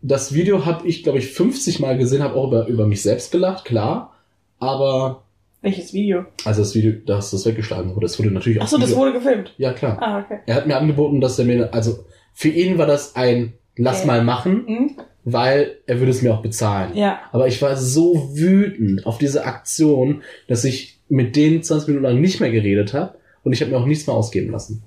Das 0.00 0.32
Video 0.32 0.64
habe 0.64 0.86
ich, 0.86 1.02
glaube 1.02 1.18
ich, 1.18 1.28
50 1.32 1.80
Mal 1.80 1.98
gesehen, 1.98 2.22
habe 2.22 2.34
auch 2.36 2.46
über, 2.48 2.66
über 2.66 2.86
mich 2.86 3.02
selbst 3.02 3.30
gelacht, 3.32 3.64
klar. 3.64 4.14
Aber, 4.58 5.22
Welches 5.60 5.92
Video? 5.92 6.24
also 6.44 6.62
das 6.62 6.74
Video, 6.74 6.92
dass 7.04 7.30
das 7.32 7.44
weggeschlagen 7.46 7.90
wurde, 7.94 8.06
das 8.06 8.18
wurde 8.18 8.30
natürlich 8.30 8.58
auch. 8.60 8.64
Achso, 8.64 8.78
das 8.78 8.94
wurde 8.96 9.12
gefilmt. 9.12 9.54
Ja, 9.58 9.72
klar. 9.72 9.98
Ah, 10.00 10.18
okay. 10.20 10.38
Er 10.46 10.54
hat 10.56 10.66
mir 10.66 10.76
angeboten, 10.76 11.20
dass 11.20 11.38
er 11.38 11.44
mir, 11.44 11.72
also 11.74 12.04
für 12.32 12.48
ihn 12.48 12.78
war 12.78 12.86
das 12.86 13.16
ein 13.16 13.54
Lass 13.76 13.98
Okay. 14.00 14.06
mal 14.06 14.22
machen, 14.24 14.64
Hm? 14.66 14.96
Weil 15.24 15.78
er 15.86 15.98
würde 15.98 16.10
es 16.10 16.22
mir 16.22 16.34
auch 16.34 16.42
bezahlen. 16.42 16.96
Ja. 16.96 17.20
Aber 17.32 17.46
ich 17.46 17.60
war 17.62 17.76
so 17.76 18.30
wütend 18.34 19.06
auf 19.06 19.18
diese 19.18 19.44
Aktion, 19.44 20.22
dass 20.48 20.64
ich 20.64 20.98
mit 21.08 21.36
denen 21.36 21.62
20 21.62 21.88
Minuten 21.88 22.04
lang 22.04 22.20
nicht 22.20 22.40
mehr 22.40 22.50
geredet 22.50 22.94
habe 22.94 23.14
und 23.44 23.52
ich 23.52 23.60
habe 23.60 23.70
mir 23.70 23.78
auch 23.78 23.86
nichts 23.86 24.06
mehr 24.06 24.16
ausgeben 24.16 24.50
lassen. 24.50 24.82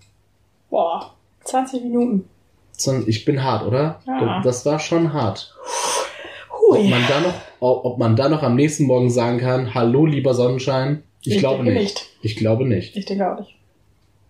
Boah. 0.70 1.16
20 1.44 1.84
Minuten. 1.84 2.26
Ich 3.08 3.24
bin 3.24 3.44
hart, 3.44 3.66
oder? 3.66 4.02
Ja. 4.06 4.42
Das 4.44 4.66
war 4.66 4.80
schon 4.80 5.14
hart. 5.14 5.56
Ob 6.68 6.78
Hui. 6.78 6.90
man 6.90 7.04
da 7.08 7.22
noch, 7.22 7.34
ob 7.60 7.98
man 8.00 8.16
da 8.16 8.28
noch 8.28 8.44
am 8.44 8.56
nächsten 8.56 8.86
Morgen 8.86 9.10
sagen 9.10 9.38
kann, 9.38 9.74
hallo 9.74 10.06
lieber 10.06 10.34
Sonnenschein? 10.34 11.04
Ich, 11.22 11.40
glaube 11.40 11.64
denke 11.64 11.80
nicht. 11.80 12.10
Ich 12.22 12.36
glaube 12.36 12.68
nicht. 12.68 12.98
Ich 12.98 13.06
denke 13.06 13.32
auch 13.32 13.40
nicht. 13.40 13.56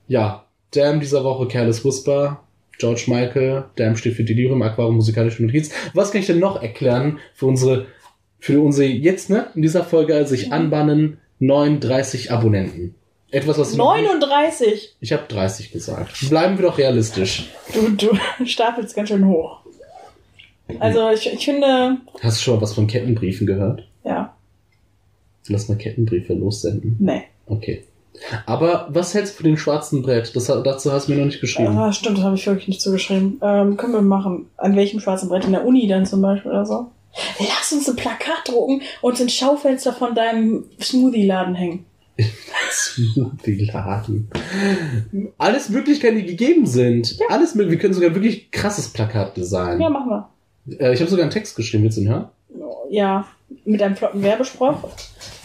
Ja, 0.08 0.46
Damn 0.76 1.00
dieser 1.00 1.24
Woche 1.24 1.48
Careless 1.48 1.86
Whisper, 1.86 2.42
George 2.78 3.04
Michael, 3.08 3.66
Damn 3.76 3.96
steht 3.96 4.16
für 4.16 4.24
Delirium, 4.24 4.62
Aquarium, 4.62 4.96
musikalische 4.96 5.44
Notiz. 5.44 5.72
Was 5.94 6.12
kann 6.12 6.22
ich 6.22 6.28
denn 6.28 6.40
noch 6.40 6.62
erklären 6.62 7.20
für 7.34 7.46
unsere, 7.46 7.86
für 8.40 8.60
unsere 8.62 8.88
jetzt, 8.88 9.30
ne, 9.30 9.48
in 9.56 9.62
dieser 9.62 9.84
Folge 9.84 10.26
sich 10.28 10.48
Mhm. 10.48 10.54
anbahnen 10.54 11.18
39 11.40 12.32
Abonnenten? 12.32 12.96
Etwas, 13.32 13.58
was 13.58 13.72
ich 13.72 13.78
noch 13.78 13.96
nicht- 13.96 14.06
39. 14.08 14.96
Ich 15.02 15.12
habe 15.14 15.24
30 15.28 15.72
gesagt. 15.72 16.30
Bleiben 16.30 16.58
wir 16.58 16.64
doch 16.68 16.78
realistisch. 16.78 17.50
Du, 17.74 17.90
du 17.90 18.18
stapelst 18.46 18.96
ganz 18.96 19.10
schön 19.10 19.26
hoch. 19.28 19.60
Also 20.80 21.10
ich, 21.12 21.32
ich 21.32 21.46
finde, 21.46 21.98
Hast 22.22 22.38
du 22.40 22.42
schon 22.44 22.56
mal 22.56 22.62
was 22.62 22.74
von 22.74 22.88
Kettenbriefen 22.88 23.46
gehört? 23.48 23.88
ja, 24.04 24.36
Lass 25.48 25.68
mal 25.70 25.78
Kettenbriefe 25.78 26.34
lossenden. 26.34 26.96
nee. 27.00 27.22
Okay. 27.46 27.84
Aber 28.46 28.88
was 28.90 29.14
hältst 29.14 29.34
du 29.34 29.38
von 29.38 29.46
dem 29.46 29.58
schwarzen 29.58 30.02
Brett? 30.02 30.36
Das, 30.36 30.46
dazu 30.46 30.92
hast 30.92 31.08
du 31.08 31.14
mir 31.14 31.20
noch 31.20 31.26
nicht 31.26 31.42
geschrieben. 31.42 31.78
Ah, 31.78 31.92
stimmt, 31.92 32.18
das 32.18 32.26
habe 32.26 32.36
ich 32.36 32.46
wirklich 32.46 32.68
nicht 32.68 32.82
zugeschrieben. 32.82 33.40
Ähm, 33.42 33.78
können 33.78 33.94
wir 33.94 34.02
machen. 34.02 34.48
An 34.58 34.76
welchem 34.76 35.00
schwarzen 35.00 35.30
Brett? 35.30 35.46
In 35.46 35.52
der 35.52 35.66
Uni 35.66 35.88
dann 35.88 36.06
zum 36.06 36.22
Beispiel 36.22 36.52
oder 36.52 36.66
so? 36.66 36.92
Lass 37.40 37.72
uns 37.72 37.90
ein 37.90 37.96
Plakat 37.96 38.48
drucken 38.48 38.82
und 39.02 39.20
ins 39.20 39.34
Schaufenster 39.34 39.94
von 39.94 40.16
deinem 40.16 40.66
Smoothie-Laden 40.82 41.56
hängen. 41.56 41.86
Smoothie-Laden. 42.72 44.30
Alles 45.38 45.70
Möglichkeiten, 45.70 46.18
die 46.18 46.26
gegeben 46.26 46.66
sind. 46.66 47.18
Alles 47.30 47.56
möglich. 47.56 47.74
Wir 47.74 47.80
können 47.80 47.94
sogar 47.94 48.14
wirklich 48.16 48.52
krasses 48.52 48.90
Plakat 48.90 49.38
designen. 49.38 49.82
Ja, 49.82 49.90
machen 49.90 50.10
wir. 50.10 50.30
Äh, 50.80 50.94
ich 50.94 51.00
habe 51.00 51.10
sogar 51.10 51.24
einen 51.24 51.32
Text 51.32 51.56
geschrieben. 51.56 51.84
Willst 51.84 51.98
du 51.98 52.02
ihn 52.02 52.10
hören? 52.10 52.28
Ja, 52.90 53.26
mit 53.66 53.82
einem 53.82 53.96
flotten 53.96 54.22
Werbespruch. 54.24 54.90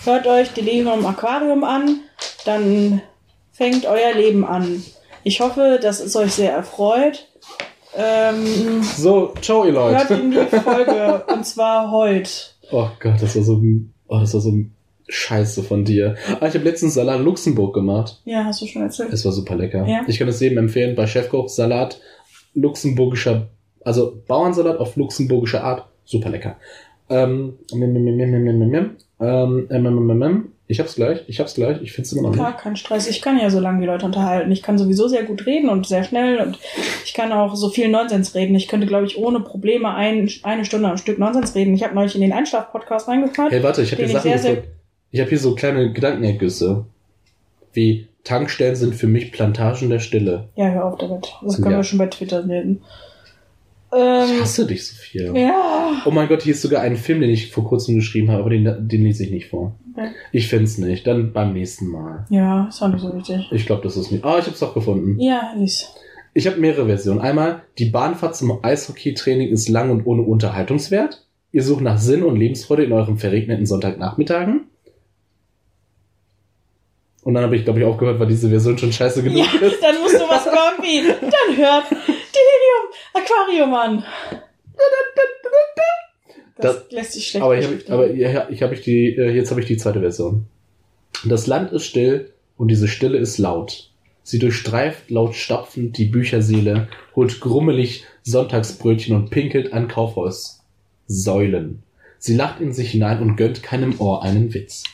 Hört 0.05 0.26
euch 0.26 0.51
Delirium 0.53 1.05
Aquarium 1.07 1.64
an, 1.64 2.01
dann 2.44 3.03
fängt 3.53 3.84
euer 3.86 4.14
Leben 4.14 4.44
an. 4.44 4.82
Ich 5.24 5.40
hoffe, 5.40 5.78
dass 5.82 6.01
es 6.01 6.16
euch 6.16 6.32
sehr 6.32 6.53
erfreut. 6.53 7.26
Ähm, 7.96 8.82
So, 8.82 9.34
ciao, 9.40 9.64
ihr 9.64 9.72
hört 9.72 10.09
Leute. 10.11 10.22
in 10.22 10.30
die 10.30 10.36
Folge 10.46 11.24
und 11.32 11.44
zwar 11.44 11.90
heute. 11.90 12.30
Oh 12.70 12.88
Gott, 13.01 13.20
das 13.20 13.34
war 13.36 13.42
so, 13.42 13.61
oh, 14.09 14.18
das 14.20 14.32
war 14.32 14.40
so 14.40 14.55
scheiße 15.09 15.62
von 15.64 15.84
dir. 15.84 16.14
Ah, 16.40 16.46
ich 16.46 16.55
habe 16.55 16.64
letztens 16.64 16.94
Salat 16.94 17.20
Luxemburg 17.20 17.74
gemacht. 17.74 18.20
Ja, 18.24 18.44
hast 18.44 18.62
du 18.62 18.66
schon 18.66 18.82
erzählt. 18.82 19.12
Es 19.12 19.24
war 19.24 19.32
super 19.32 19.57
lecker. 19.57 19.84
Ja. 19.86 20.03
Ich 20.07 20.18
kann 20.18 20.28
es 20.28 20.38
jedem 20.40 20.59
empfehlen. 20.59 20.94
Bei 20.94 21.07
Chefkoch 21.07 21.48
Salat 21.48 22.01
luxemburgischer, 22.55 23.48
also 23.84 24.22
Bauernsalat 24.26 24.78
auf 24.78 24.96
luxemburgische 24.96 25.62
Art. 25.62 25.86
Super 26.05 26.30
lecker. 26.30 26.57
Ähm, 27.11 27.54
ich 30.68 30.78
hab's 30.78 30.94
gleich, 30.94 31.24
ich 31.26 31.40
hab's 31.40 31.54
gleich, 31.54 31.82
ich 31.82 31.92
find's 31.92 32.12
immer 32.12 32.28
noch 32.30 32.36
Gar 32.36 32.50
nicht. 32.52 32.61
kein 32.61 32.76
Stress. 32.76 33.08
Ich 33.08 33.20
kann 33.20 33.38
ja 33.40 33.50
so 33.50 33.58
lange 33.58 33.80
die 33.80 33.86
Leute 33.86 34.06
unterhalten. 34.06 34.52
Ich 34.52 34.62
kann 34.62 34.78
sowieso 34.78 35.08
sehr 35.08 35.24
gut 35.24 35.44
reden 35.46 35.68
und 35.68 35.86
sehr 35.86 36.04
schnell 36.04 36.38
und 36.40 36.58
ich 37.04 37.12
kann 37.12 37.32
auch 37.32 37.56
so 37.56 37.70
viel 37.70 37.88
Nonsens 37.88 38.34
reden. 38.36 38.54
Ich 38.54 38.68
könnte, 38.68 38.86
glaube 38.86 39.06
ich, 39.06 39.18
ohne 39.18 39.40
Probleme 39.40 39.92
ein, 39.92 40.30
eine 40.44 40.64
Stunde 40.64 40.88
am 40.88 40.96
Stück 40.96 41.18
Nonsens 41.18 41.54
reden. 41.56 41.74
Ich 41.74 41.82
habe 41.82 41.94
neulich 41.96 42.14
in 42.14 42.20
den 42.20 42.32
Einschlaf-Podcast 42.32 43.08
reingehört. 43.08 43.50
Hey, 43.50 43.62
warte, 43.64 43.82
ich 43.82 43.90
habe 43.90 43.96
hier 44.02 44.06
ich 44.06 44.12
Sachen 44.12 44.30
sehr, 44.30 44.38
sehr- 44.38 44.54
gefunden. 44.56 44.74
Ich 45.11 45.18
habe 45.20 45.28
hier 45.30 45.38
so 45.40 45.54
kleine 45.56 45.92
Gedankenergüsse. 45.92 46.86
Wie 47.72 48.06
Tankstellen 48.22 48.76
sind 48.76 48.94
für 48.94 49.08
mich 49.08 49.32
Plantagen 49.32 49.90
der 49.90 49.98
Stille. 49.98 50.48
Ja, 50.54 50.68
hör 50.68 50.84
auf 50.84 50.98
damit. 50.98 51.32
Das 51.42 51.58
Ja. 51.58 51.64
können 51.64 51.76
wir 51.76 51.82
schon 51.84 51.98
bei 51.98 52.06
Twitter 52.06 52.44
lesen. 53.93 54.24
Ich 54.24 54.30
Ähm, 54.36 54.41
hasse 54.43 54.66
dich 54.66 54.86
so 54.86 54.95
viel. 54.97 55.32
ja. 55.36 56.03
Oh 56.07 56.11
mein 56.11 56.28
Gott, 56.28 56.43
hier 56.43 56.53
ist 56.55 56.62
sogar 56.62 56.82
ein 56.82 56.97
Film, 56.97 57.20
den 57.20 57.30
ich 57.30 57.51
vor 57.51 57.64
kurzem 57.64 57.97
geschrieben 57.97 58.30
habe, 58.30 58.41
aber 58.41 58.51
den, 58.51 58.64
den 58.88 59.03
lese 59.05 59.24
ich 59.24 59.30
nicht 59.30 59.49
vor. 59.49 59.74
Okay. 59.93 60.11
Ich 60.32 60.49
find's 60.49 60.78
nicht. 60.78 61.07
Dann 61.07 61.32
beim 61.32 61.53
nächsten 61.53 61.88
Mal. 61.88 62.26
Ja, 62.30 62.68
ist 62.68 62.80
auch 62.82 62.88
nicht 62.88 63.03
so 63.03 63.14
wichtig. 63.14 63.49
Ich 63.51 63.66
glaube, 63.66 63.82
das 63.82 63.97
ist 63.97 64.11
nicht. 64.12 64.24
Ah, 64.24 64.38
ich 64.38 64.47
hab's 64.47 64.61
doch 64.61 64.72
gefunden. 64.74 65.18
Ja, 65.20 65.53
lies. 65.57 65.88
Ich 66.32 66.47
habe 66.47 66.59
mehrere 66.59 66.86
Versionen. 66.86 67.20
Einmal, 67.20 67.62
die 67.78 67.86
Bahnfahrt 67.86 68.36
zum 68.36 68.62
Eishockeytraining 68.64 69.49
ist 69.49 69.68
lang 69.68 69.91
und 69.91 70.07
ohne 70.07 70.22
Unterhaltungswert. 70.22 71.26
Ihr 71.53 71.64
sucht 71.64 71.80
nach 71.82 71.99
Sinn 71.99 72.22
und 72.22 72.36
Lebensfreude 72.36 72.84
in 72.84 72.93
euren 72.93 73.18
verregneten 73.18 73.66
Sonntagnachmittagen. 73.66 74.61
Und 77.22 77.34
dann 77.34 77.43
habe 77.45 77.57
ich, 77.57 77.64
glaube 77.64 77.80
ich, 77.80 77.84
aufgehört, 77.84 78.18
weil 78.18 78.28
diese 78.28 78.49
Version 78.49 78.78
schon 78.78 78.93
scheiße 78.93 79.22
genug 79.22 79.38
Ja, 79.38 79.66
ist. 79.66 79.76
dann 79.82 80.01
musst 80.01 80.14
du 80.14 80.20
was 80.28 80.47
irgendwie. 80.78 81.07
Dann 81.20 81.57
hört 81.57 81.84
Delirium 82.41 82.84
Aquarium 83.14 83.74
an. 83.74 84.05
Das, 86.57 86.76
Das- 86.84 86.93
lässt 86.93 87.12
sich 87.12 87.28
schlecht 87.28 87.43
Aber, 87.45 87.59
ich 87.59 87.66
hab, 87.66 87.91
aber 87.91 88.11
ja, 88.12 88.49
ich 88.51 88.62
habe 88.62 88.74
ich 88.74 88.82
die, 88.82 89.14
äh, 89.16 89.30
jetzt 89.30 89.51
habe 89.51 89.61
ich 89.61 89.66
die 89.66 89.76
zweite 89.76 90.01
Version. 90.01 90.47
Das 91.24 91.47
Land 91.47 91.72
ist 91.72 91.86
still 91.86 92.32
und 92.57 92.68
diese 92.68 92.88
Stille 92.88 93.18
ist 93.18 93.38
laut. 93.38 93.91
Sie 94.22 94.38
durchstreift 94.38 95.11
laut 95.11 95.34
stapfend 95.34 95.97
die 95.99 96.05
Bücherseele, 96.05 96.88
holt 97.16 97.41
grummelig 97.41 98.05
Sonntagsbrötchen 98.22 99.16
und 99.16 99.30
pinkelt 99.30 99.72
an 99.72 99.88
Kaufhaussäulen. 99.88 101.82
Sie 102.18 102.36
lacht 102.36 102.61
in 102.61 102.72
sich 102.72 102.91
hinein 102.91 103.20
und 103.22 103.36
gönnt 103.36 103.62
keinem 103.62 103.99
Ohr 103.99 104.22
einen 104.22 104.53
Witz. 104.53 104.84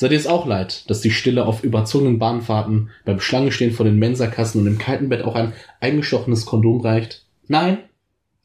Seid 0.00 0.12
ihr 0.12 0.16
es 0.16 0.26
auch 0.26 0.46
leid, 0.46 0.88
dass 0.88 1.02
die 1.02 1.10
Stille 1.10 1.44
auf 1.44 1.62
überzogenen 1.62 2.18
Bahnfahrten, 2.18 2.88
beim 3.04 3.20
Schlangenstehen 3.20 3.70
vor 3.70 3.84
den 3.84 3.98
Mensakassen 3.98 4.62
und 4.62 4.66
im 4.66 4.78
kalten 4.78 5.10
Bett 5.10 5.22
auch 5.24 5.34
ein 5.34 5.52
eingestochenes 5.80 6.46
Kondom 6.46 6.80
reicht? 6.80 7.26
Nein? 7.48 7.80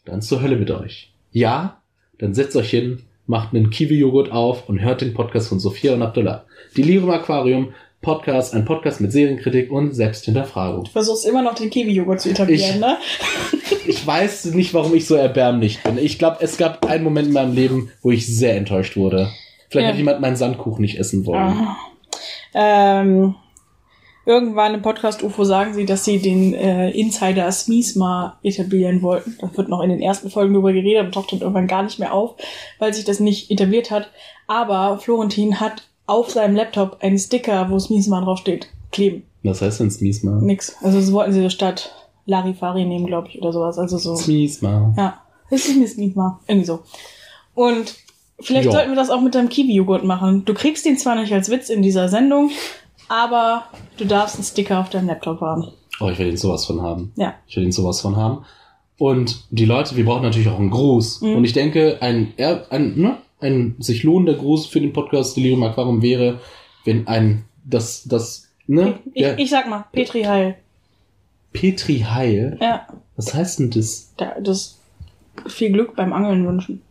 Dann 0.03 0.21
zur 0.21 0.41
Hölle 0.41 0.57
mit 0.57 0.69
euch. 0.69 1.13
Ja? 1.31 1.81
Dann 2.17 2.33
setzt 2.33 2.57
euch 2.57 2.69
hin, 2.69 3.03
macht 3.25 3.53
einen 3.55 3.69
Kiwi-Joghurt 3.69 4.33
auf 4.33 4.67
und 4.67 4.81
hört 4.81 4.99
den 4.99 5.13
Podcast 5.13 5.47
von 5.47 5.61
Sophia 5.61 5.93
und 5.93 6.01
Abdullah. 6.01 6.43
Delirium 6.75 7.11
Aquarium, 7.11 7.69
Podcast, 8.01 8.53
ein 8.53 8.65
Podcast 8.65 8.99
mit 8.99 9.13
Serienkritik 9.13 9.71
und 9.71 9.93
Selbsthinterfragung. 9.93 10.83
Du 10.83 10.91
versuchst 10.91 11.25
immer 11.25 11.41
noch 11.41 11.55
den 11.55 11.69
Kiwi-Joghurt 11.69 12.19
zu 12.19 12.31
etablieren, 12.31 12.69
Ich- 12.75 12.79
ne? 12.81 12.97
Ich 13.87 14.05
weiß 14.05 14.45
nicht, 14.55 14.73
warum 14.73 14.93
ich 14.93 15.05
so 15.07 15.15
erbärmlich 15.15 15.81
bin. 15.83 15.97
Ich 15.99 16.19
glaube, 16.19 16.39
es 16.41 16.57
gab 16.57 16.85
einen 16.85 17.05
Moment 17.05 17.27
in 17.29 17.33
meinem 17.33 17.55
Leben, 17.55 17.91
wo 18.01 18.11
ich 18.11 18.27
sehr 18.27 18.57
enttäuscht 18.57 18.97
wurde. 18.97 19.29
Vielleicht 19.75 19.87
Ja. 19.87 19.91
hat 19.93 19.97
jemand 19.97 20.21
meinen 20.21 20.35
Sandkuchen 20.35 20.81
nicht 20.81 20.97
essen 20.99 21.25
wollen. 21.25 21.41
Ah. 21.41 21.77
Ähm, 22.53 23.35
Irgendwann 24.27 24.73
im 24.73 24.81
Podcast 24.81 25.21
UFO 25.21 25.43
sagen 25.43 25.75
sie, 25.75 25.85
dass 25.85 26.03
sie 26.03 26.17
den 26.17 26.55
äh, 26.55 26.89
Insider 26.89 27.51
Smiesma 27.51 28.39
etablieren 28.41 29.03
wollten. 29.03 29.37
Da 29.39 29.55
wird 29.55 29.69
noch 29.69 29.81
in 29.83 29.91
den 29.91 30.01
ersten 30.01 30.31
Folgen 30.31 30.51
drüber 30.55 30.73
geredet, 30.73 31.01
aber 31.01 31.11
taucht 31.11 31.31
dann 31.31 31.41
irgendwann 31.41 31.67
gar 31.67 31.83
nicht 31.83 31.99
mehr 31.99 32.11
auf, 32.11 32.33
weil 32.79 32.91
sich 32.91 33.05
das 33.05 33.19
nicht 33.19 33.51
etabliert 33.51 33.91
hat. 33.91 34.09
Aber 34.47 34.97
Florentin 34.97 35.59
hat 35.59 35.83
auf 36.07 36.31
seinem 36.31 36.55
Laptop 36.55 36.97
einen 37.01 37.19
Sticker, 37.19 37.69
wo 37.69 37.77
Smiesma 37.77 38.19
draufsteht, 38.21 38.67
kleben. 38.91 39.21
Was 39.43 39.61
heißt 39.61 39.79
denn 39.81 39.91
Smiesma? 39.91 40.39
Nix. 40.41 40.75
Also 40.81 40.99
so 41.01 41.13
wollten 41.13 41.31
sie 41.33 41.47
statt 41.51 41.93
Larifari 42.25 42.83
nehmen, 42.85 43.05
glaube 43.05 43.27
ich, 43.27 43.39
oder 43.39 43.53
sowas. 43.53 43.77
Also 43.77 43.99
so. 43.99 44.15
Smiesma. 44.15 44.91
Ja, 44.97 45.21
das 45.51 45.67
ist 45.67 45.77
mir 45.77 45.87
Smiesma. 45.87 46.39
Irgendwie 46.47 46.65
so. 46.65 46.79
Und 47.53 47.93
vielleicht 48.39 48.65
Ja. 48.65 48.71
sollten 48.71 48.91
wir 48.91 48.95
das 48.95 49.09
auch 49.09 49.21
mit 49.21 49.35
deinem 49.35 49.49
Kiwi-Joghurt 49.49 50.03
machen. 50.03 50.43
Du 50.45 50.53
kriegst 50.53 50.85
den 50.85 50.97
zwar 50.97 51.15
nicht 51.15 51.33
als 51.33 51.49
Witz 51.49 51.69
in 51.69 51.81
dieser 51.81 52.09
Sendung, 52.09 52.51
aber 53.07 53.65
du 53.97 54.05
darfst 54.05 54.35
einen 54.35 54.43
Sticker 54.43 54.79
auf 54.79 54.89
deinem 54.89 55.07
Laptop 55.07 55.41
haben. 55.41 55.67
Oh, 55.99 56.09
ich 56.09 56.19
will 56.19 56.27
den 56.27 56.37
sowas 56.37 56.65
von 56.65 56.81
haben. 56.81 57.11
Ja. 57.15 57.35
Ich 57.47 57.55
will 57.55 57.63
den 57.63 57.71
sowas 57.71 58.01
von 58.01 58.15
haben. 58.17 58.43
Und 58.97 59.45
die 59.49 59.65
Leute, 59.65 59.95
wir 59.95 60.05
brauchen 60.05 60.23
natürlich 60.23 60.49
auch 60.49 60.59
einen 60.59 60.69
Gruß. 60.71 61.21
Mhm. 61.21 61.35
Und 61.35 61.43
ich 61.45 61.53
denke, 61.53 61.97
ein, 62.01 62.33
ein, 62.69 62.93
ne, 62.99 63.17
ein 63.41 63.75
sich 63.79 64.03
lohnender 64.03 64.33
Gruß 64.35 64.67
für 64.67 64.79
den 64.81 64.93
Podcast 64.93 65.35
Delirium 65.37 65.63
Aquarium 65.63 66.01
wäre, 66.01 66.39
wenn 66.85 67.07
ein, 67.07 67.43
das, 67.65 68.03
das, 68.05 68.47
ne, 68.67 68.99
Ich, 69.13 69.21
der 69.23 69.37
ich 69.39 69.49
sag 69.49 69.67
mal, 69.69 69.85
Petri 69.91 70.23
Heil. 70.23 70.55
Petri 71.53 71.99
Heil. 71.99 72.57
Ja, 72.61 72.87
Was 73.15 73.33
heißt 73.33 73.59
denn 73.59 73.69
das? 73.71 74.11
da, 74.17 74.33
das 74.41 74.77
viel 75.47 75.71
Glück 75.71 75.95
beim 75.95 76.13
Angeln 76.13 76.45
wünschen. 76.47 76.81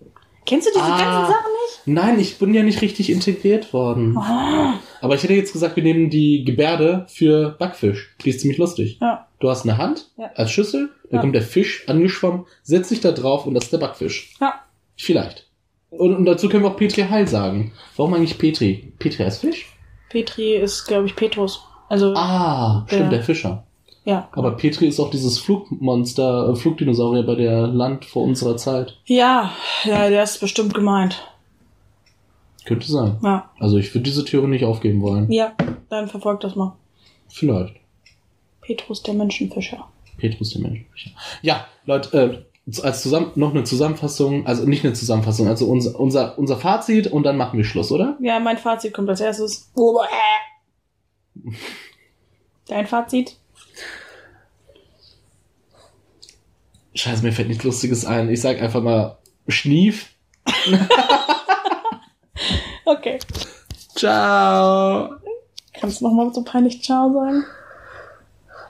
Kennst 0.46 0.66
du 0.66 0.72
diese 0.72 0.84
Ah. 0.84 0.98
ganzen 0.98 1.32
Sachen 1.32 1.52
nicht? 1.52 1.80
Nein, 1.86 2.20
ich 2.20 2.38
bin 2.38 2.52
ja 2.54 2.62
nicht 2.62 2.82
richtig 2.82 3.10
integriert 3.10 3.72
worden. 3.72 4.16
Ah, 4.18 4.74
Aber 5.00 5.14
ich 5.14 5.22
hätte 5.22 5.32
jetzt 5.34 5.52
gesagt, 5.52 5.76
wir 5.76 5.82
nehmen 5.82 6.10
die 6.10 6.44
Gebärde 6.44 7.06
für 7.08 7.50
Backfisch. 7.58 8.14
Die 8.24 8.30
ist 8.30 8.40
ziemlich 8.40 8.58
lustig. 8.58 8.98
ja. 9.00 9.26
Du 9.40 9.50
hast 9.50 9.64
eine 9.64 9.76
Hand 9.76 10.08
Ja. 10.16 10.30
als 10.36 10.50
Schüssel, 10.52 10.88
dann 11.10 11.16
Ja. 11.16 11.20
kommt 11.20 11.34
der 11.34 11.42
Fisch 11.42 11.86
angeschwommen, 11.88 12.46
setzt 12.62 12.88
sich 12.88 13.00
da 13.00 13.12
drauf 13.12 13.46
und 13.46 13.52
das 13.54 13.64
ist 13.64 13.72
der 13.74 13.78
Backfisch. 13.78 14.34
Ja. 14.40 14.54
Vielleicht. 14.96 15.46
Und, 15.90 16.14
und 16.16 16.24
dazu 16.24 16.48
können 16.48 16.62
wir 16.64 16.70
auch 16.70 16.76
Petri 16.78 17.02
Heil 17.02 17.28
sagen. 17.28 17.72
Warum 17.96 18.14
eigentlich 18.14 18.38
Petri? 18.38 18.92
Petri 18.98 19.22
heißt 19.24 19.42
Fisch? 19.42 19.66
Petri 20.08 20.54
ist, 20.56 20.86
glaube 20.86 21.06
ich, 21.06 21.14
Petrus. 21.16 21.60
Also, 21.90 22.14
Ah, 22.16 22.84
stimmt, 22.88 23.12
der 23.12 23.22
Fischer. 23.22 23.66
Ja. 24.04 24.28
Aber 24.32 24.52
Petri 24.52 24.86
ist 24.86 25.00
auch 25.00 25.10
dieses 25.10 25.38
Flugmonster, 25.38 26.50
äh, 26.50 26.56
Flugdinosaurier 26.56 27.24
bei 27.24 27.34
der 27.34 27.66
Land 27.66 28.04
vor 28.04 28.22
unserer 28.22 28.56
Zeit. 28.56 28.98
Ja, 29.06 29.52
ja, 29.84 30.08
der 30.08 30.22
ist 30.22 30.40
bestimmt 30.40 30.74
gemeint. 30.74 31.22
Könnte 32.64 32.90
sein. 32.90 33.18
Ja. 33.22 33.50
Also 33.58 33.78
ich 33.78 33.94
würde 33.94 34.04
diese 34.04 34.24
Theorie 34.24 34.48
nicht 34.48 34.64
aufgeben 34.64 35.02
wollen. 35.02 35.30
Ja, 35.30 35.54
dann 35.90 36.08
verfolgt 36.08 36.44
das 36.44 36.54
mal. 36.56 36.76
Vielleicht. 37.28 37.76
Petrus 38.60 39.02
der 39.02 39.14
Menschenfischer. 39.14 39.86
Petrus 40.16 40.52
der 40.52 40.62
Menschenfischer. 40.62 41.10
Ja, 41.42 41.66
Leute, 41.84 42.16
äh, 42.16 42.38
als 42.82 43.02
zusammen 43.02 43.32
noch 43.34 43.50
eine 43.50 43.64
Zusammenfassung, 43.64 44.46
also 44.46 44.64
nicht 44.64 44.84
eine 44.84 44.94
Zusammenfassung, 44.94 45.48
also 45.48 45.66
unser, 45.66 46.00
unser, 46.00 46.38
unser 46.38 46.56
Fazit 46.56 47.08
und 47.08 47.24
dann 47.24 47.36
machen 47.36 47.58
wir 47.58 47.64
Schluss, 47.64 47.92
oder? 47.92 48.16
Ja, 48.20 48.40
mein 48.40 48.56
Fazit 48.56 48.94
kommt 48.94 49.10
als 49.10 49.20
erstes. 49.20 49.70
Dein 52.66 52.86
Fazit? 52.86 53.36
Scheiße, 56.94 57.22
mir 57.22 57.32
fällt 57.32 57.48
nichts 57.48 57.64
Lustiges 57.64 58.04
ein. 58.04 58.30
Ich 58.30 58.40
sag 58.40 58.60
einfach 58.60 58.82
mal 58.82 59.18
Schnief. 59.48 60.10
Okay. 62.84 63.18
Ciao. 63.94 65.10
Kannst 65.72 66.00
du 66.00 66.04
noch 66.04 66.12
mal 66.12 66.32
so 66.32 66.42
peinlich 66.44 66.82
Ciao 66.82 67.12
sagen? 67.12 67.44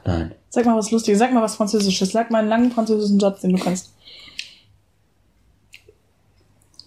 Nein. 0.04 0.34
Sag 0.50 0.66
mal 0.66 0.76
was 0.76 0.90
Lustiges, 0.90 1.18
sag 1.18 1.32
mal 1.32 1.42
was 1.42 1.56
Französisches, 1.56 2.12
sag 2.12 2.30
mal 2.30 2.38
einen 2.38 2.48
langen 2.48 2.70
französischen 2.70 3.18
Satz, 3.18 3.40
den 3.40 3.56
du 3.56 3.62
kannst. 3.62 3.92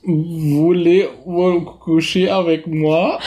Voulez-vous 0.04 1.66
coucher 1.80 2.34
avec 2.34 2.66
moi? 2.66 3.20